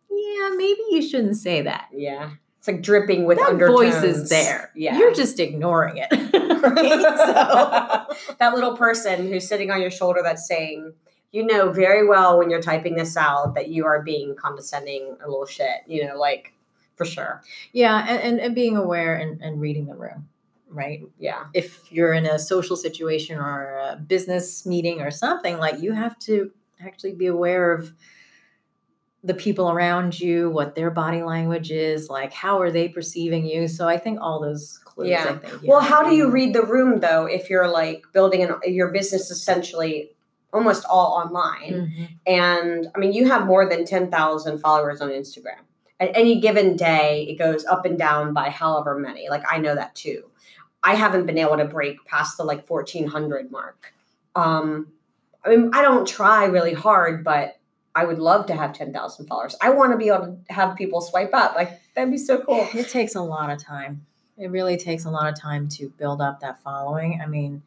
yeah, 0.09 0.49
maybe 0.55 0.81
you 0.91 1.01
shouldn't 1.01 1.37
say 1.37 1.61
that. 1.63 1.87
yeah. 1.91 2.31
It's 2.59 2.67
like 2.67 2.81
dripping 2.81 3.25
with 3.25 3.37
that 3.37 3.49
undertones. 3.49 3.79
voice 3.79 4.03
is 4.03 4.29
there. 4.29 4.71
Yeah. 4.75 4.97
you're 4.97 5.13
just 5.13 5.39
ignoring 5.39 5.97
it. 5.97 6.07
right? 6.11 7.01
So, 8.17 8.33
that 8.39 8.53
little 8.55 8.75
person 8.75 9.27
who's 9.27 9.47
sitting 9.47 9.69
on 9.69 9.79
your 9.79 9.91
shoulder 9.91 10.21
that's 10.23 10.47
saying, 10.47 10.93
you 11.37 11.45
know 11.45 11.71
very 11.71 12.07
well 12.07 12.39
when 12.39 12.49
you're 12.49 12.61
typing 12.63 12.95
this 12.95 13.15
out 13.15 13.53
that 13.53 13.67
you 13.67 13.85
are 13.85 14.01
being 14.01 14.35
condescending 14.35 15.15
a 15.23 15.27
little 15.27 15.45
shit, 15.45 15.81
you 15.85 16.03
know, 16.03 16.17
like 16.17 16.53
for 16.95 17.05
sure. 17.05 17.43
yeah, 17.73 18.07
and, 18.09 18.23
and, 18.23 18.39
and 18.39 18.55
being 18.55 18.75
aware 18.75 19.15
and, 19.15 19.39
and 19.43 19.61
reading 19.61 19.85
the 19.85 19.93
room, 19.93 20.27
right? 20.67 21.01
Yeah. 21.19 21.45
if 21.53 21.91
you're 21.91 22.11
in 22.13 22.25
a 22.25 22.39
social 22.39 22.75
situation 22.75 23.37
or 23.37 23.77
a 23.77 23.97
business 23.97 24.65
meeting 24.65 24.99
or 24.99 25.11
something, 25.11 25.59
like 25.59 25.79
you 25.79 25.91
have 25.91 26.17
to 26.21 26.49
actually 26.83 27.13
be 27.13 27.27
aware 27.27 27.71
of 27.71 27.93
the 29.23 29.35
people 29.35 29.69
around 29.69 30.19
you, 30.19 30.49
what 30.49 30.73
their 30.73 30.89
body 30.89 31.21
language 31.21 31.69
is, 31.69 32.09
like 32.09 32.33
how 32.33 32.59
are 32.59 32.71
they 32.71 32.87
perceiving 32.87 33.45
you. 33.45 33.67
So 33.67 33.87
I 33.87 33.99
think 33.99 34.19
all 34.19 34.41
those 34.41 34.79
clues. 34.85 35.09
Yeah. 35.09 35.37
Think. 35.37 35.61
Well, 35.65 35.81
how 35.81 36.01
do 36.01 36.15
you 36.15 36.31
read 36.31 36.55
the 36.55 36.63
room 36.63 36.99
though 36.99 37.27
if 37.27 37.47
you're 37.47 37.69
like 37.69 38.05
building 38.11 38.41
an, 38.41 38.55
your 38.65 38.91
business 38.91 39.29
essentially 39.29 40.16
almost 40.53 40.85
all 40.85 41.13
online? 41.13 41.73
Mhm. 41.73 42.09
And 42.25 42.87
I 42.95 42.99
mean, 42.99 43.13
you 43.13 43.27
have 43.29 43.45
more 43.45 43.67
than 43.67 43.85
10,000 43.85 44.59
followers 44.59 45.01
on 45.01 45.09
Instagram. 45.09 45.59
At 45.99 46.11
any 46.15 46.39
given 46.39 46.75
day, 46.75 47.25
it 47.29 47.37
goes 47.37 47.65
up 47.65 47.85
and 47.85 47.97
down 47.97 48.33
by 48.33 48.49
however 48.49 48.97
many. 48.97 49.29
Like, 49.29 49.43
I 49.51 49.57
know 49.57 49.75
that 49.75 49.95
too. 49.95 50.25
I 50.83 50.95
haven't 50.95 51.25
been 51.25 51.37
able 51.37 51.57
to 51.57 51.65
break 51.65 52.05
past 52.05 52.37
the 52.37 52.43
like 52.43 52.67
1,400 52.67 53.51
mark. 53.51 53.93
Um, 54.35 54.87
I 55.43 55.49
mean, 55.49 55.71
I 55.73 55.81
don't 55.81 56.07
try 56.07 56.45
really 56.45 56.73
hard, 56.73 57.23
but 57.23 57.57
I 57.95 58.05
would 58.05 58.19
love 58.19 58.45
to 58.45 58.53
have 58.55 58.73
10,000 58.73 59.25
followers. 59.25 59.55
I 59.59 59.71
want 59.71 59.91
to 59.91 59.97
be 59.97 60.09
able 60.09 60.39
to 60.47 60.53
have 60.53 60.75
people 60.75 61.01
swipe 61.01 61.33
up. 61.33 61.55
Like, 61.55 61.79
that'd 61.95 62.11
be 62.11 62.17
so 62.19 62.37
cool. 62.37 62.67
It 62.73 62.89
takes 62.89 63.15
a 63.15 63.21
lot 63.21 63.49
of 63.49 63.61
time. 63.61 64.05
It 64.37 64.51
really 64.51 64.77
takes 64.77 65.05
a 65.05 65.09
lot 65.09 65.27
of 65.27 65.39
time 65.39 65.67
to 65.69 65.89
build 65.89 66.21
up 66.21 66.41
that 66.41 66.61
following. 66.61 67.19
I 67.23 67.25
mean, 67.25 67.63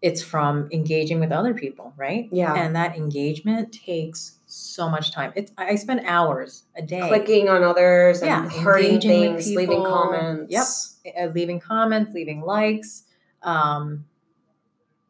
it's 0.00 0.22
from 0.22 0.68
engaging 0.72 1.18
with 1.20 1.32
other 1.32 1.54
people, 1.54 1.92
right? 1.96 2.28
Yeah. 2.30 2.54
And 2.54 2.76
that 2.76 2.96
engagement 2.96 3.72
takes 3.72 4.38
so 4.46 4.88
much 4.88 5.12
time. 5.12 5.32
It's 5.34 5.52
I 5.58 5.74
spend 5.74 6.02
hours 6.06 6.62
a 6.76 6.82
day 6.82 7.06
Clicking 7.08 7.48
on 7.48 7.62
others 7.64 8.22
and 8.22 8.28
Yeah, 8.28 8.44
engaging 8.44 9.34
with 9.34 9.44
things, 9.44 9.56
leaving 9.56 9.84
comments. 9.84 10.98
Yep. 11.04 11.14
uh, 11.20 11.32
leaving 11.34 11.58
comments, 11.60 12.12
leaving 12.14 12.40
likes, 12.42 13.02
um, 13.42 14.04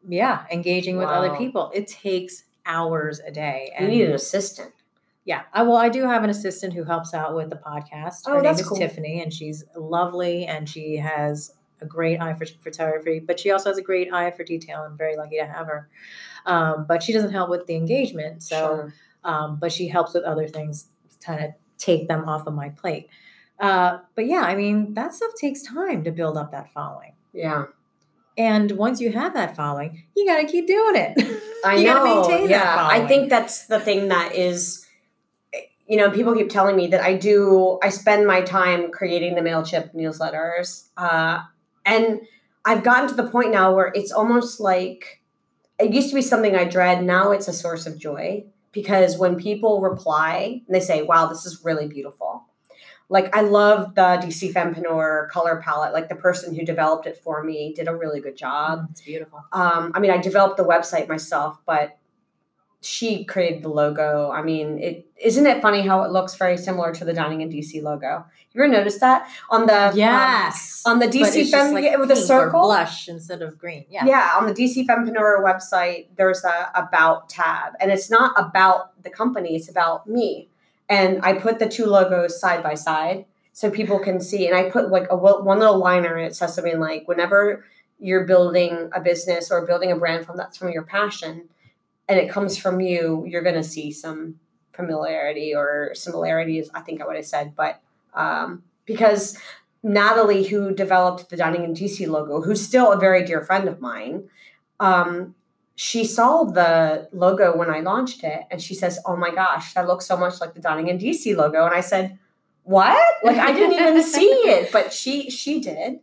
yeah, 0.09 0.45
engaging 0.51 0.97
with 0.97 1.09
other 1.09 1.37
people. 1.37 1.71
It 1.75 1.87
takes 1.87 2.45
hours 2.65 3.21
a 3.21 3.31
day. 3.31 3.71
You 3.79 3.89
need 3.89 4.05
an 4.07 4.13
assistant. 4.15 4.73
yeah, 5.25 5.43
I 5.53 5.63
well, 5.63 5.77
I 5.77 5.89
do 5.91 6.03
have 6.05 6.25
an 6.25 6.31
assistant 6.31 6.73
who 6.73 6.85
helps 6.85 7.13
out 7.15 7.35
with 7.35 7.51
the 7.51 7.57
podcast. 7.57 8.23
Oh, 8.27 8.35
Her 8.37 8.43
name 8.43 8.55
is 8.55 8.67
cool. 8.67 8.79
Tiffany, 8.79 9.21
and 9.23 9.33
she's 9.33 9.65
lovely, 9.77 10.47
and 10.47 10.69
she 10.69 10.97
has 10.97 11.53
a 11.81 11.87
great 11.87 12.21
eye 12.21 12.35
for 12.35 12.47
photography, 12.47 13.19
but 13.21 13.39
she 13.41 13.51
also 13.51 13.71
has 13.71 13.79
a 13.79 13.83
great 13.83 14.13
eye 14.13 14.31
for 14.31 14.45
detail. 14.45 14.83
I'm 14.89 14.97
very 14.97 15.17
lucky 15.17 15.37
to 15.39 15.47
have 15.47 15.67
her. 15.67 15.89
Um, 16.47 16.87
but 16.89 17.03
she 17.03 17.13
doesn't 17.13 17.33
help 17.33 17.51
with 17.51 17.67
the 17.67 17.75
engagement, 17.77 18.43
so 18.43 18.57
Sure. 18.57 18.95
um, 19.25 19.59
but 19.61 19.73
she 19.73 19.89
helps 19.89 20.15
with 20.15 20.25
other 20.25 20.49
things 20.49 20.87
to 21.11 21.27
kind 21.27 21.45
of 21.45 21.51
take 21.79 22.09
them 22.09 22.29
off 22.29 22.47
of 22.47 22.55
my 22.55 22.71
plate. 22.71 23.09
Uh, 23.61 23.99
but 24.15 24.27
yeah, 24.27 24.43
I 24.43 24.55
mean, 24.55 24.95
that 24.95 25.15
stuff 25.15 25.33
takes 25.41 25.63
time 25.63 26.05
to 26.05 26.11
build 26.13 26.37
up 26.37 26.53
that 26.53 26.73
following. 26.73 27.13
Yeah. 27.33 27.65
And 28.37 28.71
once 28.73 29.01
you 29.01 29.11
have 29.13 29.35
that 29.35 29.57
following, 29.57 30.05
you 30.17 30.25
got 30.25 30.41
to 30.41 30.47
keep 30.47 30.67
doing 30.69 30.95
it. 30.97 31.41
I 31.65 31.77
You 31.79 31.87
know. 31.87 32.05
maintain 32.05 32.49
that 32.49 32.51
yeah, 32.51 32.87
I 32.89 33.05
think 33.07 33.31
that's 33.31 33.67
the 33.67 33.81
thing 33.81 34.09
that 34.09 34.35
is, 34.37 34.87
you 35.89 35.97
know, 35.97 36.09
people 36.11 36.35
keep 36.37 36.49
telling 36.49 36.77
me 36.77 36.87
that 36.89 37.01
I 37.01 37.15
do. 37.15 37.81
I 37.83 37.89
spend 37.89 38.27
my 38.29 38.43
time 38.43 38.93
creating 38.93 39.35
the 39.35 39.41
Mailchimp 39.41 39.93
newsletters, 39.95 40.89
uh, 40.97 41.41
and 41.89 42.21
I've 42.65 42.85
gotten 42.85 43.09
to 43.09 43.15
the 43.15 43.29
point 43.29 43.51
now 43.51 43.75
where 43.75 43.91
it's 43.95 44.13
almost 44.13 44.61
like 44.61 45.23
it 45.81 45.93
used 45.93 46.11
to 46.11 46.15
be 46.15 46.23
something 46.23 46.55
I 46.55 46.65
dread. 46.65 47.03
Now 47.03 47.33
it's 47.33 47.49
a 47.49 47.53
source 47.53 47.87
of 47.87 47.99
joy 47.99 48.45
because 48.73 49.17
when 49.17 49.37
people 49.37 49.81
reply 49.81 50.63
and 50.67 50.75
they 50.75 50.81
say, 50.81 51.03
"Wow, 51.03 51.27
this 51.27 51.47
is 51.47 51.65
really 51.65 51.89
beautiful." 51.89 52.45
Like 53.09 53.35
I 53.35 53.41
love 53.41 53.95
the 53.95 54.21
DC 54.21 54.53
Fempreneur 54.53 55.31
color 55.31 55.63
palette. 55.65 55.95
Like 55.95 56.11
the 56.11 56.15
person 56.15 56.55
who 56.55 56.65
developed 56.65 57.07
it 57.07 57.17
for 57.17 57.43
me 57.43 57.73
did 57.75 57.89
a 57.89 57.97
really 57.97 58.21
good 58.21 58.37
job 58.37 58.89
it's 58.91 59.01
beautiful. 59.01 59.43
um, 59.53 59.93
I 59.95 60.01
mean, 60.01 60.11
I 60.11 60.19
developed 60.19 60.59
the 60.59 60.65
website 60.65 61.09
myself, 61.09 61.59
but 61.65 61.97
she 62.81 63.25
created 63.25 63.63
the 63.63 63.69
logo. 63.69 64.31
I 64.31 64.43
mean, 64.43 64.79
it 64.79 65.07
isn't 65.23 65.47
it 65.47 65.61
funny 65.61 65.83
how 65.83 66.03
it 66.05 66.13
looks 66.13 66.37
very 66.37 66.57
similar 66.57 66.93
to 66.95 67.05
the 67.05 67.13
Dining 67.13 67.41
in 67.41 67.51
DC 67.51 67.83
logo. 67.83 68.25
You 68.53 68.63
ever 68.63 68.73
noticed 68.73 69.01
that 69.01 69.29
on 69.51 69.67
the 69.67 69.89
um, 69.89 69.97
Yes. 69.97 70.83
on 70.87 71.01
the 71.01 71.07
DC 71.07 71.23
it's 71.23 71.35
just 71.35 71.51
Fem 71.51 71.75
like 71.75 71.85
yeah, 71.85 71.97
with 71.97 72.11
or 72.11 72.17
circle? 72.17 72.63
blush 72.63 73.09
instead 73.09 73.43
of 73.43 73.59
green. 73.59 73.85
Yeah. 73.91 74.05
Yeah, 74.07 74.33
on 74.37 74.47
the 74.47 74.55
DC 74.55 74.87
Fempreneur 74.87 75.43
website, 75.45 76.07
there's 76.17 76.45
a 76.45 76.71
about 76.75 77.29
tab, 77.29 77.73
and 77.81 77.91
it's 77.91 78.11
not 78.11 78.33
about 78.37 79.03
the 79.03 79.11
company; 79.11 79.57
it's 79.57 79.69
about 79.69 80.07
me. 80.07 80.49
And 80.89 81.21
I 81.23 81.35
put 81.35 81.59
the 81.59 81.69
two 81.69 81.85
logos 81.87 82.41
side 82.41 82.63
by 82.63 82.75
side 82.75 83.27
so 83.53 83.71
people 83.71 83.99
can 83.99 84.21
see. 84.21 84.47
And 84.47 84.57
I 84.57 84.71
put 84.71 84.91
like 84.91 85.09
a 85.11 85.17
one 85.17 85.59
little 85.59 85.79
liner, 85.79 86.15
and 86.17 86.27
it 86.27 86.37
says 86.37 86.55
something 86.55 86.79
like, 86.79 87.09
"Whenever 87.09 87.65
you're 87.99 88.25
building 88.25 88.89
a 88.95 89.01
business 89.01 89.51
or 89.51 89.67
building 89.67 89.91
a 89.91 89.97
brand 89.97 90.25
from 90.25 90.37
that's 90.37 90.57
from 90.57 90.71
your 90.71 90.85
passion, 90.85 91.49
and 92.09 92.19
it 92.19 92.31
comes 92.31 92.57
from 92.57 92.81
you, 92.81 93.25
you're 93.29 93.43
going 93.43 93.55
to 93.55 93.65
see 93.65 93.93
some 93.93 94.39
familiarity 94.73 95.55
or 95.55 95.93
similarities." 95.95 96.71
I 96.75 96.81
think 96.81 97.01
I 97.01 97.07
would 97.07 97.17
have 97.17 97.27
said, 97.27 97.55
but 97.57 97.81
um, 98.15 98.63
because 98.87 99.39
Natalie, 99.83 100.45
who 100.45 100.75
developed 100.75 101.31
the 101.31 101.37
Dining 101.37 101.65
in 101.65 101.75
DC 101.75 102.07
logo, 102.09 102.41
who's 102.43 102.61
still 102.61 102.93
a 102.93 102.99
very 102.99 103.25
dear 103.25 103.43
friend 103.43 103.69
of 103.69 103.81
mine, 103.81 104.29
um, 104.81 105.35
she 105.77 106.05
saw 106.05 106.43
the 106.43 107.09
logo 107.13 107.57
when 107.57 107.71
I 107.71 107.81
launched 107.81 108.25
it 108.25 108.43
and 108.51 108.61
she 108.61 108.75
says, 108.75 108.99
Oh 109.07 109.17
my 109.17 109.31
gosh, 109.31 109.75
that 109.75 109.87
looks 109.87 110.07
so 110.07 110.17
much 110.17 110.41
like 110.41 110.55
the 110.55 110.61
Dining 110.61 110.89
in 110.89 110.99
DC 110.99 111.37
logo. 111.37 111.65
And 111.65 111.75
I 111.75 111.81
said, 111.81 112.19
What? 112.65 112.99
Like 113.23 113.37
I 113.39 113.53
didn't 113.53 113.75
even 113.79 114.03
see 114.03 114.27
it, 114.27 114.73
but 114.73 114.93
she 114.93 115.31
she 115.31 115.61
did. 115.61 116.01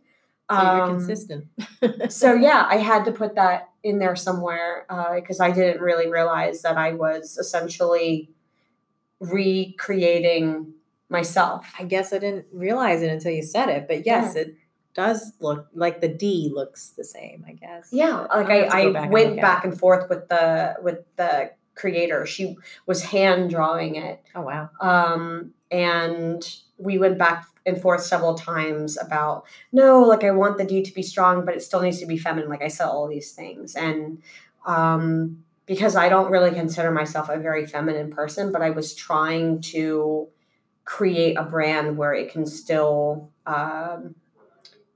So 0.50 0.62
you're 0.62 0.82
Um, 0.82 0.90
consistent. 0.96 1.46
so 2.08 2.32
yeah, 2.32 2.66
I 2.68 2.76
had 2.76 3.04
to 3.04 3.12
put 3.12 3.34
that 3.34 3.68
in 3.86 3.98
there 3.98 4.16
somewhere 4.16 4.84
uh, 4.90 5.14
because 5.14 5.40
I 5.40 5.50
didn't 5.50 5.80
really 5.80 6.10
realize 6.10 6.62
that 6.62 6.76
I 6.76 6.92
was 6.92 7.38
essentially 7.38 8.30
recreating 9.20 10.74
myself. 11.08 11.72
I 11.78 11.84
guess 11.84 12.12
I 12.12 12.18
didn't 12.18 12.46
realize 12.52 13.02
it 13.02 13.10
until 13.10 13.32
you 13.32 13.42
said 13.42 13.68
it, 13.68 13.86
but 13.86 14.04
yes, 14.04 14.34
it 14.34 14.56
does 14.94 15.32
look 15.40 15.68
like 15.74 16.00
the 16.00 16.08
D 16.08 16.50
looks 16.52 16.90
the 16.90 17.04
same. 17.04 17.44
I 17.46 17.52
guess. 17.52 17.88
Yeah, 17.92 18.20
like 18.22 18.30
I'll 18.30 18.46
have 18.46 18.70
to 18.70 18.76
I, 18.76 18.80
I 18.80 18.92
back 18.92 19.10
went 19.10 19.40
back 19.40 19.64
and 19.64 19.78
forth 19.78 20.08
with 20.08 20.28
the 20.28 20.74
with 20.82 21.04
the 21.16 21.52
creator. 21.76 22.26
She 22.26 22.56
was 22.86 23.04
hand 23.04 23.50
drawing 23.50 23.94
it, 23.94 24.22
Oh 24.34 24.42
wow. 24.42 24.70
um, 24.80 25.52
and 25.70 26.42
we 26.78 26.98
went 26.98 27.18
back 27.18 27.46
and 27.64 27.80
forth 27.80 28.02
several 28.02 28.34
times 28.34 28.96
about 28.96 29.44
no, 29.72 30.00
like 30.02 30.24
I 30.24 30.30
want 30.32 30.58
the 30.58 30.64
D 30.64 30.82
to 30.82 30.92
be 30.92 31.02
strong, 31.02 31.44
but 31.44 31.54
it 31.54 31.62
still 31.62 31.80
needs 31.80 32.00
to 32.00 32.06
be 32.06 32.18
feminine. 32.18 32.48
Like 32.48 32.62
I 32.62 32.68
said, 32.68 32.86
all 32.86 33.08
these 33.08 33.32
things, 33.32 33.74
and 33.76 34.22
um, 34.66 35.44
because 35.66 35.96
I 35.96 36.08
don't 36.08 36.30
really 36.30 36.52
consider 36.52 36.90
myself 36.90 37.28
a 37.28 37.38
very 37.38 37.66
feminine 37.66 38.10
person, 38.10 38.52
but 38.52 38.62
I 38.62 38.70
was 38.70 38.94
trying 38.94 39.60
to 39.72 40.28
create 40.84 41.36
a 41.36 41.42
brand 41.42 41.96
where 41.96 42.14
it 42.14 42.30
can 42.30 42.46
still, 42.46 43.30
um, 43.46 44.14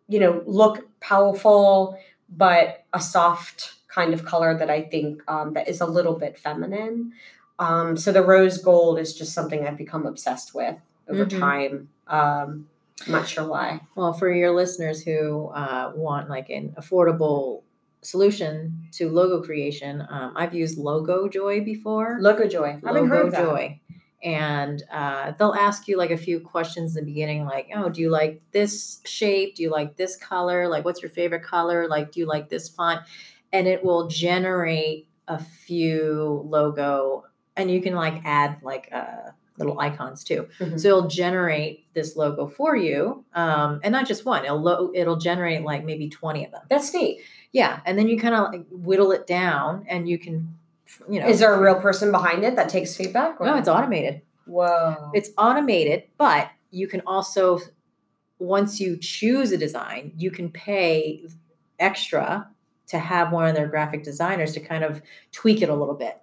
you 0.09 0.21
know, 0.21 0.43
look 0.47 0.89
powerful, 1.01 1.99
but 2.29 2.85
a 2.93 3.01
soft 3.01 3.75
kind 3.95 4.15
of 4.15 4.25
color 4.25 4.57
that 4.57 4.71
I 4.71 4.83
think 4.83 5.23
um, 5.29 5.53
that 5.55 5.69
is 5.69 5.81
a 5.81 5.87
little 5.87 6.15
bit 6.15 6.39
feminine. 6.39 7.13
Um, 7.59 7.97
so 7.97 8.13
the 8.13 8.23
rose 8.23 8.59
gold 8.59 8.99
is 8.99 9.15
just 9.15 9.33
something 9.33 9.67
I've 9.67 9.77
become 9.77 10.07
obsessed 10.07 10.55
with 10.55 10.77
over 11.09 11.27
Mhm. 11.27 11.39
time. 11.41 11.89
Um, 12.07 12.69
I'm 13.07 13.13
not 13.13 13.27
sure 13.29 13.47
why. 13.47 13.81
Well, 13.97 14.13
for 14.13 14.33
your 14.33 14.53
listeners 14.53 15.03
who 15.03 15.47
uh, 15.49 15.93
want 15.95 16.29
like 16.31 16.51
an 16.51 16.75
affordable 16.79 17.63
solution 18.03 18.89
to 18.93 19.09
logo 19.11 19.43
creation, 19.43 20.07
um, 20.09 20.33
I've 20.37 20.55
used 20.55 20.79
Logo 20.79 21.29
Joy 21.29 21.63
before. 21.65 22.19
Logo 22.21 22.47
Joy. 22.49 22.79
I 22.83 22.87
haven't 22.87 23.09
heard 23.09 23.25
Logo 23.27 23.31
that. 23.31 23.45
Joy. 23.45 23.81
And 24.23 24.83
uh, 24.93 25.33
they'll 25.39 25.55
ask 25.55 25.89
you 25.89 25.97
like 25.97 26.11
a 26.11 26.17
few 26.17 26.41
questions 26.41 26.95
in 26.97 27.05
the 27.05 27.11
beginning, 27.11 27.47
like, 27.47 27.69
oh, 27.75 27.89
do 27.89 28.03
you 28.03 28.11
like 28.11 28.43
this 28.53 29.01
shape? 29.05 29.55
Do 29.57 29.63
you 29.63 29.71
like 29.71 29.97
this 29.97 30.15
color? 30.17 30.69
Like, 30.69 30.85
what's 30.85 31.01
your 31.01 31.11
favorite 31.11 31.43
color? 31.43 31.89
Like, 31.89 32.13
do 32.13 32.21
you 32.21 32.27
like 32.27 32.51
this 32.51 32.69
font? 32.69 33.01
And 33.53 33.67
it 33.67 33.85
will 33.85 34.07
generate 34.09 35.09
a 35.29 35.39
few 35.39 36.43
logo, 36.49 37.25
and 37.57 37.71
you 37.71 37.81
can 37.83 37.95
like 37.95 38.23
add 38.25 38.59
like 38.63 38.89
uh, 38.93 39.31
little 39.59 39.79
icons 39.81 40.25
too. 40.25 40.49
Mhm. 40.59 40.79
So 40.81 40.89
it'll 40.89 41.09
generate 41.09 41.85
this 41.95 42.17
logo 42.17 42.47
for 42.47 42.77
you, 42.77 43.25
um, 43.35 43.81
and 43.83 43.93
not 43.93 44.07
just 44.07 44.25
one. 44.25 44.45
It'll 44.45 44.61
lo- 44.61 44.91
it'll 44.95 45.17
generate 45.17 45.63
like 45.63 45.85
maybe 45.85 46.09
twenty 46.09 46.45
of 46.45 46.53
them. 46.53 46.63
That's 46.71 46.93
neat. 46.95 47.21
Yeah, 47.53 47.81
and 47.85 47.99
then 47.99 48.07
you 48.09 48.19
kind 48.19 48.35
of 48.35 48.53
like 48.53 48.67
whittle 48.71 49.11
it 49.13 49.27
down, 49.27 49.85
and 49.89 50.09
you 50.09 50.19
can, 50.19 50.57
you 51.09 51.21
know, 51.21 51.27
Is 51.29 51.41
there 51.41 51.53
a 51.53 51.61
real 51.61 51.75
person 51.81 52.11
behind 52.13 52.45
it 52.45 52.55
that 52.57 52.69
takes 52.69 52.97
feedback? 52.97 53.41
or- 53.41 53.47
no, 53.47 53.57
it's 53.57 53.69
automated. 53.69 54.23
Whoa. 54.47 55.11
It's 55.15 55.31
automated, 55.37 56.05
but 56.19 56.49
you 56.71 56.87
can 56.89 57.03
also, 57.07 57.59
once 58.39 58.81
you 58.81 58.97
choose 58.97 59.51
a 59.53 59.57
design, 59.57 60.13
you 60.17 60.31
can 60.31 60.51
pay 60.51 61.25
extra 61.79 62.49
to 62.91 62.99
have 62.99 63.33
one 63.33 63.49
of 63.49 63.55
their 63.55 63.69
graphic 63.69 64.03
designers 64.05 64.53
to 64.55 64.61
kind 64.61 64.85
of 64.85 65.03
tweak 65.33 65.63
it 65.63 65.69
a 65.69 65.75
little 65.75 65.95
bit. 65.95 66.21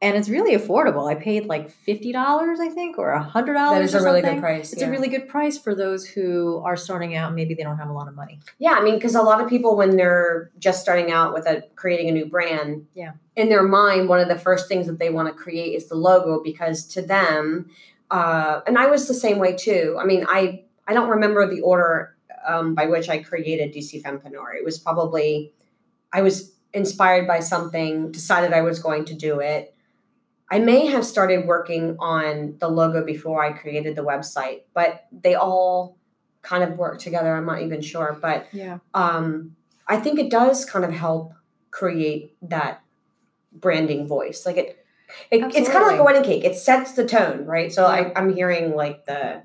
And 0.00 0.16
it's 0.16 0.28
really 0.28 0.56
affordable. 0.56 1.08
I 1.08 1.14
paid 1.14 1.46
like 1.46 1.70
fifty 1.70 2.10
dollars, 2.10 2.58
I 2.58 2.68
think, 2.70 2.98
or 2.98 3.10
a 3.10 3.22
hundred 3.22 3.54
dollars. 3.54 3.92
that 3.92 3.96
is 3.98 4.02
a 4.02 4.04
really 4.04 4.20
good 4.20 4.40
price. 4.40 4.72
It's 4.72 4.82
yeah. 4.82 4.88
a 4.88 4.90
really 4.90 5.06
good 5.06 5.28
price 5.28 5.56
for 5.56 5.76
those 5.76 6.04
who 6.04 6.60
are 6.64 6.76
starting 6.76 7.14
out. 7.14 7.28
and 7.28 7.36
Maybe 7.36 7.54
they 7.54 7.62
don't 7.62 7.78
have 7.78 7.88
a 7.88 7.92
lot 7.92 8.08
of 8.08 8.16
money. 8.16 8.40
Yeah, 8.58 8.72
I 8.72 8.82
mean, 8.82 8.96
because 8.96 9.14
a 9.14 9.22
lot 9.22 9.40
of 9.40 9.48
people, 9.48 9.76
when 9.76 9.96
they're 9.96 10.50
just 10.58 10.82
starting 10.82 11.12
out 11.12 11.32
with 11.32 11.46
a 11.46 11.62
creating 11.76 12.08
a 12.08 12.12
new 12.12 12.26
brand, 12.26 12.86
Yeah. 12.94 13.12
in 13.36 13.48
their 13.48 13.62
mind, 13.62 14.08
one 14.08 14.18
of 14.18 14.26
the 14.26 14.36
first 14.38 14.66
things 14.66 14.88
that 14.88 14.98
they 14.98 15.08
want 15.10 15.28
to 15.28 15.34
create 15.34 15.76
is 15.76 15.88
the 15.88 15.94
logo 15.94 16.42
because 16.42 16.84
to 16.88 17.02
them, 17.02 17.70
uh, 18.10 18.60
and 18.66 18.76
I 18.78 18.88
was 18.88 19.06
the 19.06 19.14
same 19.14 19.38
way 19.38 19.54
too. 19.54 19.96
I 20.00 20.04
mean, 20.04 20.26
I 20.28 20.64
I 20.88 20.94
don't 20.94 21.10
remember 21.10 21.46
the 21.48 21.60
order 21.60 22.16
um, 22.44 22.74
by 22.74 22.86
which 22.86 23.08
I 23.08 23.22
created 23.22 23.72
DC 23.72 24.02
Fempreneur. 24.02 24.56
It 24.56 24.64
was 24.64 24.80
probably 24.80 25.52
I 26.12 26.22
was 26.22 26.52
inspired 26.72 27.26
by 27.26 27.40
something, 27.40 28.10
decided 28.12 28.52
I 28.52 28.62
was 28.62 28.78
going 28.78 29.04
to 29.06 29.14
do 29.14 29.40
it. 29.40 29.74
I 30.50 30.58
may 30.58 30.86
have 30.86 31.04
started 31.06 31.46
working 31.46 31.96
on 31.98 32.56
the 32.58 32.68
logo 32.68 33.04
before 33.04 33.42
I 33.42 33.52
created 33.52 33.96
the 33.96 34.02
website, 34.04 34.62
but 34.74 35.06
they 35.10 35.34
all 35.34 35.96
kind 36.42 36.62
of 36.62 36.76
work 36.76 36.98
together. 36.98 37.34
I'm 37.34 37.46
not 37.46 37.62
even 37.62 37.80
sure, 37.80 38.18
but 38.20 38.46
Yeah. 38.52 38.78
um, 38.92 39.56
I 39.86 39.96
think 39.96 40.18
it 40.18 40.30
does 40.30 40.64
kind 40.64 40.84
of 40.84 40.92
help 40.92 41.32
create 41.70 42.36
that 42.42 42.82
branding 43.52 44.06
voice. 44.06 44.44
Like 44.44 44.56
it, 44.58 44.84
it 45.30 45.42
it's 45.54 45.68
kind 45.68 45.84
of 45.84 45.90
like 45.90 46.00
a 46.00 46.04
wedding 46.04 46.22
cake. 46.22 46.44
It 46.44 46.56
sets 46.56 46.92
the 46.92 47.06
tone, 47.06 47.46
right? 47.46 47.72
So 47.72 47.82
Yeah. 47.82 47.88
I, 47.88 48.12
I'm 48.18 48.34
hearing 48.34 48.74
like 48.74 49.06
the, 49.06 49.42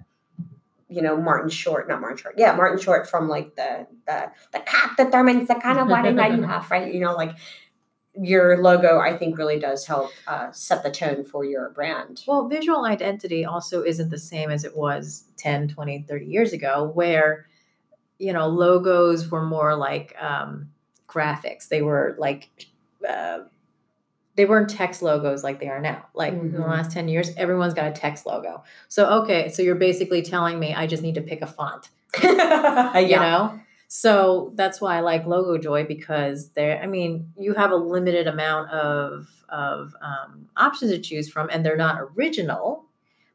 you 0.90 1.02
know, 1.02 1.18
Martin 1.18 1.50
Short, 1.50 1.88
not 1.88 2.00
Martin 2.00 2.18
Short, 2.18 2.36
yeah, 2.38 2.56
Martin 2.56 2.80
Short 2.80 3.10
from 3.10 3.28
like 3.28 3.56
the 3.56 3.88
the 4.06 4.32
the 4.54 4.60
cat 4.60 4.92
determines 4.98 5.48
the 5.48 5.56
kind 5.56 5.80
of 5.80 5.88
wedding 5.88 6.16
that 6.16 6.36
you 6.36 6.42
have, 6.44 6.70
right? 6.72 6.94
You 6.94 7.02
know, 7.02 7.14
like 7.14 7.36
your 8.20 8.62
logo, 8.62 9.00
I 9.00 9.18
think 9.18 9.38
really 9.38 9.60
does 9.60 9.86
help 9.86 10.12
uh, 10.28 10.52
set 10.52 10.84
the 10.84 10.92
tone 10.92 11.24
for 11.24 11.46
your 11.46 11.70
brand. 11.70 12.24
Well, 12.28 12.48
visual 12.48 12.86
identity 12.86 13.46
also 13.46 13.84
isn't 13.84 14.10
the 14.10 14.18
same 14.18 14.50
as 14.50 14.64
it 14.64 14.76
was 14.76 15.26
10, 15.38 15.68
20, 15.70 16.06
30 16.08 16.26
years 16.26 16.54
ago, 16.54 16.92
where, 16.94 17.46
you 18.18 18.34
know, 18.34 18.48
logos 18.48 19.30
were 19.30 19.46
more 19.46 19.76
like 19.76 20.16
um, 20.20 20.70
graphics. 21.08 21.68
They 21.68 21.82
were 21.82 22.16
like, 22.18 22.50
uh, 23.08 23.40
they 24.38 24.46
weren't 24.46 24.70
text 24.70 25.02
logos 25.02 25.44
like 25.44 25.60
they 25.60 25.68
are 25.68 25.82
now. 25.82 26.06
Like 26.14 26.32
in 26.34 26.52
the 26.54 26.60
Mhm. 26.60 26.68
last 26.70 26.92
10 26.92 27.10
years, 27.10 27.32
everyone's 27.36 27.74
got 27.74 27.88
a 27.88 27.92
text 27.92 28.26
logo. 28.26 28.64
So, 28.88 29.06
okay, 29.24 29.50
so 29.50 29.62
you're 29.62 29.76
basically 29.76 30.22
telling 30.22 30.58
me 30.60 30.74
I 30.74 30.88
just 30.88 31.04
need 31.04 31.16
to 31.16 31.22
pick 31.22 31.42
a 31.42 31.48
font 31.48 31.90
yeah. 32.24 32.98
you 33.00 33.16
know 33.18 33.60
so 33.90 34.52
that's 34.56 34.82
why 34.82 34.98
i 34.98 35.00
like 35.00 35.26
logo 35.26 35.58
joy 35.58 35.86
because 35.86 36.50
there 36.50 36.78
i 36.84 36.86
mean 36.86 37.32
you 37.38 37.54
have 37.54 37.72
a 37.72 37.76
limited 37.76 38.28
amount 38.28 38.70
of 38.72 39.28
of 39.50 39.94
um, 40.02 40.48
options 40.58 40.92
to 40.92 41.00
choose 41.00 41.30
from 41.30 41.50
and 41.54 41.66
they're 41.66 41.78
not 41.78 41.98
original 42.18 42.84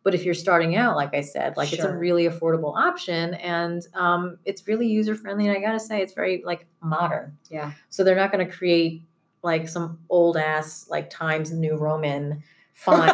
but 0.03 0.15
if 0.15 0.25
you're 0.27 0.35
starting 0.35 0.77
out 0.77 0.95
like 0.95 1.15
i 1.15 1.23
said 1.23 1.57
like 1.57 1.73
it's 1.73 1.85
a 1.85 1.97
really 1.97 2.25
affordable 2.29 2.77
option 2.77 3.33
and 3.35 3.87
um, 3.95 4.37
it's 4.45 4.67
really 4.69 4.87
user 4.87 5.15
friendly 5.15 5.47
and 5.49 5.57
i 5.57 5.61
gotta 5.61 5.81
say 5.81 6.03
it's 6.03 6.13
very 6.13 6.43
like 6.45 6.67
modern 6.83 7.37
Yeah. 7.49 7.73
so 7.89 8.05
they're 8.05 8.17
not 8.17 8.31
going 8.33 8.47
to 8.47 8.53
create 8.53 9.05
like 9.43 9.69
some 9.69 9.99
old 10.09 10.37
ass 10.37 10.87
like 10.89 11.11
times 11.11 11.51
new 11.53 11.77
roman 11.77 12.43
font 12.75 13.11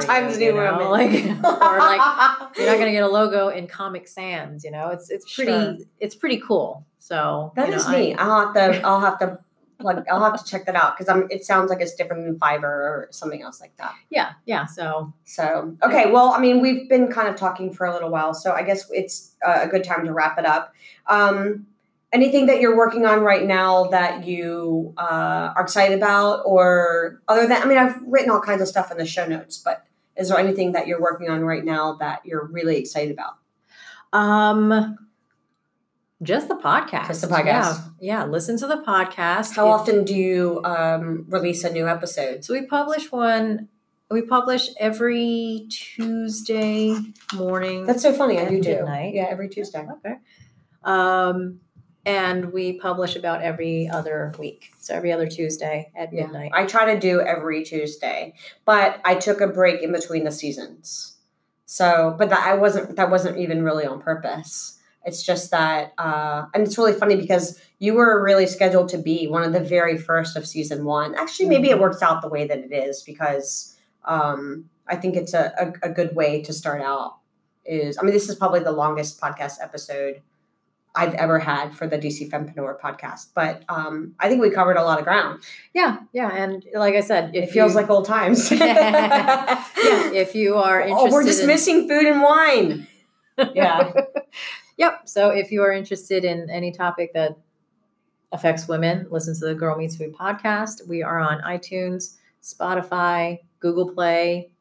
you, 0.00 0.06
Times 0.06 0.38
you 0.38 0.52
New 0.52 0.54
know? 0.54 0.62
Roman. 0.78 0.88
like 0.90 1.12
or 1.44 1.78
like 1.78 2.56
you're 2.56 2.66
not 2.66 2.74
going 2.76 2.86
to 2.86 2.92
get 2.92 3.02
a 3.02 3.08
logo 3.08 3.48
in 3.48 3.66
Comic 3.66 4.08
Sans. 4.08 4.64
You 4.64 4.70
know, 4.70 4.88
it's 4.88 5.10
it's 5.10 5.32
pretty 5.34 5.52
Sure. 5.52 5.76
it's 6.00 6.14
pretty 6.14 6.38
cool. 6.38 6.86
So 6.98 7.52
that 7.56 7.68
is 7.68 7.86
know, 7.86 7.94
I- 7.94 8.00
neat. 8.00 8.14
I'll 8.14 8.40
have 8.46 8.54
to. 8.54 8.80
I'll 8.86 9.00
have 9.00 9.18
to. 9.20 9.38
Like, 9.80 10.08
I'll 10.08 10.22
have 10.22 10.38
to 10.42 10.48
check 10.48 10.66
that 10.66 10.76
out 10.76 10.96
because 10.96 11.08
I'm. 11.08 11.26
It 11.30 11.44
sounds 11.44 11.68
like 11.68 11.80
it's 11.80 11.94
different 11.96 12.24
than 12.24 12.38
Fiverr 12.38 12.62
or 12.62 13.08
something 13.10 13.42
else 13.42 13.60
like 13.60 13.76
that. 13.78 13.92
yeah, 14.10 14.32
yeah. 14.46 14.64
So 14.66 15.12
So 15.24 15.76
okay, 15.82 16.10
well, 16.10 16.28
I 16.30 16.40
mean, 16.40 16.60
we've 16.60 16.88
been 16.88 17.08
kind 17.08 17.26
of 17.28 17.34
talking 17.36 17.72
for 17.72 17.84
a 17.86 17.92
little 17.92 18.08
while, 18.10 18.32
so 18.32 18.52
I 18.52 18.62
guess 18.62 18.88
it's 18.92 19.34
a 19.44 19.66
good 19.66 19.82
time 19.82 20.04
to 20.06 20.12
wrap 20.12 20.38
it 20.38 20.46
up. 20.46 20.72
Um, 21.08 21.66
anything 22.12 22.46
that 22.46 22.60
you're 22.60 22.76
working 22.76 23.06
on 23.06 23.20
right 23.20 23.44
now 23.44 23.84
that 23.84 24.26
you 24.26 24.94
uh, 24.96 25.52
are 25.56 25.62
excited 25.62 25.96
about, 25.98 26.42
or 26.44 27.22
other 27.28 27.46
than? 27.46 27.62
I 27.62 27.64
mean, 27.66 27.78
I've 27.78 27.96
written 28.06 28.30
all 28.30 28.40
kinds 28.40 28.60
of 28.62 28.68
stuff 28.68 28.90
in 28.90 28.98
the 28.98 29.06
show 29.06 29.26
notes, 29.26 29.58
but 29.58 29.84
is 30.16 30.28
there 30.28 30.38
anything 30.38 30.72
that 30.72 30.86
you're 30.86 31.00
working 31.00 31.30
on 31.30 31.40
right 31.42 31.64
now 31.64 31.94
that 31.94 32.20
you're 32.24 32.46
really 32.46 32.76
excited 32.76 33.12
about? 33.12 33.34
um, 34.12 34.96
just 36.22 36.46
the 36.48 36.54
podcast. 36.54 37.08
Just 37.08 37.22
the 37.22 37.26
podcast. 37.26 37.44
Yeah, 37.44 37.80
yeah. 38.00 38.24
Listen 38.24 38.56
to 38.58 38.66
the 38.68 38.76
podcast. 38.86 39.56
How 39.56 39.66
If- 39.74 39.80
often 39.80 40.04
do 40.04 40.14
you 40.14 40.60
um, 40.64 41.24
release 41.28 41.64
a 41.64 41.72
new 41.72 41.88
episode? 41.88 42.44
So 42.44 42.52
we 42.54 42.66
publish 42.66 43.10
one. 43.10 43.68
We 44.10 44.22
publish 44.22 44.68
every 44.78 45.66
Tuesday 45.70 46.94
morning. 47.34 47.86
That's 47.86 48.02
so 48.02 48.12
funny. 48.12 48.38
I 48.38 48.46
do 48.48 48.60
do. 48.60 48.84
Yeah, 48.86 49.26
every 49.30 49.48
Tuesday. 49.48 49.84
Okay. 49.90 50.16
Um, 50.84 51.60
and 52.04 52.52
we 52.52 52.78
publish 52.78 53.14
about 53.16 53.42
every 53.42 53.88
other 53.88 54.32
week. 54.38 54.72
So 54.78 54.94
every 54.94 55.12
other 55.12 55.26
Tuesday 55.26 55.90
at 55.94 56.12
Yeah. 56.12 56.24
midnight. 56.24 56.50
I 56.54 56.66
try 56.66 56.92
to 56.94 57.00
do 57.00 57.20
every 57.20 57.62
Tuesday, 57.62 58.34
but 58.64 59.00
I 59.04 59.14
took 59.14 59.40
a 59.40 59.46
break 59.46 59.82
in 59.82 59.92
between 59.92 60.24
the 60.24 60.32
seasons. 60.32 61.16
So, 61.66 62.14
but 62.18 62.28
that 62.30 62.46
I 62.46 62.54
wasn't 62.54 62.96
that 62.96 63.10
wasn't 63.10 63.38
even 63.38 63.62
really 63.62 63.86
on 63.86 64.00
purpose. 64.00 64.78
It's 65.04 65.22
just 65.22 65.50
that, 65.50 65.94
uh, 65.98 66.46
and 66.54 66.64
it's 66.64 66.78
really 66.78 66.92
funny 66.92 67.16
because 67.16 67.58
you 67.80 67.94
were 67.94 68.22
really 68.22 68.46
scheduled 68.46 68.88
to 68.90 68.98
be 68.98 69.26
one 69.26 69.42
of 69.42 69.52
the 69.52 69.58
very 69.60 69.96
first 69.98 70.36
of 70.36 70.46
season 70.46 70.84
one. 70.84 71.16
Actually, 71.16 71.48
maybe 71.48 71.70
it 71.70 71.80
works 71.80 72.02
out 72.02 72.22
the 72.22 72.28
way 72.28 72.46
that 72.46 72.58
it 72.58 72.72
is 72.72 73.02
because 73.02 73.76
um, 74.04 74.68
I 74.86 74.94
think 74.96 75.16
it's 75.16 75.34
a, 75.34 75.52
a, 75.82 75.88
a 75.88 75.92
good 75.92 76.14
way 76.14 76.40
to 76.42 76.52
start 76.52 76.82
out. 76.82 77.16
Is 77.64 77.96
I 77.98 78.02
mean, 78.02 78.12
this 78.12 78.28
is 78.28 78.36
probably 78.36 78.60
the 78.60 78.72
longest 78.72 79.20
podcast 79.20 79.54
episode 79.60 80.20
I've 80.94 81.14
ever 81.14 81.38
had 81.38 81.74
for 81.74 81.86
the 81.86 81.98
DC 81.98 82.28
Fempreneur 82.30 82.78
podcast, 82.78 83.28
but 83.34 83.64
um, 83.68 84.14
I 84.20 84.28
think 84.28 84.42
we 84.42 84.50
covered 84.50 84.76
a 84.76 84.82
lot 84.82 84.98
of 84.98 85.04
ground. 85.04 85.42
Yeah, 85.72 86.00
yeah, 86.12 86.28
and 86.30 86.64
like 86.74 86.94
I 86.94 87.00
said, 87.00 87.34
It 87.34 87.50
feels 87.50 87.72
you- 87.72 87.76
like 87.80 87.88
old 87.90 88.04
times. 88.04 88.50
yeah, 88.52 89.64
if 89.76 90.34
you 90.34 90.56
are 90.56 90.80
interested, 90.82 91.08
oh, 91.08 91.12
we're 91.12 91.24
just 91.24 91.40
in- 91.42 91.46
missing 91.46 91.88
food 91.88 92.04
and 92.06 92.20
wine. 92.22 92.86
Yeah. 93.54 93.92
yep. 94.76 95.00
So 95.08 95.30
if 95.30 95.50
you 95.50 95.62
are 95.62 95.72
interested 95.72 96.24
in 96.24 96.50
any 96.50 96.70
topic 96.70 97.14
that 97.14 97.38
affects 98.30 98.68
women, 98.68 99.06
listen 99.10 99.34
to 99.34 99.46
the 99.46 99.54
Girl 99.54 99.76
Meets 99.76 99.96
Food 99.96 100.14
podcast. 100.14 100.86
We 100.86 101.02
are 101.02 101.18
on 101.18 101.40
iTunes, 101.40 102.16
Spotify, 102.42 103.38
Google 103.60 103.90
Play, 103.94 104.52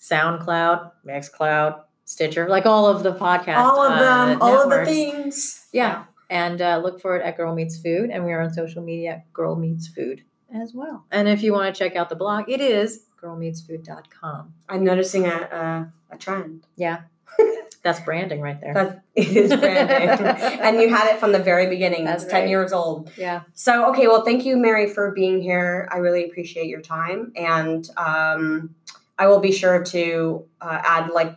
SoundCloud, 0.00 0.90
Mixcloud, 1.06 1.82
Stitcher, 2.08 2.48
like 2.48 2.64
all 2.64 2.86
of 2.86 3.02
the 3.02 3.12
podcasts. 3.12 3.58
all 3.58 3.82
of 3.82 3.98
them, 3.98 4.40
uh, 4.40 4.44
all 4.44 4.62
of 4.62 4.70
the 4.70 4.86
things. 4.86 5.66
Yeah. 5.74 6.04
And 6.30 6.62
uh, 6.62 6.80
look 6.82 7.02
for 7.02 7.18
it 7.18 7.22
at 7.22 7.36
Girl 7.36 7.54
Meets 7.54 7.82
Food. 7.82 8.08
And 8.08 8.24
we 8.24 8.32
are 8.32 8.40
on 8.40 8.50
social 8.50 8.82
media 8.82 9.10
at 9.10 9.32
Girl 9.34 9.56
Meets 9.56 9.88
Food 9.88 10.22
as 10.50 10.72
well. 10.72 11.04
And 11.10 11.28
if 11.28 11.42
you 11.42 11.52
want 11.52 11.74
to 11.74 11.78
check 11.78 11.96
out 11.96 12.08
the 12.08 12.16
blog, 12.16 12.48
it 12.48 12.62
is 12.62 13.04
girlmeetsfood.com. 13.22 14.54
I'm 14.70 14.84
noticing 14.84 15.26
a, 15.26 15.90
a, 16.10 16.14
a 16.14 16.16
trend. 16.16 16.66
Yeah. 16.76 17.02
That's 17.82 18.00
branding 18.00 18.40
right 18.40 18.58
there. 18.58 18.72
That 18.72 19.02
it 19.14 19.28
is 19.28 19.54
branding. 19.54 20.26
and 20.62 20.80
you 20.80 20.88
had 20.88 21.12
it 21.12 21.20
from 21.20 21.32
the 21.32 21.38
very 21.38 21.68
beginning. 21.68 22.06
That's 22.06 22.22
it's 22.22 22.32
10 22.32 22.40
right. 22.40 22.48
years 22.48 22.72
old. 22.72 23.12
yeah. 23.18 23.42
So, 23.52 23.90
okay, 23.90 24.06
well, 24.06 24.24
thank 24.24 24.46
you, 24.46 24.56
Mary, 24.56 24.88
for 24.88 25.10
being 25.10 25.42
here. 25.42 25.86
I 25.92 25.98
really 25.98 26.24
appreciate 26.24 26.68
your 26.68 26.80
time. 26.80 27.32
And 27.36 27.86
um, 27.98 28.74
I 29.18 29.26
will 29.26 29.40
be 29.40 29.52
sure 29.52 29.84
to 29.84 30.46
uh, 30.62 30.80
add 30.82 31.10
like 31.10 31.36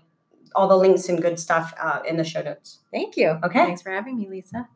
all 0.56 0.68
the 0.68 0.78
links 0.78 1.10
and 1.10 1.22
good 1.22 1.40
stuff 1.40 1.74
uh, 1.80 2.00
in 2.08 2.18
the 2.18 2.24
show 2.24 2.42
notes. 2.42 2.80
Thank 2.92 3.18
you. 3.18 3.40
Okay. 3.44 3.66
Thanks 3.66 3.82
for 3.82 3.92
having 3.92 4.18
me, 4.18 4.28
Lisa. 4.28 4.68